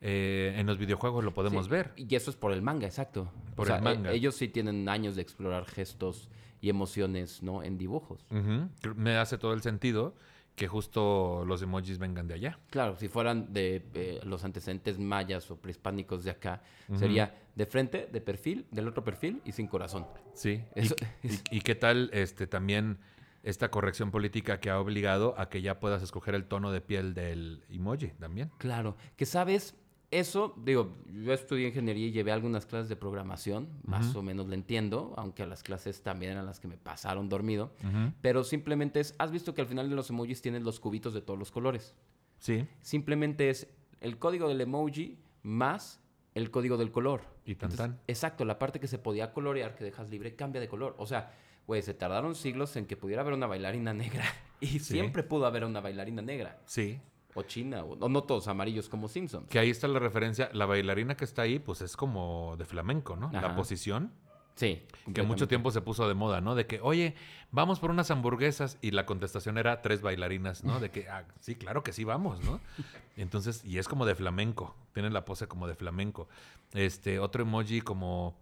eh, 0.00 0.54
en 0.56 0.66
los 0.66 0.78
videojuegos 0.78 1.22
lo 1.24 1.34
podemos 1.34 1.66
Sí, 1.66 1.70
ver. 1.70 1.92
Y 1.96 2.14
eso 2.14 2.30
es 2.30 2.36
por 2.36 2.52
el 2.52 2.62
manga, 2.62 2.86
exacto. 2.86 3.30
Por 3.54 3.64
O 3.64 3.66
sea, 3.66 3.76
el 3.76 3.82
manga. 3.82 4.10
e- 4.12 4.14
ellos 4.16 4.34
sí 4.36 4.48
tienen 4.48 4.88
años 4.88 5.16
de 5.16 5.22
explorar 5.22 5.64
gestos 5.66 6.28
y 6.60 6.70
emociones, 6.70 7.42
¿no? 7.42 7.62
En 7.62 7.76
dibujos. 7.78 8.24
Ujú. 8.30 8.68
Cr- 8.82 8.94
Me 8.94 9.16
hace 9.16 9.36
todo 9.38 9.52
el 9.52 9.62
sentido 9.62 10.14
que 10.56 10.66
justo 10.68 11.44
los 11.46 11.62
emojis 11.62 11.98
vengan 11.98 12.26
de 12.28 12.34
allá. 12.34 12.58
Claro, 12.70 12.96
si 12.96 13.08
fueran 13.08 13.52
de 13.52 13.84
eh, 13.94 14.20
los 14.24 14.44
antecedentes 14.44 14.98
mayas 14.98 15.50
o 15.50 15.56
prehispánicos 15.56 16.24
de 16.24 16.30
acá, 16.30 16.62
sería 16.96 17.34
de 17.54 17.66
frente, 17.66 18.08
de 18.10 18.20
perfil, 18.20 18.66
del 18.70 18.88
otro 18.88 19.04
perfil 19.04 19.42
y 19.44 19.52
sin 19.52 19.66
corazón. 19.66 20.06
Sí. 20.34 20.62
Y 20.76 20.88
qué- 20.88 21.06
y, 21.50 21.56
y 21.58 21.60
qué 21.60 21.74
tal 21.74 22.10
este 22.12 22.46
también 22.46 22.98
esta 23.42 23.70
corrección 23.70 24.10
política 24.10 24.60
que 24.60 24.70
ha 24.70 24.78
obligado 24.78 25.34
a 25.36 25.48
que 25.48 25.62
ya 25.62 25.80
puedas 25.80 26.02
escoger 26.02 26.34
el 26.34 26.44
tono 26.44 26.70
de 26.70 26.80
piel 26.80 27.12
del 27.14 27.64
emoji 27.68 28.08
también? 28.18 28.50
Claro, 28.58 28.96
que 29.16 29.26
sabes, 29.26 29.74
eso, 30.12 30.54
digo, 30.64 30.94
yo 31.10 31.32
estudié 31.32 31.68
ingeniería 31.68 32.06
y 32.06 32.12
llevé 32.12 32.30
algunas 32.32 32.66
clases 32.66 32.88
de 32.88 32.96
programación, 32.96 33.68
más 33.84 34.14
o 34.14 34.22
menos 34.22 34.46
lo 34.46 34.54
entiendo, 34.54 35.12
aunque 35.16 35.44
las 35.46 35.62
clases 35.62 36.02
también 36.02 36.32
eran 36.32 36.44
las 36.46 36.60
que 36.60 36.68
me 36.68 36.76
pasaron 36.76 37.28
dormido, 37.30 37.72
pero 38.20 38.44
simplemente 38.44 39.00
es, 39.00 39.14
has 39.18 39.32
visto 39.32 39.54
que 39.54 39.62
al 39.62 39.66
final 39.66 39.88
de 39.88 39.96
los 39.96 40.08
emojis 40.10 40.40
tienes 40.42 40.62
los 40.62 40.78
cubitos 40.78 41.12
de 41.14 41.22
todos 41.22 41.38
los 41.38 41.50
colores. 41.50 41.94
Sí. 42.38 42.66
Simplemente 42.82 43.48
es 43.50 43.66
el 44.00 44.18
código 44.18 44.48
del 44.48 44.60
emoji 44.60 45.18
más 45.42 45.98
el 46.34 46.50
código 46.50 46.76
del 46.76 46.90
color. 46.90 47.22
Y 47.44 47.54
tan 47.54 47.70
Entonces, 47.70 47.78
tan. 47.78 48.00
Exacto, 48.06 48.44
la 48.44 48.58
parte 48.58 48.80
que 48.80 48.88
se 48.88 48.98
podía 48.98 49.32
colorear, 49.32 49.74
que 49.74 49.84
dejas 49.84 50.08
libre, 50.08 50.34
cambia 50.34 50.60
de 50.60 50.68
color. 50.68 50.94
O 50.98 51.06
sea, 51.06 51.32
güey, 51.66 51.82
se 51.82 51.94
tardaron 51.94 52.34
siglos 52.34 52.74
en 52.76 52.86
que 52.86 52.96
pudiera 52.96 53.22
haber 53.22 53.34
una 53.34 53.46
bailarina 53.46 53.92
negra. 53.94 54.24
Y 54.60 54.78
siempre 54.78 55.22
pudo 55.22 55.46
haber 55.46 55.64
una 55.64 55.80
bailarina 55.80 56.22
negra. 56.22 56.60
Sí. 56.66 57.00
O 57.34 57.42
china, 57.42 57.82
o, 57.82 58.08
no 58.08 58.24
todos 58.24 58.46
amarillos 58.46 58.88
como 58.88 59.08
Simpsons. 59.08 59.48
Que 59.48 59.58
ahí 59.58 59.70
está 59.70 59.88
la 59.88 59.98
referencia. 59.98 60.50
La 60.52 60.66
bailarina 60.66 61.16
que 61.16 61.24
está 61.24 61.42
ahí, 61.42 61.58
pues 61.58 61.80
es 61.80 61.96
como 61.96 62.56
de 62.58 62.66
flamenco, 62.66 63.16
¿no? 63.16 63.30
La 63.32 63.56
posición. 63.56 64.12
Sí. 64.54 64.82
Que 65.14 65.22
mucho 65.22 65.48
tiempo 65.48 65.70
se 65.70 65.80
puso 65.80 66.06
de 66.06 66.14
moda, 66.14 66.40
¿no? 66.40 66.54
De 66.54 66.66
que, 66.66 66.80
oye, 66.80 67.14
vamos 67.50 67.80
por 67.80 67.90
unas 67.90 68.10
hamburguesas. 68.10 68.78
Y 68.80 68.92
la 68.92 69.06
contestación 69.06 69.58
era 69.58 69.82
tres 69.82 70.02
bailarinas, 70.02 70.62
¿no? 70.64 70.78
De 70.78 70.90
que, 70.90 71.08
ah, 71.08 71.24
sí, 71.40 71.54
claro 71.54 71.82
que 71.82 71.92
sí, 71.92 72.04
vamos, 72.04 72.42
¿no? 72.44 72.60
Entonces, 73.16 73.64
y 73.64 73.78
es 73.78 73.88
como 73.88 74.06
de 74.06 74.14
flamenco. 74.14 74.76
Tiene 74.92 75.10
la 75.10 75.24
pose 75.24 75.48
como 75.48 75.66
de 75.66 75.74
flamenco. 75.74 76.28
Este, 76.72 77.18
otro 77.18 77.42
emoji 77.42 77.80
como 77.80 78.36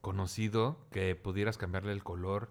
conocido 0.00 0.78
que 0.90 1.14
pudieras 1.14 1.58
cambiarle 1.58 1.92
el 1.92 2.02
color. 2.02 2.50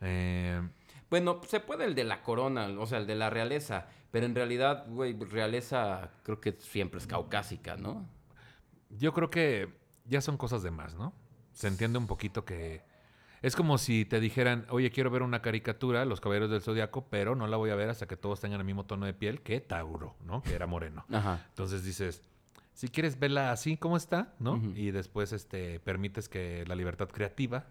Eh, 0.00 0.60
Bueno, 1.08 1.40
se 1.46 1.60
puede 1.60 1.84
el 1.84 1.94
de 1.94 2.04
la 2.04 2.22
corona, 2.22 2.66
o 2.78 2.86
sea, 2.86 2.98
el 2.98 3.06
de 3.06 3.14
la 3.14 3.30
realeza, 3.30 3.86
pero 4.10 4.26
en 4.26 4.34
realidad, 4.34 4.84
güey, 4.88 5.18
realeza 5.18 6.10
creo 6.24 6.40
que 6.40 6.52
siempre 6.52 6.98
es 6.98 7.06
caucásica, 7.06 7.76
¿no? 7.76 8.06
yo 8.90 9.12
creo 9.12 9.30
que 9.30 9.72
ya 10.04 10.20
son 10.20 10.36
cosas 10.36 10.62
de 10.62 10.70
más, 10.70 10.94
¿no? 10.94 11.12
Se 11.54 11.68
entiende 11.68 11.98
un 11.98 12.06
poquito 12.06 12.44
que... 12.44 12.82
Es 13.42 13.56
como 13.56 13.76
si 13.76 14.04
te 14.06 14.20
dijeran, 14.20 14.64
oye, 14.70 14.90
quiero 14.90 15.10
ver 15.10 15.22
una 15.22 15.42
caricatura, 15.42 16.04
Los 16.06 16.20
Caballeros 16.20 16.50
del 16.50 16.62
Zodiaco, 16.62 17.06
pero 17.10 17.34
no 17.36 17.46
la 17.46 17.58
voy 17.58 17.68
a 17.70 17.74
ver 17.74 17.90
hasta 17.90 18.06
que 18.06 18.16
todos 18.16 18.40
tengan 18.40 18.60
el 18.60 18.64
mismo 18.66 18.86
tono 18.86 19.04
de 19.04 19.12
piel 19.12 19.42
que 19.42 19.60
Tauro, 19.60 20.14
¿no? 20.24 20.42
Que 20.42 20.54
era 20.54 20.66
moreno. 20.66 21.04
Ajá. 21.12 21.44
Entonces 21.50 21.84
dices, 21.84 22.22
si 22.72 22.88
quieres 22.88 23.18
verla 23.18 23.52
así 23.52 23.76
como 23.76 23.98
está, 23.98 24.32
¿no? 24.38 24.54
Ujú. 24.54 24.70
Y 24.74 24.92
después 24.92 25.32
este, 25.32 25.78
permites 25.80 26.28
que 26.30 26.64
la 26.66 26.74
libertad 26.74 27.08
creativa 27.08 27.66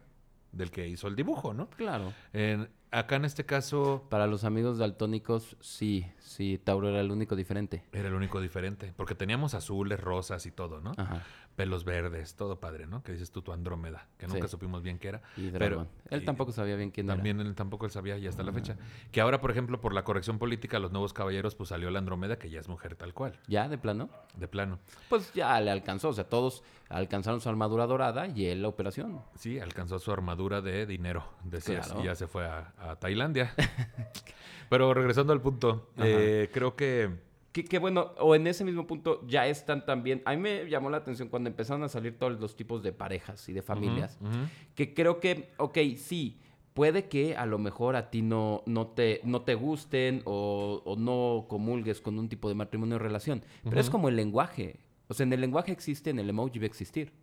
del 0.51 0.69
que 0.69 0.87
hizo 0.87 1.07
el 1.07 1.15
dibujo, 1.15 1.55
¿no? 1.55 1.67
Claro. 1.71 2.13
En- 2.33 2.69
acá 2.91 3.15
en 3.15 3.25
este 3.25 3.43
caso 3.43 4.05
Para 4.11 4.27
los 4.27 4.43
amigos 4.43 4.77
daltónicos, 4.77 5.57
sí, 5.61 6.05
sí, 6.19 6.61
Tauro 6.63 6.89
era 6.89 6.99
el 6.99 7.09
único 7.09 7.35
diferente. 7.35 7.83
era 7.91 8.09
el 8.09 8.13
único 8.13 8.39
diferente, 8.39 8.93
porque 8.95 9.15
teníamos 9.15 9.55
azules, 9.55 9.99
rosas 9.99 10.45
y 10.45 10.51
todo, 10.51 10.79
¿no? 10.79 10.91
Ajá. 10.97 11.23
Pelos 11.55 11.85
verdes, 11.85 12.35
todo 12.35 12.59
padre, 12.59 12.87
¿no? 12.87 13.03
Que 13.03 13.11
dices 13.11 13.29
tú, 13.29 13.43
tu 13.43 13.51
Andrómeda, 13.53 14.07
que 14.17 14.25
nunca 14.27 14.47
Sí. 14.47 14.51
supimos 14.51 14.81
bien 14.81 14.97
qué 14.97 15.09
era. 15.09 15.21
Y 15.37 15.51
Pero-. 15.51 15.87
Él 16.09 16.25
tampoco 16.25 16.51
sabía 16.51 16.75
bien 16.75 16.89
quién 16.89 17.05
También 17.05 17.39
él 17.39 17.53
tampoco 17.53 17.85
él 17.85 17.91
sabía 17.91 18.17
y 18.17 18.25
hasta 18.25 18.41
la 18.41 18.49
Ah. 18.49 18.53
fecha. 18.53 18.75
Que 19.11 19.21
ahora, 19.21 19.39
por 19.39 19.51
ejemplo, 19.51 19.79
por 19.79 19.93
la 19.93 20.03
corrección 20.03 20.39
política, 20.39 20.79
los 20.79 20.91
nuevos 20.91 21.13
caballeros, 21.13 21.53
pues 21.55 21.69
salió 21.69 21.91
la 21.91 21.99
Andrómeda, 21.99 22.37
que 22.39 22.49
ya 22.49 22.59
es 22.59 22.67
mujer 22.67 22.95
tal 22.95 23.13
cual, 23.13 23.33
era. 23.33 23.41
¿Ya, 23.47 23.69
de 23.69 23.77
plano? 23.77 24.09
de 24.35 24.47
plano. 24.47 24.79
Pues 25.09 25.31
ya 25.33 25.61
le 25.61 25.69
alcanzó. 25.69 26.09
O 26.09 26.13
sea, 26.13 26.23
todos 26.27 26.63
alcanzaron 26.89 27.39
su 27.39 27.49
armadura 27.49 27.85
dorada 27.85 28.27
y 28.27 28.47
él 28.47 28.63
la 28.63 28.67
operación. 28.69 29.21
Sí, 29.35 29.59
alcanzó 29.59 29.99
su 29.99 30.11
armadura 30.11 30.61
de 30.61 30.87
dinero, 30.87 31.23
decías, 31.43 31.85
Claro. 31.87 32.01
y 32.01 32.05
ya 32.05 32.15
se 32.15 32.25
fue 32.27 32.45
a, 32.47 32.73
a 32.79 32.95
Tailandia. 32.95 33.53
Pero 34.69 34.93
regresando 34.93 35.33
al 35.33 35.41
punto, 35.41 35.89
eh, 35.97 36.49
creo 36.51 36.75
que 36.75 37.11
Que, 37.53 37.63
que 37.63 37.79
bueno, 37.79 38.11
o 38.19 38.35
en 38.35 38.47
ese 38.47 38.65
mismo 38.65 38.85
punto 38.87 39.25
ya 39.27 39.47
están 39.47 39.85
también. 39.85 40.21
A 40.25 40.31
mí 40.31 40.37
me 40.37 40.67
llamó 40.69 40.89
la 40.89 40.97
atención 40.97 41.29
cuando 41.29 41.49
empezaron 41.49 41.83
a 41.83 41.87
salir 41.87 42.17
todos 42.17 42.39
los 42.39 42.55
tipos 42.55 42.83
de 42.83 42.91
parejas 42.91 43.47
y 43.47 43.53
de 43.53 43.61
familias. 43.61 44.17
Ujú, 44.19 44.29
ujú. 44.29 44.39
Que 44.75 44.93
creo 44.93 45.19
que, 45.19 45.51
ok, 45.57 45.77
sí, 45.95 46.39
puede 46.73 47.07
que 47.07 47.37
a 47.37 47.45
lo 47.45 47.59
mejor 47.59 47.95
a 47.95 48.09
ti 48.09 48.23
no, 48.23 48.63
no, 48.65 48.87
te, 48.87 49.21
no 49.23 49.43
te 49.43 49.53
gusten 49.53 50.23
o, 50.25 50.81
o 50.83 50.95
no 50.95 51.45
comulgues 51.47 52.01
con 52.01 52.17
un 52.17 52.27
tipo 52.27 52.49
de 52.49 52.55
matrimonio 52.55 52.95
o 52.95 52.99
relación. 52.99 53.43
Pero 53.63 53.79
es 53.79 53.85
Ujú. 53.87 53.91
como 53.93 54.09
el 54.09 54.15
lenguaje. 54.15 54.79
O 55.07 55.13
sea, 55.13 55.23
en 55.25 55.33
el 55.33 55.39
lenguaje 55.41 55.71
existe, 55.71 56.09
en 56.09 56.17
el 56.17 56.29
emoji 56.29 56.57
va 56.57 56.63
a 56.63 56.67
existir. 56.67 57.13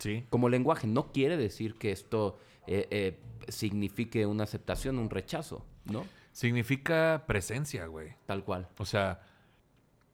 Sí, 0.00 0.24
Como 0.28 0.48
lenguaje 0.50 0.86
no 0.88 1.12
quiere 1.12 1.36
decir 1.38 1.74
que 1.76 1.90
esto 1.92 2.38
eh, 2.66 2.86
eh, 2.90 3.18
signifique 3.48 4.26
una 4.26 4.42
aceptación, 4.44 4.98
un 4.98 5.08
rechazo, 5.10 5.64
¿no? 5.84 6.04
significa 6.32 7.24
presencia, 7.26 7.86
güey. 7.86 8.10
Tal 8.26 8.44
cual. 8.44 8.68
O 8.78 8.84
sea, 8.84 9.20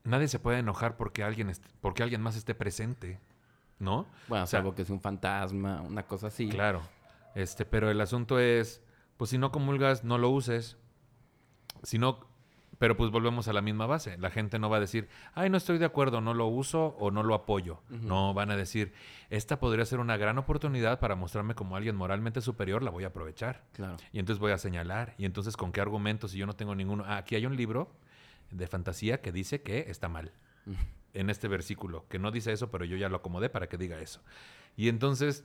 nadie 0.04 0.28
se 0.28 0.38
puede 0.38 0.58
enojar 0.58 0.96
porque 0.96 1.22
alguien, 1.22 1.52
porque 1.80 2.02
alguien 2.02 2.20
más 2.20 2.36
esté 2.36 2.54
presente, 2.54 3.20
¿no? 3.78 4.06
Bueno, 4.28 4.44
O 4.44 4.46
sea, 4.46 4.60
salvo 4.60 4.74
que 4.74 4.84
sea 4.84 4.94
un 4.94 5.00
fantasma, 5.00 5.80
una 5.82 6.04
cosa 6.04 6.28
así. 6.28 6.48
Claro. 6.48 6.82
Este, 7.34 7.64
pero 7.64 7.90
el 7.90 8.00
asunto 8.00 8.38
es, 8.38 8.82
pues 9.16 9.30
si 9.30 9.38
no 9.38 9.52
comulgas, 9.52 10.04
no 10.04 10.18
lo 10.18 10.30
uses. 10.30 10.76
Si 11.82 11.98
no, 11.98 12.20
pero 12.78 12.96
pues 12.96 13.10
volvemos 13.10 13.48
a 13.48 13.52
la 13.52 13.62
misma 13.62 13.86
base. 13.86 14.18
La 14.18 14.30
gente 14.30 14.58
no 14.58 14.68
va 14.68 14.76
a 14.78 14.80
decir, 14.80 15.08
ay, 15.34 15.50
no 15.50 15.56
estoy 15.56 15.78
de 15.78 15.84
acuerdo, 15.84 16.20
no 16.20 16.34
lo 16.34 16.46
uso 16.46 16.96
o 16.98 17.10
no 17.10 17.22
lo 17.22 17.34
apoyo. 17.34 17.80
No, 17.88 18.34
van 18.34 18.50
a 18.50 18.56
decir, 18.56 18.92
esta 19.30 19.58
podría 19.58 19.84
ser 19.84 20.00
una 20.00 20.16
gran 20.16 20.38
oportunidad 20.38 20.98
para 21.00 21.14
mostrarme 21.14 21.54
como 21.54 21.76
alguien 21.76 21.96
moralmente 21.96 22.40
superior, 22.40 22.82
la 22.82 22.90
voy 22.90 23.04
a 23.04 23.08
aprovechar. 23.08 23.64
Claro. 23.72 23.96
Y 24.12 24.18
entonces 24.18 24.40
voy 24.40 24.52
a 24.52 24.58
señalar. 24.58 25.14
Y 25.16 25.24
entonces, 25.24 25.56
¿con 25.56 25.72
qué 25.72 25.80
argumentos? 25.80 26.32
Si 26.32 26.38
yo 26.38 26.46
no 26.46 26.54
tengo 26.54 26.74
ninguno. 26.74 27.04
Ah, 27.06 27.18
aquí 27.18 27.34
hay 27.34 27.46
un 27.46 27.56
libro 27.56 27.90
de 28.52 28.66
fantasía 28.66 29.20
que 29.20 29.32
dice 29.32 29.62
que 29.62 29.86
está 29.88 30.08
mal. 30.08 30.32
En 31.14 31.28
este 31.28 31.48
versículo. 31.48 32.06
Que 32.08 32.18
no 32.18 32.30
dice 32.30 32.52
eso, 32.52 32.70
pero 32.70 32.84
yo 32.84 32.96
ya 32.96 33.08
lo 33.08 33.16
acomodé 33.16 33.50
para 33.50 33.68
que 33.68 33.76
diga 33.76 34.00
eso. 34.00 34.20
Y 34.76 34.88
entonces, 34.88 35.44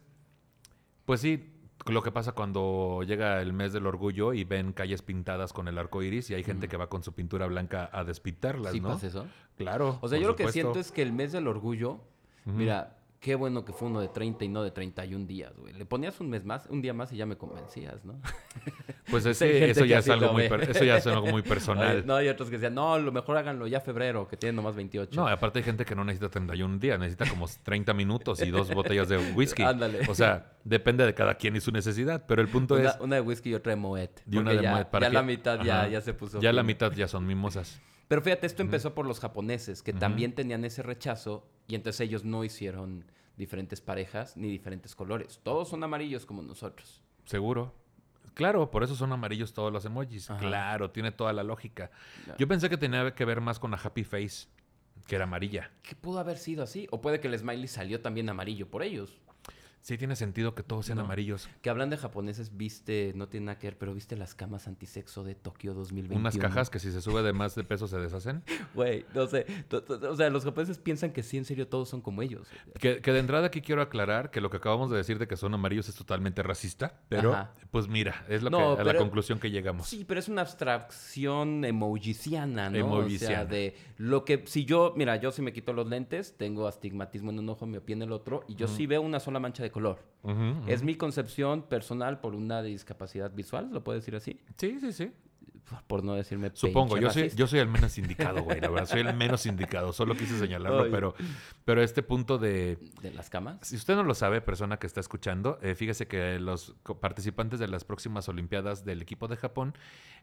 pues 1.06 1.22
sí, 1.22 1.54
lo 1.86 2.02
que 2.02 2.12
pasa 2.12 2.34
cuando 2.34 3.04
llega 3.04 3.42
el 3.42 3.54
mes 3.54 3.74
del 3.74 3.86
orgullo 3.86 4.34
y 4.34 4.44
ven 4.44 4.74
calles 4.74 5.02
pintadas 5.02 5.54
con 5.54 5.68
el 5.68 5.78
arco 5.78 6.02
iris 6.04 6.30
y 6.30 6.36
hay 6.36 6.44
gente 6.44 6.68
que 6.68 6.78
va 6.78 6.88
con 6.88 7.04
su 7.04 7.14
pintura 7.14 7.48
blanca 7.48 7.90
a 7.92 8.04
despintarlas, 8.04 8.74
¿Sí 8.74 8.80
¿no? 8.80 8.90
pasa 8.90 9.08
eso? 9.08 9.26
Claro. 9.58 9.98
O 10.02 10.08
sea, 10.08 10.20
yo 10.20 10.28
lo 10.28 10.36
que 10.36 10.52
siento 10.52 10.80
es 10.80 10.92
que 10.92 11.02
el 11.02 11.14
mes 11.14 11.32
del 11.32 11.48
orgullo, 11.48 12.02
mira, 12.46 12.97
qué 13.20 13.36
bueno 13.36 13.66
que 13.66 13.74
fue 13.74 13.88
uno 13.90 14.00
de 14.00 14.08
30 14.10 14.46
y 14.46 14.48
no 14.48 14.64
de 14.64 14.72
31 14.72 15.26
días, 15.26 15.54
güey. 15.58 15.74
Le 15.74 15.86
ponías 15.86 16.20
un 16.20 16.30
mes 16.30 16.46
más, 16.46 16.68
un 16.70 16.82
día 16.82 16.94
más 16.94 17.12
y 17.12 17.18
ya 17.18 17.26
me 17.26 17.36
convencías, 17.38 18.04
¿no? 18.06 18.20
Pues 19.10 19.26
ese- 19.26 19.70
eso 19.70 19.86
ya 19.86 20.00
es 20.00 20.10
algo 20.10 20.34
muy, 20.34 20.44
eso 20.44 20.84
ya 20.84 20.98
es 20.98 21.08
algo 21.08 21.28
muy 21.28 21.42
personal. 21.42 22.06
No, 22.06 22.16
hay 22.18 22.28
otros 22.28 22.50
que 22.50 22.58
decían, 22.58 22.76
no, 22.76 23.00
lo 23.00 23.12
mejor 23.14 23.38
háganlo 23.38 23.66
ya 23.66 23.80
febrero, 23.80 24.28
que 24.28 24.36
tienen 24.36 24.58
nomás 24.58 24.76
28. 24.76 25.16
No, 25.20 25.28
aparte 25.30 25.60
hay 25.60 25.64
gente 25.64 25.86
que 25.86 25.96
no 25.96 26.04
necesita 26.04 26.30
31 26.30 26.78
días, 26.78 27.00
necesita 27.00 27.26
como 27.30 27.48
30 27.64 27.94
minutos 27.94 28.42
y 28.42 28.50
dos 28.52 28.70
botellas 28.74 29.08
de 29.08 29.18
whisky. 29.34 29.64
Ándale. 29.64 30.02
O 30.10 30.14
sea, 30.14 30.52
depende 30.66 31.06
de 31.06 31.14
cada 31.14 31.36
quien 31.36 31.56
y 31.56 31.62
su 31.62 31.72
necesidad, 31.72 32.26
pero 32.28 32.42
el 32.42 32.50
punto 32.50 32.76
una, 32.76 32.90
es, 32.90 32.98
una 33.00 33.16
de 33.16 33.22
whisky 33.22 33.52
y 33.52 33.54
otra 33.54 33.70
de 33.72 33.76
Moet. 33.78 34.10
Y 34.30 34.38
una 34.38 34.52
de 34.52 34.62
ya, 34.62 34.76
Moet, 34.76 34.88
para 34.88 35.06
ya 35.06 35.10
que- 35.12 35.16
la 35.16 35.24
mitad 35.24 35.64
ya, 35.64 35.88
ya 35.88 36.02
se 36.02 36.14
puso. 36.14 36.42
ya 36.42 36.52
la 36.52 36.64
mitad 36.64 36.92
ya 36.92 37.08
son 37.08 37.26
mimosas. 37.26 37.80
Pero 38.08 38.22
fíjate, 38.22 38.48
esto 38.48 38.62
empezó 38.62 38.94
por 38.94 39.06
los 39.06 39.20
japoneses, 39.20 39.84
que 39.84 39.94
también 39.94 40.34
tenían 40.34 40.64
ese 40.64 40.82
rechazo 40.82 41.48
y 41.68 41.76
entonces 41.76 42.02
ellos 42.02 42.24
no 42.24 42.44
hicieron 42.44 43.06
diferentes 43.36 43.82
parejas 43.82 44.38
ni 44.38 44.50
diferentes 44.50 44.96
colores. 44.96 45.40
Todos 45.44 45.70
son 45.70 45.84
amarillos 45.84 46.26
como 46.26 46.42
nosotros. 46.42 47.02
Seguro. 47.26 47.74
Claro, 48.34 48.70
por 48.72 48.84
eso 48.84 48.96
son 48.96 49.12
amarillos 49.12 49.54
todos 49.54 49.74
los 49.74 49.84
emojis. 49.86 50.30
Ajá. 50.30 50.40
Claro, 50.40 50.92
tiene 50.92 51.12
toda 51.12 51.34
la 51.34 51.44
lógica. 51.44 51.92
Yo 52.38 52.48
pensé 52.48 52.70
que 52.70 52.78
tenía 52.78 53.14
que 53.14 53.26
ver 53.26 53.42
más 53.42 53.60
con 53.60 53.72
la 53.72 53.78
happy 53.78 54.04
face, 54.04 54.48
que 55.08 55.16
era 55.16 55.24
amarilla. 55.24 55.72
¿Qué 55.82 55.96
pudo 55.96 56.20
haber 56.20 56.38
sido 56.38 56.64
así? 56.64 56.88
O 56.92 57.02
puede 57.02 57.20
que 57.20 57.28
el 57.28 57.38
smiley 57.38 57.68
salió 57.68 58.00
también 58.02 58.30
amarillo 58.30 58.70
por 58.70 58.84
ellos. 58.84 59.18
Sí 59.88 59.98
tiene 59.98 60.18
sentido 60.18 60.54
que 60.54 60.64
todos 60.64 60.86
sean 60.86 60.98
No. 60.98 61.06
amarillos. 61.06 61.48
Que 61.62 61.70
hablan 61.70 61.90
de 61.90 61.96
japoneses, 61.96 62.58
viste, 62.58 63.14
no 63.16 63.30
tiene 63.30 63.46
nada 63.46 63.58
que 63.58 63.68
ver, 63.68 63.78
pero 63.78 63.94
viste 63.94 64.18
las 64.18 64.36
camas 64.36 64.68
antisexo 64.68 65.24
de 65.24 65.34
Tokio 65.34 65.74
2021. 65.74 66.20
Unas 66.20 66.38
cajas 66.38 66.70
que 66.70 66.78
si 66.78 66.92
se 66.92 67.00
sube 67.02 67.24
de 67.24 67.32
más 67.32 67.56
de 67.56 67.64
peso 67.64 67.88
se 67.88 67.98
deshacen. 67.98 68.44
Güey, 68.76 69.06
no 69.16 69.28
sé. 69.28 69.46
O 70.10 70.16
sea, 70.18 70.30
los 70.30 70.44
japoneses 70.44 70.78
piensan 70.78 71.14
que 71.14 71.24
sí, 71.24 71.38
en 71.38 71.46
serio, 71.46 71.70
todos 71.70 71.88
son 71.88 72.02
como 72.02 72.22
ellos. 72.22 72.50
Que, 72.82 73.00
que 73.02 73.14
de 73.14 73.20
entrada 73.20 73.48
aquí 73.48 73.62
quiero 73.62 73.82
aclarar 73.82 74.30
que 74.30 74.42
lo 74.42 74.50
que 74.50 74.58
acabamos 74.58 74.92
de 74.92 74.98
decir 74.98 75.20
de 75.20 75.28
que 75.30 75.38
son 75.38 75.54
amarillos 75.54 75.88
es 75.88 75.96
totalmente 75.96 76.44
racista, 76.44 77.00
pero 77.08 77.32
Ajá. 77.32 77.54
pues 77.72 77.88
mira, 77.88 78.26
es 78.28 78.44
lo 78.44 78.50
No, 78.50 78.76
que, 78.76 78.82
a 78.82 78.84
la 78.84 78.96
conclusión 78.98 79.40
que 79.40 79.52
llegamos. 79.52 79.88
Sí, 79.88 80.04
pero 80.06 80.20
es 80.20 80.28
una 80.28 80.42
abstracción 80.42 81.64
emojiciana, 81.64 82.70
¿no? 82.70 82.76
O 82.78 83.00
Emojiciana. 83.00 83.36
sea, 83.36 83.46
de 83.46 83.76
lo 83.96 84.26
que 84.26 84.44
si 84.48 84.66
yo, 84.66 84.94
mira, 84.98 85.16
yo 85.16 85.32
si 85.32 85.42
me 85.42 85.54
quito 85.54 85.72
los 85.72 85.88
lentes, 85.88 86.36
tengo 86.38 86.68
astigmatismo 86.68 87.32
en 87.32 87.40
un 87.40 87.48
ojo, 87.50 87.66
miopía 87.66 87.96
en 87.96 88.02
el 88.02 88.12
otro, 88.12 88.44
y 88.50 88.56
yo 88.56 88.68
sí 88.68 88.86
veo 88.86 89.02
una 89.02 89.22
sola 89.22 89.40
mancha 89.40 89.64
de 89.64 89.72
color. 89.78 90.00
Es 90.68 90.82
mi 90.84 90.96
concepción 90.96 91.62
personal 91.62 92.20
por 92.20 92.34
una 92.34 92.64
discapacidad 92.64 93.32
visual, 93.32 93.70
¿lo 93.72 93.84
puedo 93.84 94.00
decir 94.00 94.16
así? 94.16 94.40
Sí, 94.58 94.80
sí, 94.80 94.92
sí. 94.92 95.12
Por 95.88 96.04
no 96.04 96.14
decirme 96.14 96.52
Supongo, 96.54 96.98
yo 96.98 97.10
soy, 97.12 97.30
yo 97.36 97.46
soy 97.48 97.60
el 97.60 97.68
menos 97.68 97.98
indicado, 97.98 98.42
güey, 98.44 98.62
la 98.62 98.70
verdad, 98.70 98.88
soy 98.88 99.02
el 99.02 99.14
menos 99.14 99.46
indicado, 99.46 99.92
solo 99.92 100.16
quise 100.16 100.38
señalarlo, 100.40 100.84
Oye. 100.84 100.92
pero, 100.92 101.14
pero 101.66 101.84
este 101.84 102.04
punto 102.04 102.38
de, 102.38 102.78
¿De 103.02 103.12
las 103.12 103.30
camas? 103.30 103.58
si 103.62 103.76
usted 103.76 103.96
no 103.96 104.04
lo 104.04 104.14
sabe, 104.16 104.40
persona 104.42 104.78
que 104.78 104.88
está 104.88 105.00
escuchando, 105.00 105.60
eh, 105.62 105.76
fíjese 105.76 106.08
que 106.08 106.40
los 106.40 106.76
participantes 107.02 107.60
de 107.60 107.68
las 107.68 107.84
próximas 107.84 108.30
Olimpiadas 108.30 108.86
del 108.86 109.02
equipo 109.02 109.28
de 109.28 109.36
Japón 109.36 109.74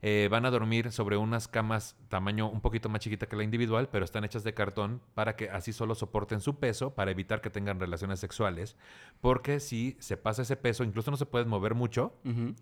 eh, 0.02 0.28
van 0.30 0.46
a 0.46 0.50
dormir 0.50 0.92
sobre 0.92 1.16
unas 1.16 1.46
camas 1.48 1.96
tamaño 2.08 2.48
un 2.50 2.60
poquito 2.60 2.88
más 2.88 3.00
chiquita 3.00 3.26
que 3.26 3.36
la 3.36 3.44
individual, 3.44 3.88
pero 3.90 4.04
están 4.04 4.24
hechas 4.24 4.44
de 4.44 4.54
cartón 4.54 5.00
para 5.14 5.36
que 5.36 5.50
así 5.50 5.72
solo 5.72 5.94
soporten 5.94 6.40
su 6.40 6.58
peso, 6.58 6.94
para 6.94 7.10
evitar 7.10 7.40
que 7.40 7.50
tengan 7.50 7.80
relaciones 7.80 8.18
sexuales, 8.20 8.76
porque 9.20 9.60
si 9.60 9.96
se 10.00 10.16
pasa 10.16 10.42
ese 10.42 10.56
peso, 10.56 10.84
incluso 10.84 11.10
no 11.10 11.16
se 11.16 11.26
pueden 11.26 11.48
mover 11.48 11.74
mucho, 11.74 12.14
Ujú, 12.24 12.54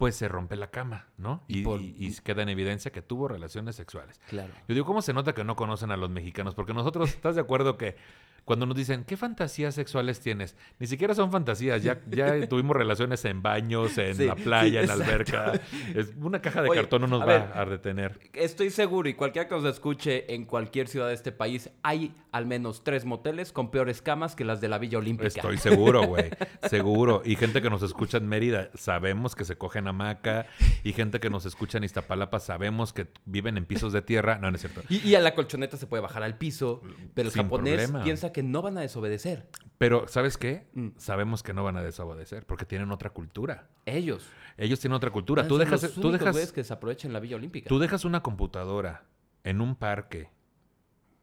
pues 0.00 0.16
se 0.16 0.28
rompe 0.28 0.56
la 0.56 0.70
cama, 0.70 1.04
¿no? 1.18 1.44
Y 1.46 1.58
Y, 1.58 1.62
por- 1.62 1.78
y- 1.78 1.94
y 1.98 2.14
queda 2.24 2.40
en 2.42 2.48
evidencia 2.48 2.90
que 2.90 3.02
tuvo 3.02 3.28
relaciones 3.28 3.76
sexuales. 3.76 4.18
Claro. 4.30 4.50
Yo 4.66 4.74
digo, 4.74 4.86
¿cómo 4.86 5.02
se 5.02 5.12
nota 5.12 5.34
que 5.34 5.44
no 5.44 5.56
conocen 5.56 5.90
a 5.90 5.98
los 5.98 6.08
mexicanos? 6.08 6.54
Porque 6.54 6.72
nosotros, 6.72 7.10
¿estás 7.14 7.34
de 7.34 7.42
acuerdo 7.42 7.76
que 7.76 7.96
cuando 8.44 8.66
nos 8.66 8.76
dicen, 8.76 9.04
¿qué 9.04 9.16
fantasías 9.16 9.74
sexuales 9.74 10.20
tienes? 10.20 10.56
Ni 10.78 10.86
siquiera 10.86 11.14
son 11.14 11.30
fantasías, 11.30 11.82
ya, 11.82 12.00
ya 12.08 12.46
tuvimos 12.48 12.76
relaciones 12.76 13.24
en 13.24 13.42
baños, 13.42 13.96
en 13.98 14.14
Sí, 14.16 14.24
la 14.26 14.34
playa, 14.36 14.70
sí, 14.70 14.76
en 14.78 14.86
la 14.88 14.94
alberca. 15.04 15.52
Es, 15.94 16.12
una 16.20 16.40
caja 16.42 16.62
de 16.62 16.70
Oye, 16.70 16.80
cartón 16.80 17.02
no 17.02 17.06
nos 17.08 17.22
a 17.22 17.26
va 17.26 17.32
ver. 17.32 17.50
a 17.54 17.64
detener. 17.64 18.18
Estoy 18.32 18.70
seguro, 18.70 19.08
y 19.08 19.14
cualquiera 19.14 19.48
que 19.48 19.54
nos 19.54 19.64
escuche 19.64 20.34
en 20.34 20.44
cualquier 20.44 20.88
ciudad 20.88 21.08
de 21.08 21.14
este 21.14 21.32
país, 21.32 21.70
hay 21.82 22.14
al 22.32 22.46
menos 22.46 22.84
tres 22.84 23.04
moteles 23.04 23.52
con 23.52 23.70
peores 23.70 24.02
camas 24.02 24.36
que 24.36 24.44
las 24.44 24.60
de 24.60 24.68
la 24.68 24.78
Villa 24.78 24.98
Olímpica. 24.98 25.28
Estoy 25.28 25.58
seguro, 25.58 26.04
güey. 26.06 26.30
Seguro. 26.68 27.22
Y 27.24 27.34
gente 27.36 27.60
que 27.62 27.70
nos 27.70 27.82
escucha 27.82 28.18
en 28.18 28.28
Mérida, 28.28 28.70
sabemos 28.74 29.34
que 29.34 29.44
se 29.44 29.56
cogen 29.56 29.88
hamaca. 29.88 30.46
Y 30.84 30.92
gente 30.92 31.18
que 31.20 31.30
nos 31.30 31.44
escucha 31.46 31.78
en 31.78 31.84
Iztapalapa, 31.84 32.38
sabemos 32.38 32.92
que 32.92 33.08
viven 33.24 33.56
en 33.56 33.64
pisos 33.64 33.92
de 33.92 34.02
tierra. 34.02 34.38
No, 34.38 34.50
no 34.50 34.54
es 34.56 34.60
cierto. 34.62 34.82
Y, 34.88 34.98
y 35.08 35.14
a 35.16 35.20
la 35.20 35.34
colchoneta 35.34 35.76
se 35.76 35.86
puede 35.86 36.02
bajar 36.02 36.22
al 36.22 36.38
piso, 36.38 36.82
pero 37.14 37.28
el 37.28 37.32
Sin 37.32 37.42
japonés 37.42 37.74
problema. 37.82 38.04
piensa 38.04 38.29
que 38.32 38.42
no 38.42 38.62
van 38.62 38.78
a 38.78 38.80
desobedecer. 38.80 39.48
Pero, 39.78 40.06
¿sabes 40.08 40.36
qué? 40.36 40.66
Mm. 40.74 40.88
Sabemos 40.96 41.42
que 41.42 41.54
no 41.54 41.64
van 41.64 41.76
a 41.76 41.82
desobedecer 41.82 42.46
porque 42.46 42.64
tienen 42.64 42.90
otra 42.90 43.10
cultura. 43.10 43.68
Ellos. 43.86 44.28
Ellos 44.56 44.78
tienen 44.80 44.96
otra 44.96 45.10
cultura. 45.10 45.42
Van 45.42 45.46
a 45.46 45.48
Tú 45.48 45.58
dejas, 45.58 45.82
los 45.82 45.94
tú 45.94 46.10
dejas, 46.10 46.52
que 46.52 46.64
se 46.64 46.72
aprovechen 46.72 47.12
la 47.12 47.20
Villa 47.20 47.36
Olímpica. 47.36 47.68
tú 47.68 47.78
dejas 47.78 48.04
una 48.04 48.22
computadora 48.22 49.04
en 49.42 49.60
un 49.60 49.74
parque 49.76 50.28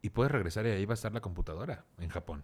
y 0.01 0.09
puedes 0.09 0.31
regresar 0.31 0.65
y 0.65 0.69
ahí 0.69 0.85
va 0.85 0.93
a 0.93 0.95
estar 0.95 1.13
la 1.13 1.21
computadora 1.21 1.85
en 1.99 2.09
Japón. 2.09 2.43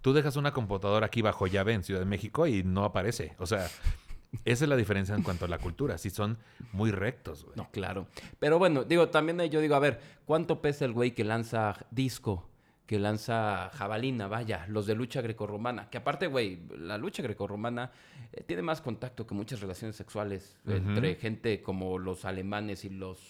Tú 0.00 0.12
dejas 0.12 0.36
una 0.36 0.52
computadora 0.52 1.06
aquí 1.06 1.22
bajo 1.22 1.46
llave 1.46 1.72
en 1.72 1.82
Ciudad 1.82 2.00
de 2.00 2.06
México 2.06 2.46
y 2.46 2.62
no 2.62 2.84
aparece. 2.84 3.34
O 3.38 3.46
sea, 3.46 3.66
esa 4.44 4.64
es 4.64 4.68
la 4.68 4.76
diferencia 4.76 5.14
en 5.14 5.22
cuanto 5.22 5.44
a 5.44 5.48
la 5.48 5.58
cultura. 5.58 5.98
Sí 5.98 6.10
son 6.10 6.38
muy 6.72 6.90
rectos, 6.90 7.44
güey. 7.44 7.56
No, 7.56 7.70
claro. 7.70 8.06
Pero 8.38 8.58
bueno, 8.58 8.84
digo, 8.84 9.08
también 9.08 9.40
yo 9.50 9.60
digo, 9.60 9.74
a 9.74 9.78
ver, 9.78 10.00
¿cuánto 10.24 10.60
pesa 10.60 10.84
el 10.84 10.92
güey 10.92 11.14
que 11.14 11.24
lanza 11.24 11.86
disco? 11.90 12.49
Que 12.90 12.98
lanza 12.98 13.70
jabalina, 13.74 14.26
vaya, 14.26 14.66
los 14.66 14.84
de 14.84 14.96
lucha 14.96 15.20
grecorromana. 15.22 15.88
Que 15.90 15.98
aparte, 15.98 16.26
güey, 16.26 16.58
la 16.76 16.98
lucha 16.98 17.22
grecorromana 17.22 17.92
eh, 18.32 18.42
tiene 18.44 18.62
más 18.62 18.80
contacto 18.80 19.28
que 19.28 19.32
muchas 19.32 19.60
relaciones 19.60 19.94
sexuales 19.94 20.56
entre 20.66 21.14
gente 21.14 21.62
como 21.62 21.98
los 22.00 22.24
alemanes 22.24 22.84
y 22.84 22.88
los, 22.90 23.20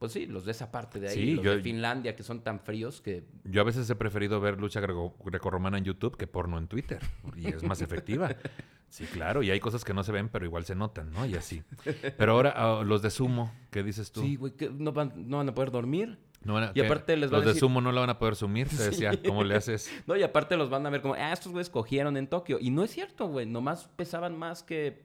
pues 0.00 0.10
sí, 0.10 0.26
los 0.26 0.44
de 0.44 0.50
esa 0.50 0.72
parte 0.72 0.98
de 0.98 1.10
ahí, 1.10 1.14
Sí, 1.14 1.34
los 1.36 1.44
yo- 1.44 1.54
de 1.54 1.62
Finlandia, 1.62 2.16
que 2.16 2.24
son 2.24 2.40
tan 2.40 2.58
fríos 2.58 3.00
que 3.00 3.22
Yo 3.44 3.60
a 3.60 3.64
veces 3.64 3.88
he 3.88 3.94
preferido 3.94 4.40
ver 4.40 4.58
lucha 4.58 4.80
greco- 4.80 5.14
grecorromana 5.24 5.78
en 5.78 5.84
YouTube 5.84 6.16
que 6.16 6.26
porno 6.26 6.58
en 6.58 6.66
Twitter. 6.66 6.98
Y 7.36 7.46
es 7.46 7.62
más 7.62 7.82
efectiva. 7.82 8.28
Sí, 8.88 9.04
claro. 9.04 9.42
Y 9.42 9.50
hay 9.50 9.58
cosas 9.58 9.84
que 9.84 9.92
no 9.92 10.04
se 10.04 10.12
ven, 10.12 10.28
pero 10.28 10.44
igual 10.46 10.64
se 10.64 10.76
notan, 10.76 11.10
¿no? 11.10 11.26
Y 11.26 11.34
así. 11.34 11.60
Pero 12.16 12.32
ahora, 12.32 12.52
ah, 12.56 12.82
los 12.84 13.02
de 13.02 13.10
sumo, 13.10 13.52
¿qué 13.72 13.82
dices 13.82 14.12
tú? 14.12 14.20
Sí, 14.22 14.36
güey, 14.36 14.52
que 14.52 14.70
no 14.70 14.92
van, 14.92 15.28
no 15.28 15.38
van 15.38 15.48
a 15.48 15.54
poder 15.54 15.72
dormir. 15.72 16.16
No 16.46 16.54
van 16.54 16.64
a- 16.64 16.72
Y 16.74 16.80
aparte 16.80 17.16
les 17.16 17.30
va 17.30 17.34
a 17.34 17.38
Los 17.38 17.44
de 17.46 17.50
decir- 17.54 17.60
sumo 17.60 17.80
no 17.80 17.90
la 17.92 18.00
van 18.00 18.10
a 18.10 18.18
poder 18.18 18.36
sumir, 18.36 18.68
te 18.68 18.76
Sí. 18.76 18.82
decía. 18.84 19.12
¿Cómo 19.26 19.42
le 19.44 19.56
haces? 19.56 19.90
No, 20.06 20.16
y 20.16 20.22
aparte 20.22 20.56
los 20.56 20.70
van 20.70 20.86
a 20.86 20.90
ver 20.90 21.02
como, 21.02 21.14
ah, 21.14 21.32
estos 21.32 21.50
güeyes 21.52 21.68
cogieron 21.70 22.16
en 22.16 22.28
Tokio. 22.28 22.58
Y 22.60 22.70
no 22.70 22.84
es 22.84 22.90
cierto, 22.92 23.26
güey. 23.26 23.46
Nomás 23.46 23.88
pesaban 23.96 24.38
más 24.38 24.62
que. 24.62 25.04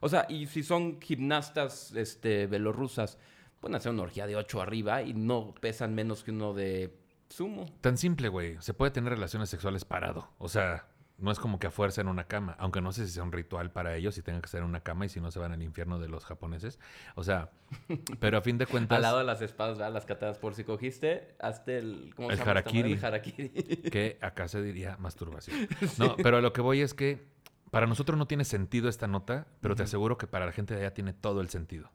O 0.00 0.08
sea, 0.08 0.26
y 0.28 0.46
si 0.46 0.62
son 0.62 1.00
gimnastas 1.00 1.92
este, 1.96 2.46
belorrusas, 2.46 3.18
pueden 3.60 3.76
hacer 3.76 3.92
una 3.92 4.02
orgía 4.02 4.26
de 4.26 4.36
8 4.36 4.60
arriba 4.60 5.02
y 5.02 5.14
no 5.14 5.54
pesan 5.60 5.94
menos 5.94 6.24
que 6.24 6.30
uno 6.32 6.52
de 6.52 6.94
sumo. 7.28 7.66
Tan 7.80 7.96
simple, 7.96 8.28
güey. 8.28 8.56
Se 8.60 8.74
puede 8.74 8.90
tener 8.90 9.12
relaciones 9.12 9.48
sexuales 9.48 9.84
parado. 9.86 10.28
O 10.38 10.48
sea, 10.48 10.86
no 11.22 11.30
es 11.30 11.38
como 11.38 11.58
que 11.60 11.68
a 11.68 11.70
fuerza 11.70 12.00
en 12.00 12.08
una 12.08 12.24
cama. 12.24 12.56
Aunque 12.58 12.80
no 12.80 12.92
sé 12.92 13.06
si 13.06 13.12
sea 13.12 13.22
un 13.22 13.30
ritual 13.30 13.70
para 13.70 13.94
ellos 13.94 14.18
y 14.18 14.22
tengan 14.22 14.42
que 14.42 14.48
ser 14.48 14.60
en 14.60 14.66
una 14.66 14.80
cama 14.80 15.06
y 15.06 15.08
si 15.08 15.20
no 15.20 15.30
se 15.30 15.38
van 15.38 15.52
al 15.52 15.62
infierno 15.62 16.00
de 16.00 16.08
los 16.08 16.24
japoneses. 16.24 16.80
O 17.14 17.22
sea, 17.22 17.50
pero 18.20 18.38
a 18.38 18.42
fin 18.42 18.58
de 18.58 18.66
cuentas, 18.66 18.96
Al 18.96 19.02
lado 19.02 19.18
de 19.18 19.24
las 19.24 19.40
espadas, 19.40 19.78
¿verdad? 19.78 19.92
Las 19.92 20.04
katanas, 20.04 20.38
por 20.38 20.54
si 20.54 20.64
cogiste, 20.64 21.36
hazte 21.38 21.78
el. 21.78 22.12
¿Cómo 22.16 22.30
El 22.30 22.36
se 22.36 22.42
llama 22.42 22.50
harakiri. 22.50 22.92
El 22.92 23.04
harakiri. 23.04 23.48
que 23.92 24.18
acá 24.20 24.48
se 24.48 24.60
diría 24.62 24.96
masturbación. 24.98 25.68
No, 25.98 26.16
pero 26.16 26.38
a 26.38 26.40
lo 26.40 26.52
que 26.52 26.60
voy 26.60 26.80
es 26.80 26.92
que 26.92 27.24
para 27.70 27.86
nosotros 27.86 28.18
no 28.18 28.26
tiene 28.26 28.44
sentido 28.44 28.88
esta 28.88 29.06
nota, 29.06 29.46
pero 29.60 29.76
te 29.76 29.84
aseguro 29.84 30.18
que 30.18 30.26
para 30.26 30.44
la 30.44 30.52
gente 30.52 30.74
de 30.74 30.80
allá 30.80 30.92
tiene 30.92 31.12
todo 31.12 31.40
el 31.40 31.48
sentido. 31.50 31.90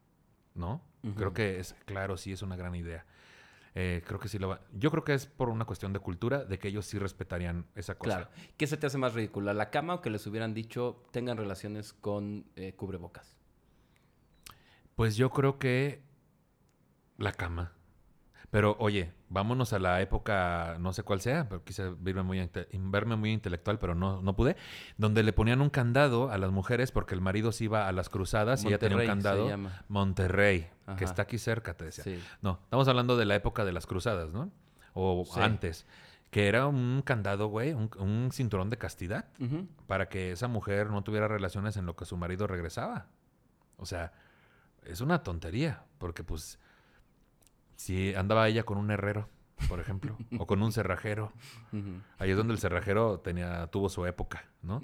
¿No? 0.56 0.82
Creo 1.16 1.34
que 1.34 1.60
es, 1.60 1.76
claro, 1.86 2.18
sí 2.18 2.32
es 2.32 2.42
una 2.42 2.56
gran 2.56 2.74
idea. 2.74 3.06
Eh, 3.80 4.02
creo 4.04 4.20
que 4.20 4.28
sí 4.28 4.40
lo 4.40 4.48
va. 4.48 4.62
Yo 4.74 4.90
creo 4.90 5.04
que 5.04 5.14
es 5.14 5.28
por 5.28 5.50
una 5.50 5.66
cuestión 5.66 5.94
de 5.94 6.00
cultura, 6.00 6.44
de 6.44 6.58
que 6.58 6.70
ellos 6.70 6.88
sí 6.88 6.98
respetarían 6.98 7.68
esa 7.76 7.94
cosa. 7.94 8.16
Claro. 8.16 8.32
¿Qué 8.58 8.66
se 8.66 8.76
te 8.76 8.88
hace 8.88 8.98
más 8.98 9.14
ridícula? 9.14 9.54
¿La 9.54 9.70
cama 9.70 9.94
o 9.94 10.02
que 10.02 10.10
les 10.10 10.26
hubieran 10.26 10.56
dicho 10.56 11.06
tengan 11.12 11.38
relaciones 11.38 11.94
con 11.94 12.48
eh, 12.56 12.74
cubrebocas? 12.74 13.38
Pues 14.96 15.16
yo 15.16 15.30
creo 15.30 15.60
que 15.60 16.02
la 17.20 17.34
cama. 17.34 17.77
Pero 18.58 18.76
oye, 18.80 19.14
vámonos 19.30 19.72
a 19.74 19.78
la 19.78 20.01
época, 20.01 20.78
no 20.80 20.91
sé 20.91 21.03
cuál 21.03 21.22
sea, 21.22 21.47
pero 21.47 21.64
quise 21.64 21.91
verme 21.99 22.24
muy, 22.24 22.49
verme 22.74 23.16
muy 23.16 23.32
intelectual, 23.32 23.78
pero 23.78 23.93
no, 23.93 24.20
no 24.24 24.36
pude, 24.36 24.55
donde 24.97 25.22
le 25.22 25.32
ponían 25.32 25.62
un 25.62 25.70
candado 25.70 26.32
a 26.32 26.39
las 26.39 26.49
mujeres 26.49 26.91
porque 26.91 27.14
el 27.14 27.22
marido 27.22 27.51
se 27.51 27.66
iba 27.66 27.88
a 27.88 27.91
las 27.91 28.10
cruzadas 28.10 28.64
y 28.64 28.70
ella 28.70 28.80
tenía 28.80 28.97
un 28.97 29.03
Monterrey 29.05 29.22
se 29.22 29.28
candado. 29.30 29.47
llama. 29.47 29.84
Monterrey, 29.89 30.68
Ajá. 30.88 30.97
que 30.97 31.05
está 31.05 31.22
aquí 31.22 31.38
cerca, 31.38 31.76
te 31.76 31.86
decía. 31.86 32.03
Sí. 32.03 32.20
No, 32.41 32.58
estamos 32.64 32.88
hablando 32.88 33.16
de 33.16 33.26
la 33.26 33.36
época 33.36 33.64
de 33.64 33.74
las 33.74 33.86
cruzadas, 33.86 34.32
¿no? 34.34 34.49
O 34.95 35.24
Sí. 35.32 35.39
antes, 35.39 35.86
que 36.32 36.47
era 36.47 36.66
un 36.66 37.03
candado, 37.05 37.49
güey, 37.49 37.74
un, 37.74 37.91
un 37.99 38.32
cinturón 38.32 38.72
de 38.72 38.78
castidad 38.80 39.26
para 39.86 40.10
que 40.10 40.32
esa 40.32 40.47
mujer 40.47 40.89
no 40.89 41.03
tuviera 41.03 41.28
relaciones 41.28 41.78
en 41.78 41.86
lo 41.86 41.95
que 41.95 42.05
su 42.05 42.18
marido 42.18 42.47
regresaba. 42.47 43.05
O 43.78 43.86
sea, 43.86 44.14
es 44.84 44.99
una 44.99 45.22
tontería, 45.22 45.84
porque 45.99 46.24
pues 46.24 46.58
si 47.78 48.14
andaba 48.16 48.48
ella 48.50 48.64
con 48.64 48.78
un 48.78 48.92
herrero, 48.92 49.30
por 49.70 49.80
ejemplo, 49.80 50.18
o 50.38 50.46
con 50.46 50.62
un 50.62 50.72
cerrajero, 50.74 51.32
ahí 52.20 52.30
es 52.32 52.38
donde 52.38 52.54
el 52.54 52.60
cerrajero 52.60 53.20
tenía 53.22 53.68
tuvo 53.68 53.88
su 53.90 54.06
época, 54.06 54.44
¿no? 54.62 54.82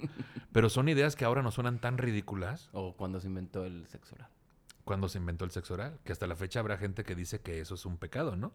Pero 0.52 0.68
son 0.70 0.88
ideas 0.88 1.14
que 1.14 1.24
ahora 1.26 1.42
nos 1.42 1.54
suenan 1.54 1.78
tan 1.78 1.98
ridículas 1.98 2.70
O 2.72 2.94
cuando 2.96 3.20
se 3.20 3.26
inventó 3.28 3.64
el 3.66 3.86
sexo 3.88 4.14
oral. 4.14 4.28
cuando 4.84 5.08
se 5.08 5.18
inventó 5.18 5.44
el 5.44 5.50
sexo 5.50 5.74
oral, 5.74 5.98
que 6.04 6.12
hasta 6.12 6.26
la 6.26 6.34
fecha 6.36 6.60
habrá 6.60 6.76
gente 6.78 7.04
que 7.04 7.14
dice 7.14 7.40
que 7.40 7.60
eso 7.60 7.74
es 7.74 7.84
un 7.86 7.98
pecado, 7.98 8.36
¿no? 8.36 8.52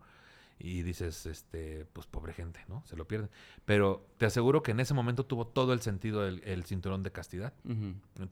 Y 0.61 0.83
dices, 0.83 1.25
este, 1.25 1.85
pues 1.93 2.05
pobre 2.05 2.33
gente, 2.33 2.59
¿no? 2.67 2.83
Se 2.85 2.97
lo 2.97 3.07
pierden. 3.07 3.29
Pero 3.63 4.05
te 4.17 4.25
aseguro 4.25 4.61
que 4.61 4.71
en 4.71 4.81
ese 4.81 4.93
momento 4.93 5.25
tuvo 5.25 5.47
todo 5.47 5.71
el 5.71 5.79
sentido 5.79 6.27
el, 6.27 6.43
el 6.43 6.65
cinturón 6.65 7.01
de 7.01 7.13
castidad. 7.13 7.53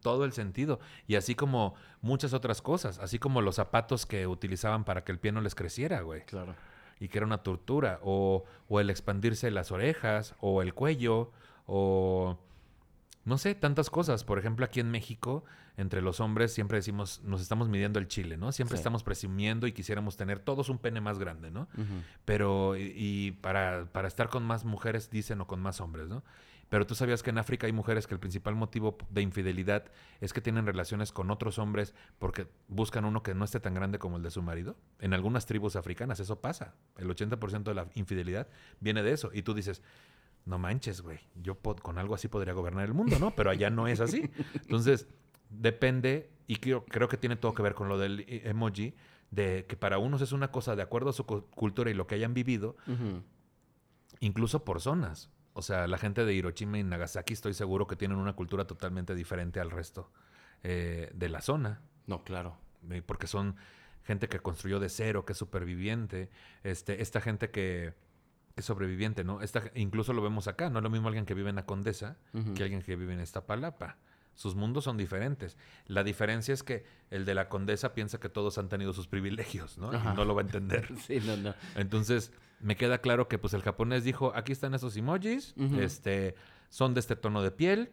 Todo 0.01 0.25
el 0.25 0.33
sentido. 0.33 0.81
Y 1.07 1.15
así 1.15 1.35
como 1.35 1.75
muchas 2.01 2.33
otras 2.33 2.61
cosas. 2.61 2.99
Así 2.99 3.17
como 3.17 3.41
los 3.41 3.55
zapatos 3.55 4.05
que 4.05 4.27
utilizaban 4.27 4.83
para 4.83 5.05
que 5.05 5.13
el 5.13 5.19
pie 5.19 5.31
no 5.31 5.39
les 5.39 5.55
creciera, 5.55 6.01
güey. 6.01 6.25
Claro. 6.25 6.53
Y 6.99 7.07
que 7.07 7.17
era 7.17 7.25
una 7.25 7.43
tortura. 7.43 8.01
O, 8.03 8.43
o 8.67 8.79
el 8.81 8.89
expandirse 8.89 9.49
las 9.49 9.71
orejas. 9.71 10.35
O 10.41 10.61
el 10.61 10.73
cuello. 10.73 11.31
O... 11.65 12.37
No 13.23 13.37
sé, 13.37 13.55
tantas 13.55 13.89
cosas. 13.89 14.25
Por 14.25 14.37
ejemplo, 14.37 14.65
aquí 14.65 14.81
en 14.81 14.91
México, 14.91 15.45
entre 15.77 16.01
los 16.01 16.19
hombres 16.19 16.51
siempre 16.53 16.77
decimos, 16.79 17.21
nos 17.23 17.39
estamos 17.41 17.69
midiendo 17.69 17.99
el 17.99 18.07
chile, 18.07 18.35
¿no? 18.35 18.51
Siempre 18.51 18.77
Sí. 18.77 18.79
estamos 18.81 19.03
presumiendo 19.03 19.67
y 19.67 19.71
quisiéramos 19.71 20.17
tener 20.17 20.39
todos 20.39 20.69
un 20.69 20.79
pene 20.79 20.99
más 21.01 21.19
grande, 21.19 21.51
¿no? 21.51 21.67
Pero, 22.25 22.75
y, 22.75 22.93
y 22.95 23.31
para, 23.31 23.85
para 23.91 24.07
estar 24.07 24.29
con 24.29 24.43
más 24.43 24.65
mujeres, 24.65 25.09
dicen, 25.09 25.39
o 25.41 25.47
con 25.47 25.61
más 25.61 25.79
hombres, 25.79 26.07
¿no? 26.09 26.23
Pero 26.69 26.85
tú 26.85 26.95
sabías 26.95 27.23
que 27.23 27.29
en 27.29 27.37
África 27.37 27.65
hay 27.65 27.71
mujeres 27.71 28.07
que 28.07 28.13
el 28.13 28.19
principal 28.19 28.53
motivo 28.55 28.97
de 29.09 29.21
infidelidad 29.21 29.85
es 30.19 30.33
que 30.33 30.41
tienen 30.41 30.65
relaciones 30.65 31.13
con 31.13 31.31
otros 31.31 31.59
hombres 31.59 31.93
porque 32.19 32.47
buscan 32.67 33.05
uno 33.05 33.23
que 33.23 33.33
no 33.33 33.45
esté 33.45 33.61
tan 33.61 33.73
grande 33.73 33.99
como 33.99 34.17
el 34.17 34.23
de 34.23 34.31
su 34.31 34.41
marido. 34.41 34.75
En 34.99 35.13
algunas 35.13 35.45
tribus 35.45 35.77
africanas 35.77 36.19
eso 36.19 36.41
pasa. 36.41 36.73
El 36.97 37.07
80% 37.07 37.63
de 37.63 37.73
la 37.73 37.87
infidelidad 37.95 38.49
viene 38.81 39.01
de 39.01 39.13
eso. 39.13 39.29
Y 39.33 39.43
tú 39.43 39.53
dices, 39.53 39.81
no 40.43 40.57
manches, 40.57 40.99
güey, 40.99 41.19
yo 41.41 41.55
con 41.57 41.97
algo 41.99 42.15
así 42.15 42.27
podría 42.27 42.51
gobernar 42.51 42.83
el 42.83 42.93
mundo, 42.93 43.17
¿no? 43.17 43.31
Pero 43.31 43.49
allá 43.49 43.69
no 43.69 43.87
es 43.87 44.01
así. 44.01 44.29
Entonces, 44.55 45.07
depende, 45.49 46.29
y 46.47 46.57
creo, 46.57 46.85
creo 46.85 47.07
que 47.07 47.17
tiene 47.17 47.35
todo 47.35 47.53
que 47.53 47.61
ver 47.63 47.73
con 47.73 47.87
lo 47.89 47.97
del 47.97 48.25
emoji, 48.27 48.93
de 49.31 49.65
que 49.67 49.75
para 49.75 49.97
unos 49.97 50.21
es 50.21 50.31
una 50.31 50.51
cosa 50.51 50.75
de 50.75 50.81
acuerdo 50.81 51.09
a 51.09 51.13
su 51.13 51.25
cu- 51.25 51.45
cultura 51.51 51.89
y 51.91 51.93
lo 51.93 52.07
que 52.07 52.15
hayan 52.15 52.33
vivido, 52.33 52.77
incluso 54.19 54.63
por 54.63 54.81
zonas. 54.81 55.29
O 55.53 55.61
sea, 55.61 55.87
la 55.87 55.97
gente 55.97 56.23
de 56.23 56.33
Hiroshima 56.33 56.77
y 56.77 56.83
Nagasaki 56.83 57.33
estoy 57.33 57.53
seguro 57.53 57.87
que 57.87 57.95
tienen 57.95 58.17
una 58.17 58.33
cultura 58.33 58.65
totalmente 58.67 59.15
diferente 59.15 59.59
al 59.59 59.71
resto 59.71 60.11
eh, 60.63 61.11
de 61.13 61.29
la 61.29 61.41
zona, 61.41 61.81
No, 62.05 62.23
claro. 62.23 62.57
eh, 62.91 63.01
porque 63.05 63.27
son 63.27 63.55
gente 64.03 64.29
que 64.29 64.39
construyó 64.39 64.79
de 64.79 64.89
cero, 64.89 65.25
que 65.25 65.33
es 65.33 65.37
superviviente, 65.39 66.29
este, 66.63 67.01
esta 67.01 67.21
gente 67.21 67.49
que 67.51 67.93
es 68.55 68.65
sobreviviente, 68.65 69.23
¿no? 69.23 69.41
Esta, 69.41 69.63
incluso 69.75 70.13
lo 70.13 70.21
vemos 70.21 70.47
acá, 70.47 70.69
no 70.69 70.79
es 70.79 70.83
lo 70.83 70.89
mismo 70.89 71.07
alguien 71.09 71.25
que 71.25 71.33
vive 71.33 71.49
en 71.49 71.55
la 71.57 71.65
Condesa 71.65 72.17
que 72.55 72.63
alguien 72.63 72.81
que 72.81 72.95
vive 72.95 73.13
en 73.13 73.19
Iztapalapa. 73.21 73.97
Sus 74.37 74.53
mundos 74.53 74.83
son 74.83 74.97
diferentes. 74.97 75.57
La 75.87 76.03
diferencia 76.03 76.53
es 76.53 76.61
que 76.61 76.85
el 77.09 77.25
de 77.25 77.33
la 77.33 77.49
Condesa 77.49 77.95
piensa 77.95 78.19
que 78.19 78.29
todos 78.29 78.59
han 78.59 78.69
tenido 78.69 78.93
sus 78.93 79.07
privilegios, 79.07 79.79
¿no? 79.79 79.91
Ajá. 79.91 80.13
Y 80.13 80.15
no 80.15 80.25
lo 80.25 80.35
va 80.35 80.41
a 80.43 80.45
entender. 80.45 80.87
Sí, 81.07 81.19
no, 81.25 81.35
no. 81.37 81.55
Entonces, 81.75 82.31
me 82.59 82.75
queda 82.75 82.99
claro 82.99 83.27
que 83.27 83.39
pues 83.39 83.53
el 83.55 83.63
japonés 83.63 84.03
dijo, 84.03 84.31
aquí 84.35 84.51
están 84.51 84.75
esos 84.75 84.95
emojis, 84.95 85.55
este, 85.79 86.35
son 86.69 86.93
de 86.93 86.99
este 86.99 87.15
tono 87.15 87.41
de 87.41 87.49
piel, 87.49 87.91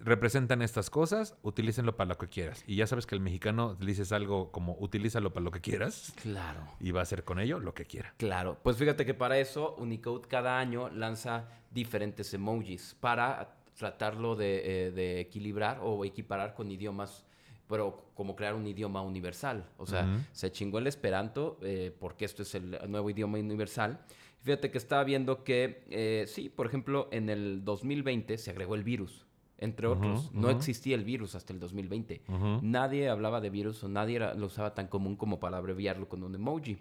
representan 0.00 0.62
estas 0.62 0.88
cosas, 0.88 1.34
utilícenlo 1.42 1.96
para 1.96 2.08
lo 2.10 2.18
que 2.18 2.28
quieras. 2.28 2.62
Y 2.66 2.76
ya 2.76 2.86
sabes 2.86 3.04
que 3.06 3.14
el 3.16 3.20
mexicano 3.20 3.76
le 3.80 3.86
dices 3.86 4.12
algo 4.12 4.52
como 4.52 4.76
utilízalo 4.78 5.32
para 5.32 5.42
lo 5.44 5.50
que 5.50 5.60
quieras 5.60 6.12
Claro. 6.22 6.60
y 6.78 6.90
va 6.90 7.00
a 7.00 7.02
hacer 7.04 7.24
con 7.24 7.40
ello 7.40 7.58
lo 7.58 7.74
que 7.74 7.86
quiera. 7.86 8.14
Claro, 8.18 8.58
pues 8.62 8.76
fíjate 8.76 9.04
que 9.04 9.14
para 9.14 9.38
eso 9.38 9.74
Unicode 9.78 10.28
cada 10.28 10.58
año 10.60 10.90
lanza 10.90 11.48
diferentes 11.72 12.32
emojis 12.34 12.96
para 13.00 13.56
tratarlo 13.76 14.36
de, 14.36 14.86
eh, 14.86 14.90
de 14.92 15.20
equilibrar 15.20 15.80
o 15.82 16.04
equiparar 16.04 16.54
con 16.54 16.70
idiomas, 16.70 17.24
pero 17.68 18.06
como 18.14 18.36
crear 18.36 18.54
un 18.54 18.66
idioma 18.66 19.02
universal. 19.02 19.64
O 19.78 19.86
sea, 19.86 20.02
se 20.32 20.52
chingó 20.52 20.78
el 20.78 20.86
esperanto 20.86 21.58
eh, 21.62 21.94
porque 21.98 22.24
esto 22.24 22.42
es 22.42 22.54
el 22.54 22.78
nuevo 22.88 23.10
idioma 23.10 23.38
universal. 23.38 23.98
Fíjate 24.42 24.70
que 24.70 24.76
estaba 24.78 25.02
viendo 25.04 25.42
que, 25.42 25.84
eh, 25.90 26.26
sí, 26.28 26.50
por 26.50 26.66
ejemplo, 26.66 27.08
en 27.10 27.30
el 27.30 27.64
2020 27.64 28.36
se 28.38 28.50
agregó 28.50 28.74
el 28.74 28.84
virus. 28.84 29.24
Entre 29.56 29.86
otros, 29.86 30.30
no 30.34 30.50
existía 30.50 30.94
el 30.96 31.04
virus 31.04 31.34
hasta 31.36 31.52
el 31.52 31.60
2020. 31.60 32.22
Ujú. 32.28 32.58
Nadie 32.60 33.08
hablaba 33.08 33.40
de 33.40 33.48
virus 33.50 33.82
o 33.84 33.88
nadie 33.88 34.16
era- 34.16 34.34
lo 34.34 34.46
usaba 34.46 34.74
tan 34.74 34.88
común 34.88 35.16
como 35.16 35.40
para 35.40 35.56
abreviarlo 35.56 36.08
con 36.08 36.22
un 36.22 36.34
emoji. 36.34 36.76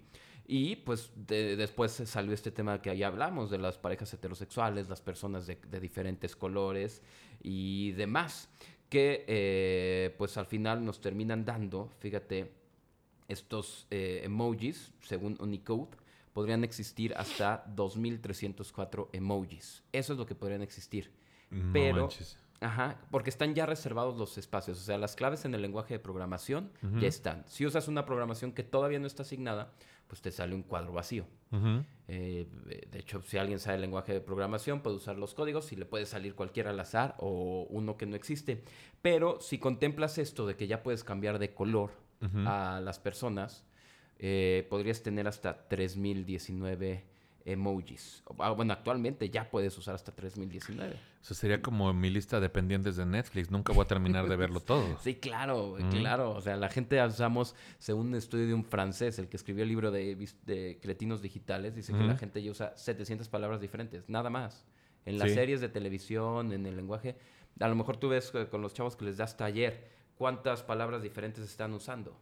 Y 0.46 0.76
pues 0.78 1.12
de- 1.16 1.56
después 1.56 1.91
salió 1.94 2.34
este 2.34 2.52
tema 2.52 2.82
que 2.82 2.96
ya 2.98 3.08
hablamos, 3.08 3.50
de 3.50 3.58
las 3.58 3.78
parejas 3.78 4.14
heterosexuales, 4.14 4.89
las 4.89 5.02
personas 5.02 5.48
de, 5.48 5.56
de 5.70 5.80
diferentes 5.80 6.36
colores 6.36 7.02
y 7.41 7.91
demás, 7.94 8.50
que 8.89 9.24
eh, 9.28 10.14
pues 10.18 10.38
al 10.38 10.46
final 10.46 10.84
nos 10.84 11.00
terminan 11.02 11.46
dando, 11.46 11.89
fíjate, 12.00 12.52
estos 13.28 13.88
eh, 13.89 14.22
emojis, 14.26 14.91
según 15.02 15.38
Unicode, 15.39 15.96
podrían 16.34 16.64
existir 16.64 17.14
hasta 17.16 17.66
2.304 17.76 19.10
emojis. 19.14 19.84
Eso 19.91 20.14
es 20.14 20.20
lo 20.20 20.26
que 20.26 20.36
podrían 20.36 20.62
existir. 20.62 21.12
No 21.50 21.72
Pero, 21.74 22.02
manches. 22.02 22.38
ajá, 22.60 23.00
porque 23.12 23.30
están 23.30 23.54
ya 23.56 23.66
reservados 23.66 24.18
los 24.18 24.38
espacios. 24.38 24.80
O 24.80 24.84
sea, 24.84 24.98
las 24.98 25.16
claves 25.16 25.46
en 25.46 25.54
el 25.54 25.62
lenguaje 25.62 25.94
de 25.94 26.00
programación 26.00 26.72
ya 27.00 27.08
están. 27.08 27.44
Si 27.48 27.66
usas 27.66 27.88
una 27.88 28.06
programación 28.06 28.52
que 28.52 28.64
todavía 28.64 29.00
no 29.00 29.08
está 29.08 29.22
asignada, 29.24 29.72
pues 30.08 30.22
te 30.22 30.32
sale 30.32 30.56
un 30.56 30.64
cuadro 30.64 30.93
vacío. 30.93 31.26
Eh, 32.08 32.47
de 32.91 32.99
hecho, 32.99 33.22
si 33.22 33.38
alguien 33.38 33.60
sabe 33.60 33.76
el 33.76 33.82
lenguaje 33.82 34.14
de 34.14 34.22
programación, 34.22 34.82
puede 34.82 34.95
usar 34.95 35.18
los 35.18 35.34
códigos 35.34 35.72
y 35.72 35.76
le 35.76 35.86
puede 35.86 36.06
salir 36.06 36.36
cualquiera 36.36 36.72
al 36.72 36.80
azar 36.80 37.16
o 37.20 37.68
uno 37.70 37.97
que 37.97 38.06
no 38.06 38.16
existe. 38.16 38.64
Pero 39.01 39.39
si 39.39 39.60
contemplas 39.60 40.18
esto 40.18 40.45
de 40.47 40.56
que 40.56 40.68
ya 40.68 40.84
puedes 40.84 41.04
cambiar 41.04 41.39
de 41.39 41.54
color 41.54 41.91
a 42.45 42.80
las 42.82 42.99
personas, 42.99 43.66
eh, 44.18 44.66
podrías 44.70 45.04
tener 45.04 45.28
hasta 45.28 45.68
3019 45.68 47.04
emojis. 47.46 48.24
Ah, 48.39 48.52
Bueno, 48.52 48.74
actualmente 48.74 49.30
ya 49.30 49.50
puedes 49.50 49.78
usar 49.78 49.96
hasta 49.96 50.12
3019. 50.14 50.98
Eso 51.22 51.34
sería 51.34 51.62
como 51.62 51.94
mi 51.94 52.10
lista 52.10 52.39
de 52.39 52.50
pendientes 52.50 52.96
de 52.98 53.06
Netflix. 53.06 53.50
Nunca 53.52 53.72
voy 53.74 53.84
a 53.84 53.88
terminar 53.88 54.28
de 54.28 54.36
verlo 54.36 54.60
todo. 54.62 54.98
Sí, 55.00 55.16
claro, 55.16 55.78
claro. 55.91 56.32
O 56.32 56.41
sea, 56.41 56.56
la 56.58 56.70
gente 56.70 57.02
usamos, 57.06 57.56
según 57.80 58.08
un 58.08 58.16
estudio 58.16 58.48
de 58.48 58.54
un 58.54 58.66
francés, 58.66 59.20
el 59.20 59.28
que 59.30 59.38
escribió 59.38 59.64
el 59.64 59.70
libro 59.70 59.91
de, 59.91 60.80
cretinos 60.82 61.22
digitales, 61.22 61.76
dice 61.76 61.94
que 61.94 62.04
la 62.04 62.18
gente 62.18 62.41
ya 62.44 62.52
usa 62.52 62.74
700 62.76 63.30
palabras 63.30 63.62
diferentes, 63.62 64.10
nada 64.10 64.30
más. 64.30 64.66
En 65.06 65.18
las 65.18 65.30
Sí. 65.30 65.36
series 65.36 65.60
de 65.62 65.70
televisión, 65.70 66.54
en 66.54 66.66
el 66.66 66.76
lenguaje. 66.78 67.18
A 67.60 67.68
lo 67.68 67.76
mejor 67.76 67.98
tú 67.98 68.10
ves 68.10 68.32
eh, 68.36 68.48
con 68.50 68.62
los 68.62 68.74
chavos 68.74 68.96
que 68.96 69.06
les 69.06 69.18
das 69.18 69.36
taller, 69.38 69.89
cuántas 70.18 70.64
palabras 70.64 71.02
diferentes 71.04 71.44
están 71.44 71.74
usando. 71.74 72.18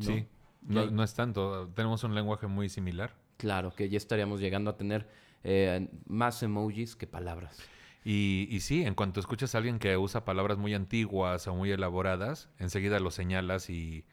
Sí. 0.00 0.26
No, 0.62 0.90
no 0.90 1.02
es 1.04 1.14
tanto. 1.14 1.68
Tenemos 1.74 2.02
un 2.04 2.14
lenguaje 2.14 2.46
muy 2.46 2.68
similar. 2.68 3.14
Claro, 3.38 3.72
que 3.74 3.88
ya 3.88 3.96
estaríamos 3.96 4.40
llegando 4.40 4.70
a 4.70 4.76
tener 4.76 5.08
eh, 5.44 5.88
más 6.06 6.42
emojis 6.42 6.94
que 6.94 7.06
palabras. 7.06 7.56
Y, 8.04 8.46
y 8.50 8.60
sí, 8.60 8.84
en 8.84 8.94
cuanto 8.94 9.20
escuchas 9.20 9.54
a 9.54 9.58
alguien 9.58 9.78
que 9.78 9.96
usa 9.96 10.24
palabras 10.24 10.58
muy 10.58 10.74
antiguas 10.74 11.46
o 11.46 11.54
muy 11.54 11.70
elaboradas, 11.70 12.50
enseguida 12.58 13.00
lo 13.00 13.10
señalas 13.10 13.70
y, 13.70 14.04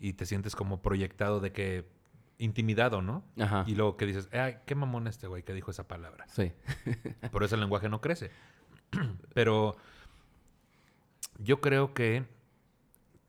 y 0.00 0.14
te 0.14 0.26
sientes 0.26 0.56
como 0.56 0.82
proyectado 0.82 1.40
de 1.40 1.52
que 1.52 1.86
intimidado, 2.38 3.02
¿no? 3.02 3.24
Ajá. 3.38 3.64
Y 3.66 3.74
luego 3.74 3.96
que 3.96 4.06
dices, 4.06 4.28
ay, 4.32 4.56
qué 4.66 4.74
mamón 4.74 5.06
este 5.06 5.26
güey 5.26 5.42
que 5.42 5.52
dijo 5.52 5.70
esa 5.70 5.86
palabra. 5.86 6.26
Sí. 6.28 6.52
Por 7.32 7.44
eso 7.44 7.54
el 7.54 7.60
lenguaje 7.60 7.88
no 7.88 8.00
crece. 8.00 8.30
Pero 9.34 9.76
yo 11.38 11.60
creo 11.60 11.94
que 11.94 12.24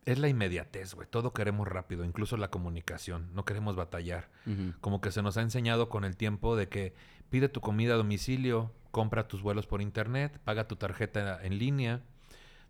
es 0.05 0.19
la 0.19 0.29
inmediatez, 0.29 0.93
güey. 0.93 1.07
Todo 1.09 1.33
queremos 1.33 1.67
rápido, 1.67 2.05
incluso 2.05 2.37
la 2.37 2.49
comunicación. 2.49 3.29
No 3.33 3.43
queremos 3.43 3.75
batallar. 3.75 4.29
Como 4.79 5.01
que 5.01 5.11
se 5.11 5.21
nos 5.21 5.37
ha 5.37 5.41
enseñado 5.41 5.89
con 5.89 6.05
el 6.05 6.15
tiempo 6.15 6.55
de 6.55 6.69
que 6.69 6.93
pide 7.29 7.49
tu 7.49 7.59
comida 7.59 7.95
a 7.95 7.97
domicilio, 7.97 8.71
compra 8.91 9.27
tus 9.27 9.41
vuelos 9.41 9.65
por 9.65 9.81
internet, 9.81 10.39
paga 10.43 10.67
tu 10.67 10.75
tarjeta 10.75 11.43
en 11.43 11.57
línea. 11.57 12.01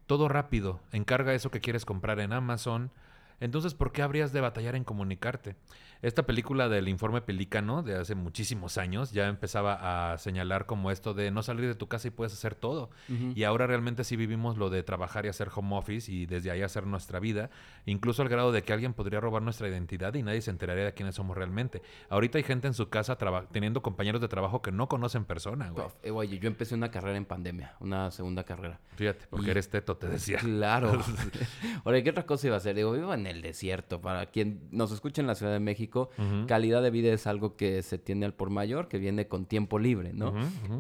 Todo 0.07 0.29
rápido. 0.29 0.79
Encarga 0.91 1.33
eso 1.33 1.51
que 1.51 1.61
quieres 1.61 1.83
comprar 1.83 2.19
en 2.19 2.31
Amazon. 2.31 2.91
Entonces, 3.39 3.73
¿por 3.73 3.91
qué 3.91 4.01
habrías 4.01 4.31
de 4.33 4.41
batallar 4.41 4.75
en 4.75 4.83
comunicarte? 4.83 5.55
Esta 6.01 6.23
película 6.23 6.69
del 6.69 6.88
informe 6.88 7.21
pelícano 7.21 7.81
de 7.81 7.95
hace 7.95 8.13
muchísimos 8.15 8.77
años 8.77 9.11
ya 9.11 9.27
empezaba 9.27 10.11
a 10.13 10.17
señalar 10.17 10.65
como 10.67 10.91
esto 10.91 11.13
de 11.13 11.31
no 11.31 11.41
salir 11.41 11.65
de 11.65 11.73
tu 11.73 11.88
casa 11.88 12.09
y 12.09 12.11
puedes 12.11 12.33
hacer 12.33 12.53
todo. 12.53 12.89
Y 13.33 13.43
ahora 13.43 13.65
realmente 13.65 14.03
sí 14.03 14.15
vivimos 14.15 14.57
lo 14.57 14.69
de 14.69 14.83
trabajar 14.83 15.25
y 15.25 15.29
hacer 15.29 15.49
home 15.55 15.75
office 15.75 16.11
y 16.11 16.25
desde 16.27 16.51
ahí 16.51 16.61
hacer 16.61 16.86
nuestra 16.86 17.19
vida, 17.19 17.49
incluso 17.86 18.21
al 18.21 18.29
grado 18.29 18.51
de 18.51 18.61
que 18.61 18.73
alguien 18.73 18.93
podría 18.93 19.19
robar 19.19 19.41
nuestra 19.41 19.67
identidad 19.67 20.13
y 20.13 20.21
nadie 20.21 20.41
se 20.41 20.51
enteraría 20.51 20.86
de 20.86 20.93
quiénes 20.93 21.15
somos 21.15 21.36
realmente. 21.36 21.81
Ahorita 22.09 22.38
hay 22.38 22.43
gente 22.43 22.67
en 22.67 22.73
su 22.73 22.89
casa 22.89 23.17
teniendo 23.51 23.81
compañeros 23.81 24.21
de 24.21 24.27
trabajo 24.27 24.61
que 24.61 24.71
no 24.71 24.88
conocen 24.88 25.25
persona, 25.25 25.69
güey. 25.71 25.88
Eh, 26.03 26.11
Oye, 26.11 26.38
yo 26.39 26.47
empecé 26.47 26.75
una 26.75 26.91
carrera 26.91 27.17
en 27.17 27.25
pandemia, 27.25 27.75
una 27.79 28.11
segunda 28.11 28.43
carrera. 28.43 28.79
Fíjate, 28.95 29.25
porque 29.27 29.47
Y- 29.47 29.49
eres 29.51 29.69
teto, 29.69 29.97
te 29.97 30.07
decía. 30.07 30.38
Claro. 30.38 30.91
Ahora, 31.83 32.03
¿qué 32.03 32.09
otra 32.11 32.25
cosa 32.25 32.47
iba 32.47 32.55
a 32.55 32.59
hacer? 32.59 32.75
Digo, 32.75 33.13
en 33.13 33.24
el 33.26 33.41
desierto. 33.41 34.01
Para 34.01 34.28
quien 34.28 34.67
nos 34.71 34.91
escucha 34.91 35.21
en 35.21 35.28
la 35.28 35.36
Ciudad 35.36 35.51
de 35.53 35.59
México, 35.59 36.09
calidad 36.47 36.82
de 36.82 36.91
vida 36.91 37.11
es 37.13 37.28
algo 37.28 37.55
que 37.55 37.82
se 37.84 37.97
tiene 37.97 38.26
al 38.26 38.34
por 38.34 38.49
mayor, 38.49 38.88
que 38.88 38.97
viene 38.97 39.28
con 39.28 39.45
tiempo 39.45 39.80
libre, 39.80 40.13
¿no? 40.13 40.34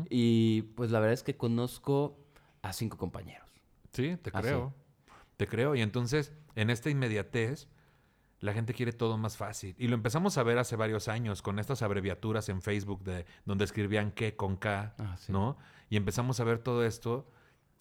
Y 0.09 0.63
pues 0.75 0.91
la 0.91 0.99
verdad 0.99 1.13
es 1.13 1.23
que 1.23 1.35
conozco 1.37 2.17
a 2.61 2.73
cinco 2.73 2.97
compañeros. 2.97 3.47
Sí, 3.93 4.17
te 4.21 4.31
creo. 4.31 4.73
Te 5.37 5.47
creo. 5.47 5.75
Y 5.75 5.81
entonces, 5.81 6.31
en 6.55 6.69
esta 6.69 6.89
inmediatez, 6.89 7.67
la 8.39 8.53
gente 8.53 8.73
quiere 8.73 8.91
todo 8.91 9.17
más 9.17 9.37
fácil. 9.37 9.75
Y 9.77 9.87
lo 9.87 9.95
empezamos 9.95 10.37
a 10.37 10.43
ver 10.43 10.57
hace 10.57 10.75
varios 10.75 11.07
años 11.07 11.41
con 11.41 11.59
estas 11.59 11.81
abreviaturas 11.81 12.49
en 12.49 12.61
Facebook 12.61 13.03
de 13.03 13.25
donde 13.45 13.65
escribían 13.65 14.11
qué 14.11 14.35
con 14.35 14.57
K, 14.57 14.93
Ah, 14.97 15.17
sí. 15.17 15.31
¿no? 15.31 15.57
Y 15.89 15.97
empezamos 15.97 16.39
a 16.39 16.43
ver 16.43 16.59
todo 16.59 16.85
esto. 16.85 17.27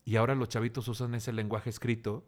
Y 0.04 0.16
ahora 0.16 0.34
los 0.34 0.48
chavitos 0.48 0.86
usan 0.88 1.14
ese 1.14 1.32
lenguaje 1.32 1.70
escrito 1.70 2.24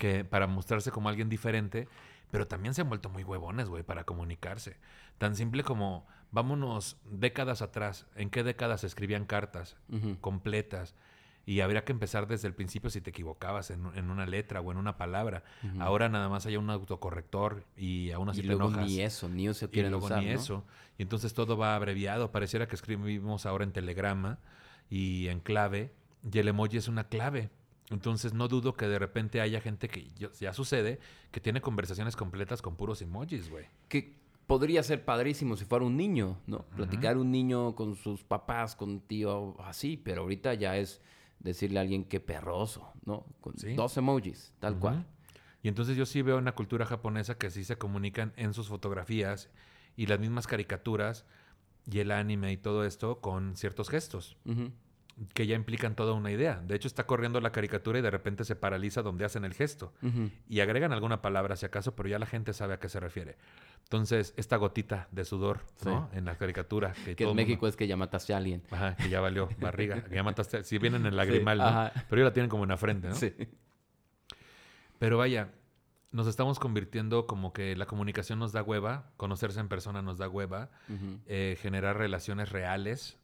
que 0.00 0.24
para 0.24 0.48
mostrarse 0.48 0.90
como 0.90 1.08
alguien 1.08 1.28
diferente, 1.28 1.86
pero 2.32 2.48
también 2.48 2.74
se 2.74 2.80
han 2.80 2.88
vuelto 2.88 3.08
muy 3.08 3.22
huevones, 3.22 3.68
güey, 3.68 3.84
para 3.84 4.04
comunicarse. 4.04 4.76
Tan 5.18 5.36
simple 5.36 5.62
como, 5.62 6.06
vámonos 6.32 6.96
décadas 7.04 7.62
atrás. 7.62 8.06
¿En 8.16 8.30
qué 8.30 8.42
décadas 8.42 8.80
se 8.80 8.88
escribían 8.88 9.26
cartas? 9.26 9.76
Completas. 10.20 10.94
Y 11.46 11.60
habría 11.60 11.84
que 11.84 11.92
empezar 11.92 12.26
desde 12.28 12.46
el 12.46 12.54
principio 12.54 12.90
si 12.90 13.00
te 13.00 13.10
equivocabas 13.10 13.70
en, 13.70 13.86
en 13.94 14.10
una 14.10 14.26
letra 14.26 14.60
o 14.60 14.70
en 14.70 14.78
una 14.78 14.96
palabra. 14.96 15.42
Ahora 15.80 16.08
nada 16.08 16.28
más 16.28 16.46
hay 16.46 16.56
un 16.56 16.70
autocorrector 16.70 17.64
y 17.76 18.10
aún 18.12 18.28
así 18.28 18.40
y 18.40 18.42
te 18.42 18.48
luego 18.48 18.68
enojas. 18.68 18.86
ni 18.86 19.00
eso, 19.00 19.28
ni 19.28 19.48
eso 19.48 19.68
y 19.72 19.80
luego 19.80 20.06
usar, 20.06 20.22
ni 20.22 20.26
¿no? 20.26 20.32
eso. 20.32 20.64
Y 20.98 21.02
entonces 21.02 21.34
todo 21.34 21.56
va 21.56 21.74
abreviado. 21.74 22.30
Pareciera 22.30 22.68
que 22.68 22.76
escribimos 22.76 23.46
ahora 23.46 23.64
en 23.64 23.72
telegrama 23.72 24.38
y 24.90 25.28
en 25.28 25.40
clave. 25.40 25.92
Y 26.30 26.38
el 26.38 26.48
emoji 26.48 26.76
es 26.76 26.88
una 26.88 27.04
clave. 27.04 27.50
Entonces 27.90 28.32
no 28.32 28.46
dudo 28.48 28.74
que 28.74 28.86
de 28.86 28.98
repente 28.98 29.40
haya 29.40 29.60
gente 29.60 29.88
que 29.88 30.08
ya 30.38 30.52
sucede 30.52 31.00
que 31.32 31.40
tiene 31.40 31.60
conversaciones 31.60 32.16
completas 32.16 32.62
con 32.62 32.76
puros 32.76 33.02
emojis, 33.02 33.50
güey. 33.50 33.66
Que 33.88 34.16
podría 34.46 34.82
ser 34.82 35.04
padrísimo 35.04 35.56
si 35.56 35.64
fuera 35.64 35.84
un 35.84 35.96
niño, 35.96 36.38
¿no? 36.46 36.62
Platicar 36.76 37.16
un 37.18 37.30
niño 37.30 37.74
con 37.74 37.96
sus 37.96 38.22
papás, 38.24 38.76
con 38.76 38.90
un 38.90 39.00
tío, 39.00 39.60
así. 39.60 39.96
Pero 39.96 40.22
ahorita 40.22 40.54
ya 40.54 40.76
es 40.76 41.00
decirle 41.40 41.78
a 41.78 41.82
alguien 41.82 42.04
que 42.04 42.20
perroso, 42.20 42.92
¿no? 43.04 43.26
Con 43.40 43.56
Sí. 43.58 43.74
dos 43.74 43.96
emojis, 43.96 44.52
tal 44.60 44.78
cual. 44.78 45.06
Y 45.62 45.68
entonces 45.68 45.96
yo 45.96 46.06
sí 46.06 46.22
veo 46.22 46.38
una 46.38 46.52
cultura 46.54 46.86
japonesa 46.86 47.36
que 47.38 47.50
sí 47.50 47.64
se 47.64 47.76
comunican 47.76 48.32
en 48.36 48.54
sus 48.54 48.68
fotografías 48.68 49.50
y 49.96 50.06
las 50.06 50.18
mismas 50.20 50.46
caricaturas 50.46 51.26
y 51.90 51.98
el 51.98 52.12
anime 52.12 52.52
y 52.52 52.56
todo 52.56 52.84
esto 52.84 53.20
con 53.20 53.56
ciertos 53.56 53.88
gestos. 53.90 54.36
Que 55.34 55.46
ya 55.46 55.54
implican 55.54 55.94
toda 55.94 56.12
una 56.14 56.30
idea. 56.30 56.62
De 56.66 56.74
hecho 56.74 56.88
está 56.88 57.04
corriendo 57.06 57.40
la 57.40 57.52
caricatura 57.52 57.98
y 57.98 58.02
de 58.02 58.10
repente 58.10 58.44
se 58.44 58.56
paraliza 58.56 59.02
donde 59.02 59.24
hacen 59.24 59.44
el 59.44 59.52
gesto 59.54 59.92
y 60.48 60.60
agregan 60.60 60.92
alguna 60.92 61.20
palabra 61.20 61.56
si 61.56 61.66
acaso, 61.66 61.94
pero 61.94 62.08
ya 62.08 62.18
la 62.18 62.26
gente 62.26 62.52
sabe 62.52 62.74
a 62.74 62.78
qué 62.78 62.88
se 62.88 63.00
refiere. 63.00 63.36
Entonces 63.84 64.32
esta 64.36 64.56
gotita 64.56 65.08
de 65.10 65.24
sudor 65.24 65.60
¿no? 65.84 66.08
en 66.12 66.24
la 66.24 66.36
caricatura 66.36 66.92
que, 67.04 67.16
Que 67.16 67.24
todo 67.24 67.32
en 67.32 67.36
mundo- 67.36 67.42
México 67.48 67.66
es 67.68 67.76
que 67.76 67.86
ya 67.86 67.96
mataste 67.96 68.32
a 68.34 68.38
alguien. 68.38 68.62
Ajá, 68.70 68.96
que 68.96 69.08
ya 69.08 69.20
valió 69.20 69.48
barriga, 69.60 70.02
que 70.04 70.14
ya 70.14 70.22
mataste, 70.22 70.64
si 70.64 70.78
vienen 70.78 71.04
en 71.06 71.16
lagrimal, 71.16 71.58
¿no? 71.58 71.64
ajá. 71.64 71.92
Pero 72.08 72.20
ya 72.22 72.24
la 72.26 72.32
tienen 72.32 72.48
como 72.50 72.62
en 72.64 72.70
la 72.70 72.76
frente, 72.76 73.08
¿no? 73.08 73.14
Sí. 73.14 73.34
Pero 74.98 75.18
vaya, 75.18 75.48
nos 76.12 76.26
estamos 76.26 76.58
convirtiendo 76.58 77.26
como 77.26 77.52
que 77.52 77.74
la 77.76 77.86
comunicación 77.86 78.38
nos 78.38 78.52
da 78.52 78.62
hueva, 78.62 79.10
conocerse 79.16 79.60
en 79.60 79.68
persona 79.68 80.02
nos 80.02 80.18
da 80.18 80.28
hueva, 80.28 80.70
eh, 81.26 81.56
generar 81.60 81.96
relaciones 81.96 82.50
reales, 82.50 83.16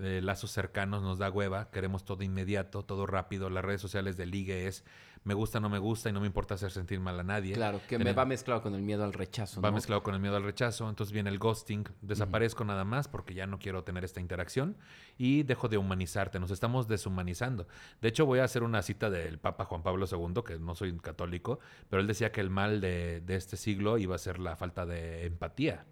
eh, 0.00 0.20
lazos 0.22 0.50
cercanos 0.50 1.02
nos 1.02 1.18
da 1.18 1.30
hueva, 1.30 1.70
queremos 1.70 2.04
todo 2.04 2.22
inmediato, 2.22 2.84
todo 2.84 3.06
rápido, 3.06 3.50
las 3.50 3.64
redes 3.64 3.80
sociales 3.80 4.16
de 4.16 4.26
ligue 4.26 4.66
es 4.66 4.84
me 5.22 5.34
gusta, 5.34 5.60
no 5.60 5.68
me 5.68 5.78
gusta 5.78 6.08
y 6.08 6.12
no 6.12 6.20
me 6.20 6.26
importa 6.26 6.54
hacer 6.54 6.70
sentir 6.70 6.98
mal 6.98 7.20
a 7.20 7.22
nadie. 7.22 7.52
Claro, 7.52 7.80
que 7.86 7.98
me 7.98 8.12
va 8.12 8.24
mezclado 8.24 8.62
con 8.62 8.74
el 8.74 8.80
miedo 8.80 9.04
al 9.04 9.12
rechazo, 9.12 9.60
Va 9.60 9.68
¿no? 9.68 9.74
mezclado 9.74 10.02
con 10.02 10.14
el 10.14 10.20
miedo 10.20 10.36
al 10.36 10.44
rechazo, 10.44 10.88
entonces 10.88 11.12
viene 11.12 11.28
el 11.28 11.38
ghosting, 11.38 11.84
desaparezco 12.00 12.64
nada 12.64 12.84
más 12.84 13.06
porque 13.06 13.34
ya 13.34 13.46
no 13.46 13.58
quiero 13.58 13.84
tener 13.84 14.02
esta 14.04 14.20
interacción 14.20 14.78
y 15.18 15.42
dejo 15.42 15.68
de 15.68 15.76
humanizarte, 15.76 16.40
nos 16.40 16.50
estamos 16.50 16.88
deshumanizando. 16.88 17.66
De 18.00 18.08
hecho, 18.08 18.24
voy 18.24 18.38
a 18.38 18.44
hacer 18.44 18.62
una 18.62 18.80
cita 18.80 19.10
del 19.10 19.38
Papa 19.38 19.66
Juan 19.66 19.82
Pablo 19.82 20.06
II, 20.10 20.42
que 20.44 20.58
no 20.58 20.74
soy 20.74 20.96
católico, 20.98 21.60
pero 21.90 22.00
él 22.00 22.06
decía 22.06 22.32
que 22.32 22.40
el 22.40 22.48
mal 22.48 22.80
de, 22.80 23.20
de 23.20 23.36
este 23.36 23.58
siglo 23.58 23.98
iba 23.98 24.14
a 24.14 24.18
ser 24.18 24.38
la 24.38 24.56
falta 24.56 24.86
de 24.86 25.26
empatía, 25.26 25.84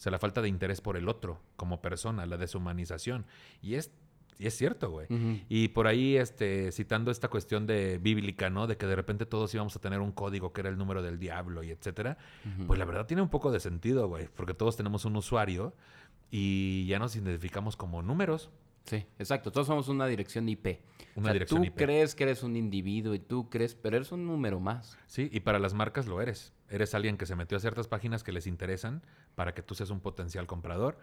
o 0.00 0.02
sea, 0.02 0.10
la 0.10 0.18
falta 0.18 0.40
de 0.40 0.48
interés 0.48 0.80
por 0.80 0.96
el 0.96 1.10
otro 1.10 1.42
como 1.56 1.82
persona, 1.82 2.24
la 2.24 2.38
deshumanización. 2.38 3.26
Y 3.60 3.74
es 3.74 3.90
Y 4.38 4.46
es 4.46 4.56
cierto, 4.56 4.90
güey. 4.90 5.06
Y 5.50 5.68
por 5.68 5.86
ahí, 5.86 6.16
este, 6.16 6.72
citando 6.72 7.10
esta 7.10 7.28
cuestión 7.28 7.66
de 7.66 7.98
bíblica, 7.98 8.48
¿no? 8.48 8.66
De 8.66 8.78
que 8.78 8.86
de 8.86 8.96
repente 8.96 9.26
todos 9.26 9.52
íbamos 9.52 9.76
a 9.76 9.78
tener 9.78 10.00
un 10.00 10.12
código 10.12 10.54
que 10.54 10.62
era 10.62 10.70
el 10.70 10.78
número 10.78 11.02
del 11.02 11.18
diablo 11.18 11.62
y 11.62 11.68
etcétera. 11.70 12.16
Pues 12.66 12.78
la 12.78 12.86
verdad 12.86 13.04
tiene 13.04 13.20
un 13.20 13.28
poco 13.28 13.52
de 13.52 13.60
sentido, 13.60 14.08
güey. 14.08 14.28
Porque 14.34 14.54
todos 14.54 14.74
tenemos 14.78 15.04
un 15.04 15.16
usuario 15.16 15.74
y 16.30 16.86
ya 16.86 16.98
nos 16.98 17.14
identificamos 17.14 17.76
como 17.76 18.00
números. 18.00 18.48
Sí, 18.84 19.04
exacto. 19.18 19.52
Todos 19.52 19.66
somos 19.66 19.88
una 19.88 20.06
dirección 20.06 20.48
IP. 20.48 20.80
Una 21.14 21.22
O 21.22 21.24
sea, 21.24 21.32
dirección 21.34 21.60
tú 21.62 21.66
IP. 21.66 21.76
crees 21.76 22.14
que 22.14 22.24
eres 22.24 22.42
un 22.42 22.56
individuo 22.56 23.14
y 23.14 23.18
tú 23.18 23.48
crees, 23.50 23.74
pero 23.74 23.96
eres 23.96 24.10
un 24.12 24.26
número 24.26 24.58
más. 24.60 24.96
Sí, 25.06 25.28
y 25.32 25.40
para 25.40 25.58
las 25.58 25.74
marcas 25.74 26.06
lo 26.06 26.20
eres. 26.20 26.52
Eres 26.68 26.94
alguien 26.94 27.16
que 27.16 27.26
se 27.26 27.36
metió 27.36 27.56
a 27.56 27.60
ciertas 27.60 27.88
páginas 27.88 28.22
que 28.24 28.32
les 28.32 28.46
interesan 28.46 29.02
para 29.34 29.54
que 29.54 29.62
tú 29.62 29.74
seas 29.74 29.90
un 29.90 30.00
potencial 30.00 30.46
comprador. 30.46 30.98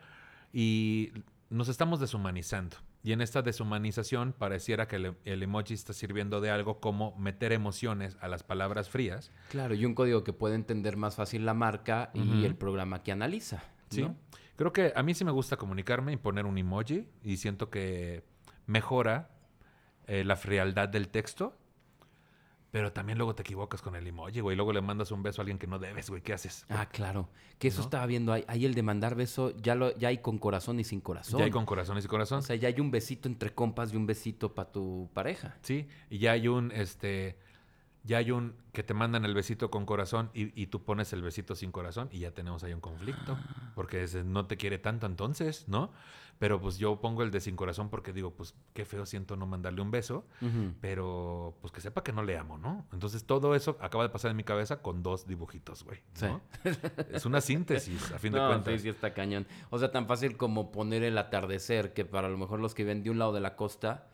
Y 0.54 1.12
nos 1.50 1.68
estamos 1.70 2.00
deshumanizando. 2.00 2.78
Y 3.04 3.12
en 3.14 3.22
esta 3.22 3.42
deshumanización 3.42 4.34
pareciera 4.34 4.88
que 4.88 4.98
el, 4.98 5.16
el 5.24 5.44
emoji 5.44 5.74
está 5.74 5.94
sirviendo 5.94 6.42
de 6.42 6.50
algo 6.50 6.80
como 6.80 7.16
meter 7.18 7.54
emociones 7.54 8.18
a 8.22 8.28
las 8.28 8.44
palabras 8.44 8.90
frías. 8.90 9.32
Claro, 9.50 9.76
y 9.76 9.86
un 9.86 9.94
código 9.94 10.24
que 10.24 10.34
puede 10.34 10.56
entender 10.56 10.98
más 10.98 11.16
fácil 11.16 11.46
la 11.46 11.54
marca 11.54 12.12
y 12.14 12.44
el 12.44 12.56
programa 12.56 13.04
que 13.04 13.12
analiza. 13.12 13.64
Sí. 13.90 14.06
Creo 14.58 14.74
que 14.74 14.92
a 14.96 15.04
mí 15.04 15.14
sí 15.14 15.24
me 15.24 15.32
gusta 15.32 15.56
comunicarme 15.56 16.12
y 16.14 16.18
poner 16.18 16.46
un 16.46 16.58
emoji 16.58 17.08
y 17.24 17.38
siento 17.38 17.70
que 17.70 18.24
mejora 18.66 19.30
eh, 20.08 20.24
la 20.24 20.36
frialdad 20.36 20.90
del 20.90 21.10
texto. 21.10 21.56
Pero 22.72 22.92
también 22.92 23.18
luego 23.18 23.34
te 23.34 23.44
equivocas 23.44 23.82
con 23.82 23.96
el 23.96 24.06
emoji, 24.06 24.42
güey. 24.42 24.58
Luego 24.58 24.74
le 24.74 24.82
mandas 24.82 25.12
un 25.12 25.24
beso 25.24 25.42
a 25.42 25.44
alguien 25.44 25.58
que 25.58 25.68
no 25.68 25.80
debes, 25.80 26.10
güey. 26.10 26.22
¿Qué 26.22 26.34
haces? 26.34 26.66
Ah, 26.70 26.88
claro. 26.90 27.30
Que 27.60 27.70
eso 27.70 27.80
¿No? 27.80 27.84
estaba 27.86 28.06
viendo 28.06 28.34
ahí. 28.34 28.44
Ahí 28.48 28.66
el 28.66 28.74
de 28.74 28.84
mandar 28.84 29.16
beso, 29.16 29.56
ya, 29.56 29.74
lo, 29.74 29.96
ya 29.98 30.10
hay 30.10 30.18
con 30.18 30.38
corazón 30.38 30.80
y 30.80 30.84
sin 30.84 31.00
corazón. 31.00 31.40
Ya 31.40 31.46
hay 31.46 31.52
con 31.52 31.66
corazones 31.66 32.04
y 32.04 32.08
corazón. 32.08 32.40
O 32.40 32.42
sea, 32.42 32.56
ya 32.56 32.68
hay 32.68 32.80
un 32.82 32.92
besito 32.92 33.30
entre 33.30 33.54
compas 33.54 33.94
y 33.94 33.96
un 33.96 34.06
besito 34.06 34.54
para 34.54 34.72
tu 34.72 35.10
pareja. 35.14 35.56
Sí, 35.62 35.88
y 36.10 36.18
ya 36.18 36.34
hay 36.34 36.50
un, 36.50 36.72
este, 36.72 37.38
ya 38.08 38.18
hay 38.18 38.32
un 38.32 38.56
que 38.72 38.84
te 38.84 38.94
mandan 38.94 39.26
el 39.26 39.34
besito 39.34 39.70
con 39.70 39.86
corazón 39.86 40.32
y, 40.34 40.60
y 40.60 40.68
tú 40.68 40.84
pones 40.84 41.12
el 41.14 41.22
besito 41.22 41.56
sin 41.56 41.72
corazón 41.72 42.10
y 42.12 42.20
ya 42.20 42.32
tenemos 42.32 42.64
ahí 42.64 42.74
un 42.74 42.80
conflicto. 42.80 43.38
Porque 43.76 44.04
ese 44.04 44.24
no 44.24 44.46
te 44.48 44.58
quiere 44.58 44.80
tanto 44.80 45.06
entonces, 45.06 45.68
¿no? 45.68 45.92
Pero 46.40 46.60
pues 46.62 46.78
yo 46.78 47.02
pongo 47.02 47.24
el 47.24 47.32
de 47.32 47.40
sin 47.40 47.56
corazón 47.56 47.90
porque 47.90 48.14
digo, 48.14 48.32
pues 48.32 48.54
qué 48.74 48.86
feo 48.86 49.06
siento 49.06 49.36
no 49.36 49.48
mandarle 49.48 49.82
un 49.82 49.92
beso, 49.92 50.26
pero 50.82 51.58
pues 51.62 51.74
que 51.74 51.82
sepa 51.82 52.04
que 52.04 52.12
no 52.14 52.24
le 52.24 52.38
amo, 52.38 52.58
¿no? 52.58 52.86
Entonces 52.94 53.26
todo 53.26 53.56
eso 53.56 53.78
acaba 53.82 54.04
de 54.04 54.10
pasar 54.10 54.32
en 54.32 54.38
mi 54.38 54.44
cabeza 54.44 54.82
con 54.82 55.04
dos 55.04 55.28
dibujitos, 55.28 55.84
güey. 55.84 56.02
¿no? 56.22 56.42
es 57.12 57.26
una 57.26 57.42
síntesis, 57.42 58.12
a 58.12 58.20
fin 58.20 58.34
de 58.34 58.40
cuentas. 58.48 58.74
sí, 58.74 58.80
sí 58.80 58.90
está 58.90 59.14
cañón. 59.14 59.48
O 59.70 59.80
sea, 59.80 59.92
tan 59.92 60.08
fácil 60.08 60.38
como 60.38 60.72
poner 60.72 61.04
el 61.04 61.18
atardecer, 61.18 61.94
que 61.94 62.06
para 62.06 62.30
lo 62.30 62.38
mejor 62.38 62.60
los 62.60 62.74
que 62.74 62.84
ven 62.84 63.04
de 63.04 63.10
un 63.10 63.20
lado 63.20 63.34
de 63.34 63.40
la 63.40 63.56
costa, 63.56 64.08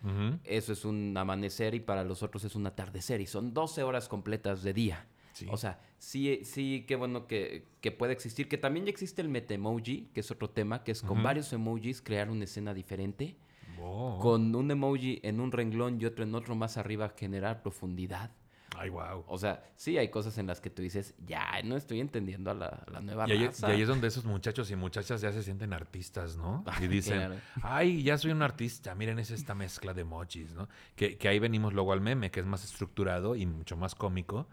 eso 0.44 0.74
es 0.74 0.86
un 0.86 1.16
amanecer 1.18 1.76
y 1.76 1.80
para 1.80 2.04
los 2.04 2.24
otros 2.24 2.44
es 2.44 2.56
un 2.56 2.66
atardecer. 2.68 3.22
Y 3.22 3.28
son 3.28 3.54
12 3.54 3.84
horas 3.84 4.08
completas 4.08 4.64
de 4.64 4.74
día. 4.74 5.08
Sí. 5.34 5.48
O 5.50 5.58
sea, 5.58 5.80
sí, 5.98 6.42
sí, 6.44 6.86
qué 6.88 6.96
bueno 6.96 7.28
que, 7.28 7.66
que 7.82 7.92
puede 7.92 8.14
existir. 8.14 8.48
Que 8.48 8.58
también 8.58 8.86
ya 8.86 8.92
existe 8.92 9.22
el 9.22 9.30
metaemoji, 9.30 10.10
que 10.14 10.20
es 10.20 10.32
otro 10.32 10.50
tema, 10.50 10.84
que 10.84 10.92
es 10.92 11.02
con 11.02 11.22
varios 11.24 11.52
emojis 11.54 12.02
crear 12.02 12.30
una 12.30 12.46
escena 12.46 12.74
diferente. 12.74 13.36
Oh. 13.82 14.20
Con 14.22 14.56
un 14.56 14.72
emoji 14.72 15.20
en 15.24 15.40
un 15.40 15.52
renglón 15.52 16.00
y 16.00 16.06
otro 16.06 16.24
en 16.24 16.34
otro 16.36 16.56
más 16.56 16.78
arriba 16.78 17.14
generar 17.18 17.62
profundidad. 17.62 18.32
Ay, 18.78 18.90
wow. 18.90 19.24
O 19.28 19.38
sea, 19.38 19.64
sí 19.76 19.98
hay 19.98 20.10
cosas 20.10 20.38
en 20.38 20.48
las 20.48 20.60
que 20.60 20.70
tú 20.70 20.82
dices, 20.82 21.14
ya, 21.26 21.62
no 21.64 21.76
estoy 21.78 22.00
entendiendo 22.00 22.52
a 22.52 22.54
la, 22.54 22.68
a 22.68 22.92
la 22.92 23.02
nueva 23.02 23.28
Y 23.28 23.34
ahí, 23.34 23.50
y 23.62 23.66
ahí 23.66 23.82
es 23.82 23.88
donde 23.88 24.08
esos 24.08 24.26
muchachos 24.26 24.72
y 24.72 24.76
muchachas 24.76 25.22
ya 25.22 25.32
se 25.32 25.44
sienten 25.44 25.74
artistas, 25.74 26.38
¿no? 26.38 26.64
Y 26.82 26.88
dicen, 26.88 27.18
claro. 27.18 27.36
ay, 27.62 28.04
ya 28.04 28.18
soy 28.18 28.32
un 28.32 28.42
artista, 28.42 28.96
miren, 28.96 29.20
es 29.20 29.32
esta 29.32 29.54
mezcla 29.54 29.94
de 29.94 30.02
emojis, 30.02 30.54
¿no? 30.54 30.68
Que, 30.96 31.18
que 31.18 31.28
ahí 31.28 31.40
venimos 31.40 31.74
luego 31.74 31.94
al 31.94 32.02
meme, 32.02 32.32
que 32.32 32.40
es 32.40 32.46
más 32.46 32.64
estructurado 32.64 33.36
y 33.36 33.46
mucho 33.46 33.78
más 33.78 33.96
cómico. 33.96 34.48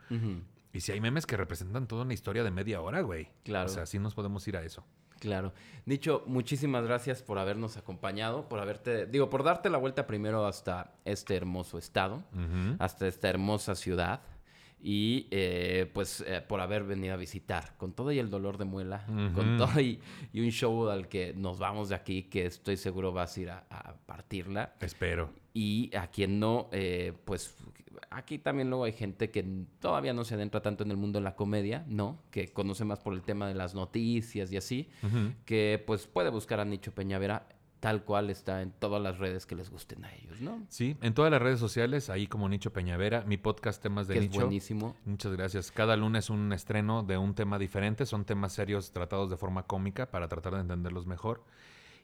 Y 0.73 0.81
si 0.81 0.93
hay 0.93 1.01
memes 1.01 1.27
que 1.27 1.37
representan 1.37 1.87
toda 1.87 2.03
una 2.03 2.14
historia 2.14 2.45
de 2.45 2.51
media 2.51 2.81
hora, 2.81 3.01
güey. 3.01 3.29
Claro. 3.45 3.66
O 3.66 3.73
sea, 3.73 3.87
sí 3.87 3.99
nos 3.99 4.14
podemos 4.14 4.47
ir 4.47 4.57
a 4.57 4.62
eso. 4.62 4.85
Claro. 5.21 5.53
Nicho, 5.85 6.25
muchísimas 6.27 6.85
gracias 6.85 7.23
por 7.23 7.39
habernos 7.39 7.77
acompañado, 7.77 8.49
por 8.49 8.59
haberte, 8.59 9.07
digo, 9.07 9.29
por 9.29 9.45
darte 9.45 9.68
la 9.68 9.79
vuelta 9.79 10.07
primero 10.07 10.47
hasta 10.47 10.95
este 11.05 11.37
hermoso 11.37 11.77
estado, 11.79 12.25
hasta 12.79 13.07
esta 13.07 13.29
hermosa 13.29 13.75
ciudad 13.75 14.23
y 14.83 15.27
eh, 15.31 15.91
pues 15.93 16.25
eh, 16.27 16.41
por 16.41 16.62
haber 16.62 16.85
venido 16.85 17.12
a 17.12 17.18
visitar 17.18 17.77
con 17.77 17.93
todo 17.93 18.12
y 18.12 18.18
el 18.18 18.31
dolor 18.31 18.57
de 18.57 18.64
muela, 18.64 19.05
con 19.35 19.59
todo 19.59 19.79
y, 19.79 20.01
y 20.33 20.41
un 20.41 20.51
show 20.51 20.89
al 20.89 21.09
que 21.09 21.35
nos 21.35 21.59
vamos 21.59 21.91
de 21.91 21.97
aquí 21.97 22.23
que 22.23 22.47
estoy 22.47 22.79
seguro 22.79 23.12
vas 23.12 23.37
a 23.37 23.41
ir 23.41 23.51
a, 23.51 23.66
a 23.68 23.95
partirla. 24.07 24.75
Espero. 24.81 25.31
Y 25.53 25.94
a 25.96 26.09
quien 26.09 26.38
no, 26.38 26.68
eh, 26.72 27.12
pues 27.24 27.57
aquí 28.11 28.38
también 28.38 28.70
luego 28.70 28.84
hay 28.84 28.92
gente 28.92 29.30
que 29.30 29.44
todavía 29.80 30.12
no 30.12 30.24
se 30.24 30.34
adentra 30.34 30.62
tanto 30.62 30.84
en 30.84 30.90
el 30.90 30.96
mundo 30.96 31.18
de 31.18 31.24
la 31.24 31.34
comedia, 31.36 31.84
¿no? 31.88 32.22
Que 32.30 32.48
conoce 32.48 32.84
más 32.84 33.01
por 33.01 33.14
el 33.14 33.22
tema 33.22 33.48
de 33.48 33.55
las 33.55 33.74
noticias 33.74 34.53
y 34.53 34.57
así, 34.57 34.88
que 35.44 35.82
pues 35.86 36.07
puede 36.07 36.30
buscar 36.30 36.61
a 36.61 36.64
Nicho 36.64 36.92
Peñavera 36.92 37.46
tal 37.80 38.05
cual 38.05 38.28
está 38.28 38.61
en 38.61 38.72
todas 38.72 39.03
las 39.03 39.18
redes 39.18 39.46
que 39.46 39.55
les 39.55 39.70
gusten 39.70 40.05
a 40.05 40.14
ellos, 40.14 40.40
¿no? 40.42 40.62
Sí, 40.68 40.96
en 41.01 41.14
todas 41.14 41.30
las 41.32 41.40
redes 41.40 41.59
sociales, 41.59 42.11
ahí 42.11 42.26
como 42.26 42.46
Nicho 42.48 42.72
Peñavera, 42.72 43.24
mi 43.26 43.38
podcast 43.38 43.82
Temas 43.82 44.07
de 44.07 44.14
que 44.14 44.20
es 44.20 44.26
Nicho. 44.26 44.40
buenísimo. 44.42 44.96
Muchas 45.07 45.32
gracias. 45.32 45.72
Cada 45.72 45.96
lunes 45.96 46.28
un 46.28 46.53
estreno 46.53 47.03
de 47.03 47.16
un 47.16 47.34
tema 47.34 47.59
diferente. 47.59 48.05
Son 48.05 48.26
temas 48.26 48.53
serios 48.53 48.92
tratados 48.92 49.30
de 49.30 49.38
forma 49.38 49.62
cómica 49.62 50.11
para 50.11 50.28
tratar 50.28 50.55
de 50.55 50.61
entenderlos 50.61 51.07
mejor. 51.07 51.42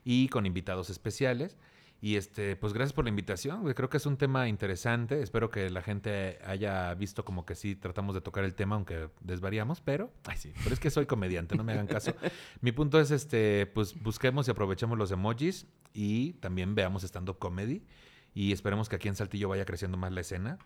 Y 0.03 0.29
con 0.29 0.47
invitados 0.47 0.89
especiales. 0.89 1.57
Y 1.99 2.15
este, 2.15 2.55
pues 2.55 2.73
gracias 2.73 2.93
por 2.93 3.05
la 3.05 3.09
invitación. 3.09 3.73
Creo 3.73 3.89
que 3.89 3.97
es 3.97 4.05
un 4.05 4.17
tema 4.17 4.47
interesante. 4.47 5.21
Espero 5.21 5.49
que 5.49 5.69
la 5.71 5.81
gente 5.81 6.37
haya 6.45 6.93
visto 6.93 7.25
como 7.25 7.43
que 7.45 7.55
sí 7.55 7.75
tratamos 7.75 8.13
de 8.13 8.21
tocar 8.21 8.43
el 8.43 8.53
tema, 8.53 8.75
aunque 8.75 9.09
desvariamos, 9.21 9.81
pero, 9.81 10.13
ay 10.27 10.37
sí, 10.37 10.53
pero 10.63 10.73
es 10.73 10.79
que 10.79 10.91
soy 10.91 11.07
comediante, 11.07 11.55
no 11.55 11.63
me 11.63 11.73
hagan 11.73 11.87
caso. 11.87 12.13
Mi 12.61 12.71
punto 12.71 12.99
es 12.99 13.09
este, 13.09 13.65
pues 13.65 13.99
busquemos 13.99 14.47
y 14.47 14.51
aprovechemos 14.51 14.95
los 14.97 15.09
emojis 15.11 15.65
y 15.93 16.33
también 16.33 16.75
veamos 16.75 17.03
stand-up 17.03 17.39
comedy. 17.39 17.83
Y 18.35 18.51
esperemos 18.51 18.87
que 18.89 18.97
aquí 18.97 19.07
en 19.07 19.15
Saltillo 19.15 19.49
vaya 19.49 19.65
creciendo 19.65 19.97
más 19.97 20.11
la 20.11 20.21
escena. 20.21 20.59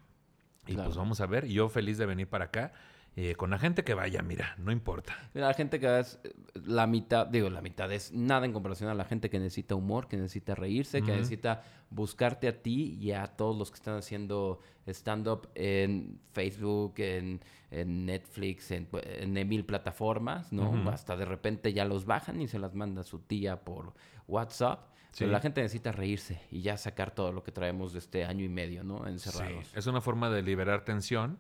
Y 0.68 0.74
Claro. 0.74 0.90
pues 0.90 0.98
vamos 0.98 1.22
a 1.22 1.26
ver. 1.28 1.48
Yo 1.48 1.70
feliz 1.70 1.98
de 1.98 2.06
venir 2.06 2.28
para 2.28 2.46
acá. 2.46 2.74
Eh, 3.18 3.36
con 3.36 3.50
la 3.50 3.60
gente 3.60 3.84
que 3.84 3.94
vaya, 3.94 4.22
mira, 4.22 4.56
no 4.58 4.72
importa. 4.72 5.18
Mira, 5.34 5.48
La 5.48 5.54
gente 5.54 5.80
que 5.80 6.00
es 6.00 6.20
eh, 6.24 6.34
la 6.66 6.88
mitad, 6.88 7.28
digo, 7.28 7.50
la 7.50 7.62
mitad 7.62 7.92
es 7.92 8.14
nada 8.14 8.46
en 8.46 8.54
comparación 8.54 8.90
a 8.90 8.94
la 8.94 9.04
gente 9.04 9.30
que 9.30 9.38
necesita 9.38 9.76
humor, 9.76 10.08
que 10.08 10.16
necesita 10.16 10.56
reírse, 10.56 11.02
que 11.02 11.12
necesita 11.12 11.64
buscarte 11.90 12.48
a 12.48 12.62
ti 12.62 12.98
y 13.02 13.12
a 13.12 13.28
todos 13.28 13.58
los 13.58 13.70
que 13.70 13.76
están 13.76 13.98
haciendo 13.98 14.60
stand-up 14.88 15.50
en 15.56 16.20
Facebook, 16.32 16.94
en, 17.00 17.42
en 17.70 18.06
Netflix, 18.06 18.72
en, 18.72 18.88
en 18.94 19.48
mil 19.48 19.66
plataformas, 19.66 20.54
¿no? 20.54 20.90
Hasta 20.90 21.18
de 21.18 21.26
repente 21.26 21.74
ya 21.74 21.84
los 21.84 22.06
bajan 22.06 22.42
y 22.42 22.48
se 22.48 22.60
las 22.60 22.76
manda 22.76 23.04
su 23.04 23.20
tía 23.20 23.62
por 23.62 23.94
WhatsApp. 24.28 24.88
Pero 25.20 25.30
la 25.30 25.42
gente 25.42 25.62
necesita 25.62 25.92
reírse 25.92 26.40
y 26.50 26.62
ya 26.62 26.78
sacar 26.78 27.14
todo 27.14 27.34
lo 27.34 27.44
que 27.44 27.52
traemos 27.52 27.92
de 27.92 28.00
este 28.00 28.24
año 28.24 28.46
y 28.46 28.50
medio, 28.50 28.86
¿no? 28.86 29.06
Encerrados. 29.06 29.68
Sí, 29.68 29.74
es 29.76 29.86
una 29.86 30.00
forma 30.00 30.30
de 30.30 30.42
liberar 30.42 30.86
tensión 30.86 31.38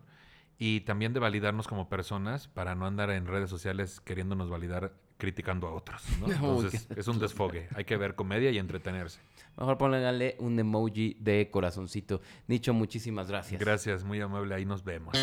y 0.64 0.82
también 0.82 1.12
de 1.12 1.20
validarnos 1.20 1.68
como 1.68 1.89
personas 1.89 2.47
para 2.47 2.76
no 2.76 2.86
andar 2.86 3.09
en 3.09 3.26
redes 3.26 3.49
sociales 3.49 3.99
queriéndonos 3.99 4.47
validar 4.47 4.93
criticando 5.18 5.68
a 5.68 5.74
otros. 5.74 6.03
¿no? 6.20 6.28
Entonces 6.32 6.88
es 6.95 7.07
un 7.07 7.18
desfogue. 7.18 7.68
Hay 7.74 7.84
que 7.84 7.97
ver 7.97 8.14
comedia 8.14 8.51
y 8.51 8.59
entretenerse. 8.59 9.22
Mejor 9.57 9.80
pónganle 9.80 10.36
un 10.38 10.59
emoji 10.59 11.18
de 11.20 11.49
corazoncito. 11.49 12.22
Nicho, 12.45 12.76
muchísimas 12.76 13.28
gracias. 13.28 13.59
Gracias, 13.59 14.03
muy 14.03 14.22
amable. 14.22 14.53
Ahí 14.53 14.66
nos 14.66 14.84
vemos. 14.84 15.16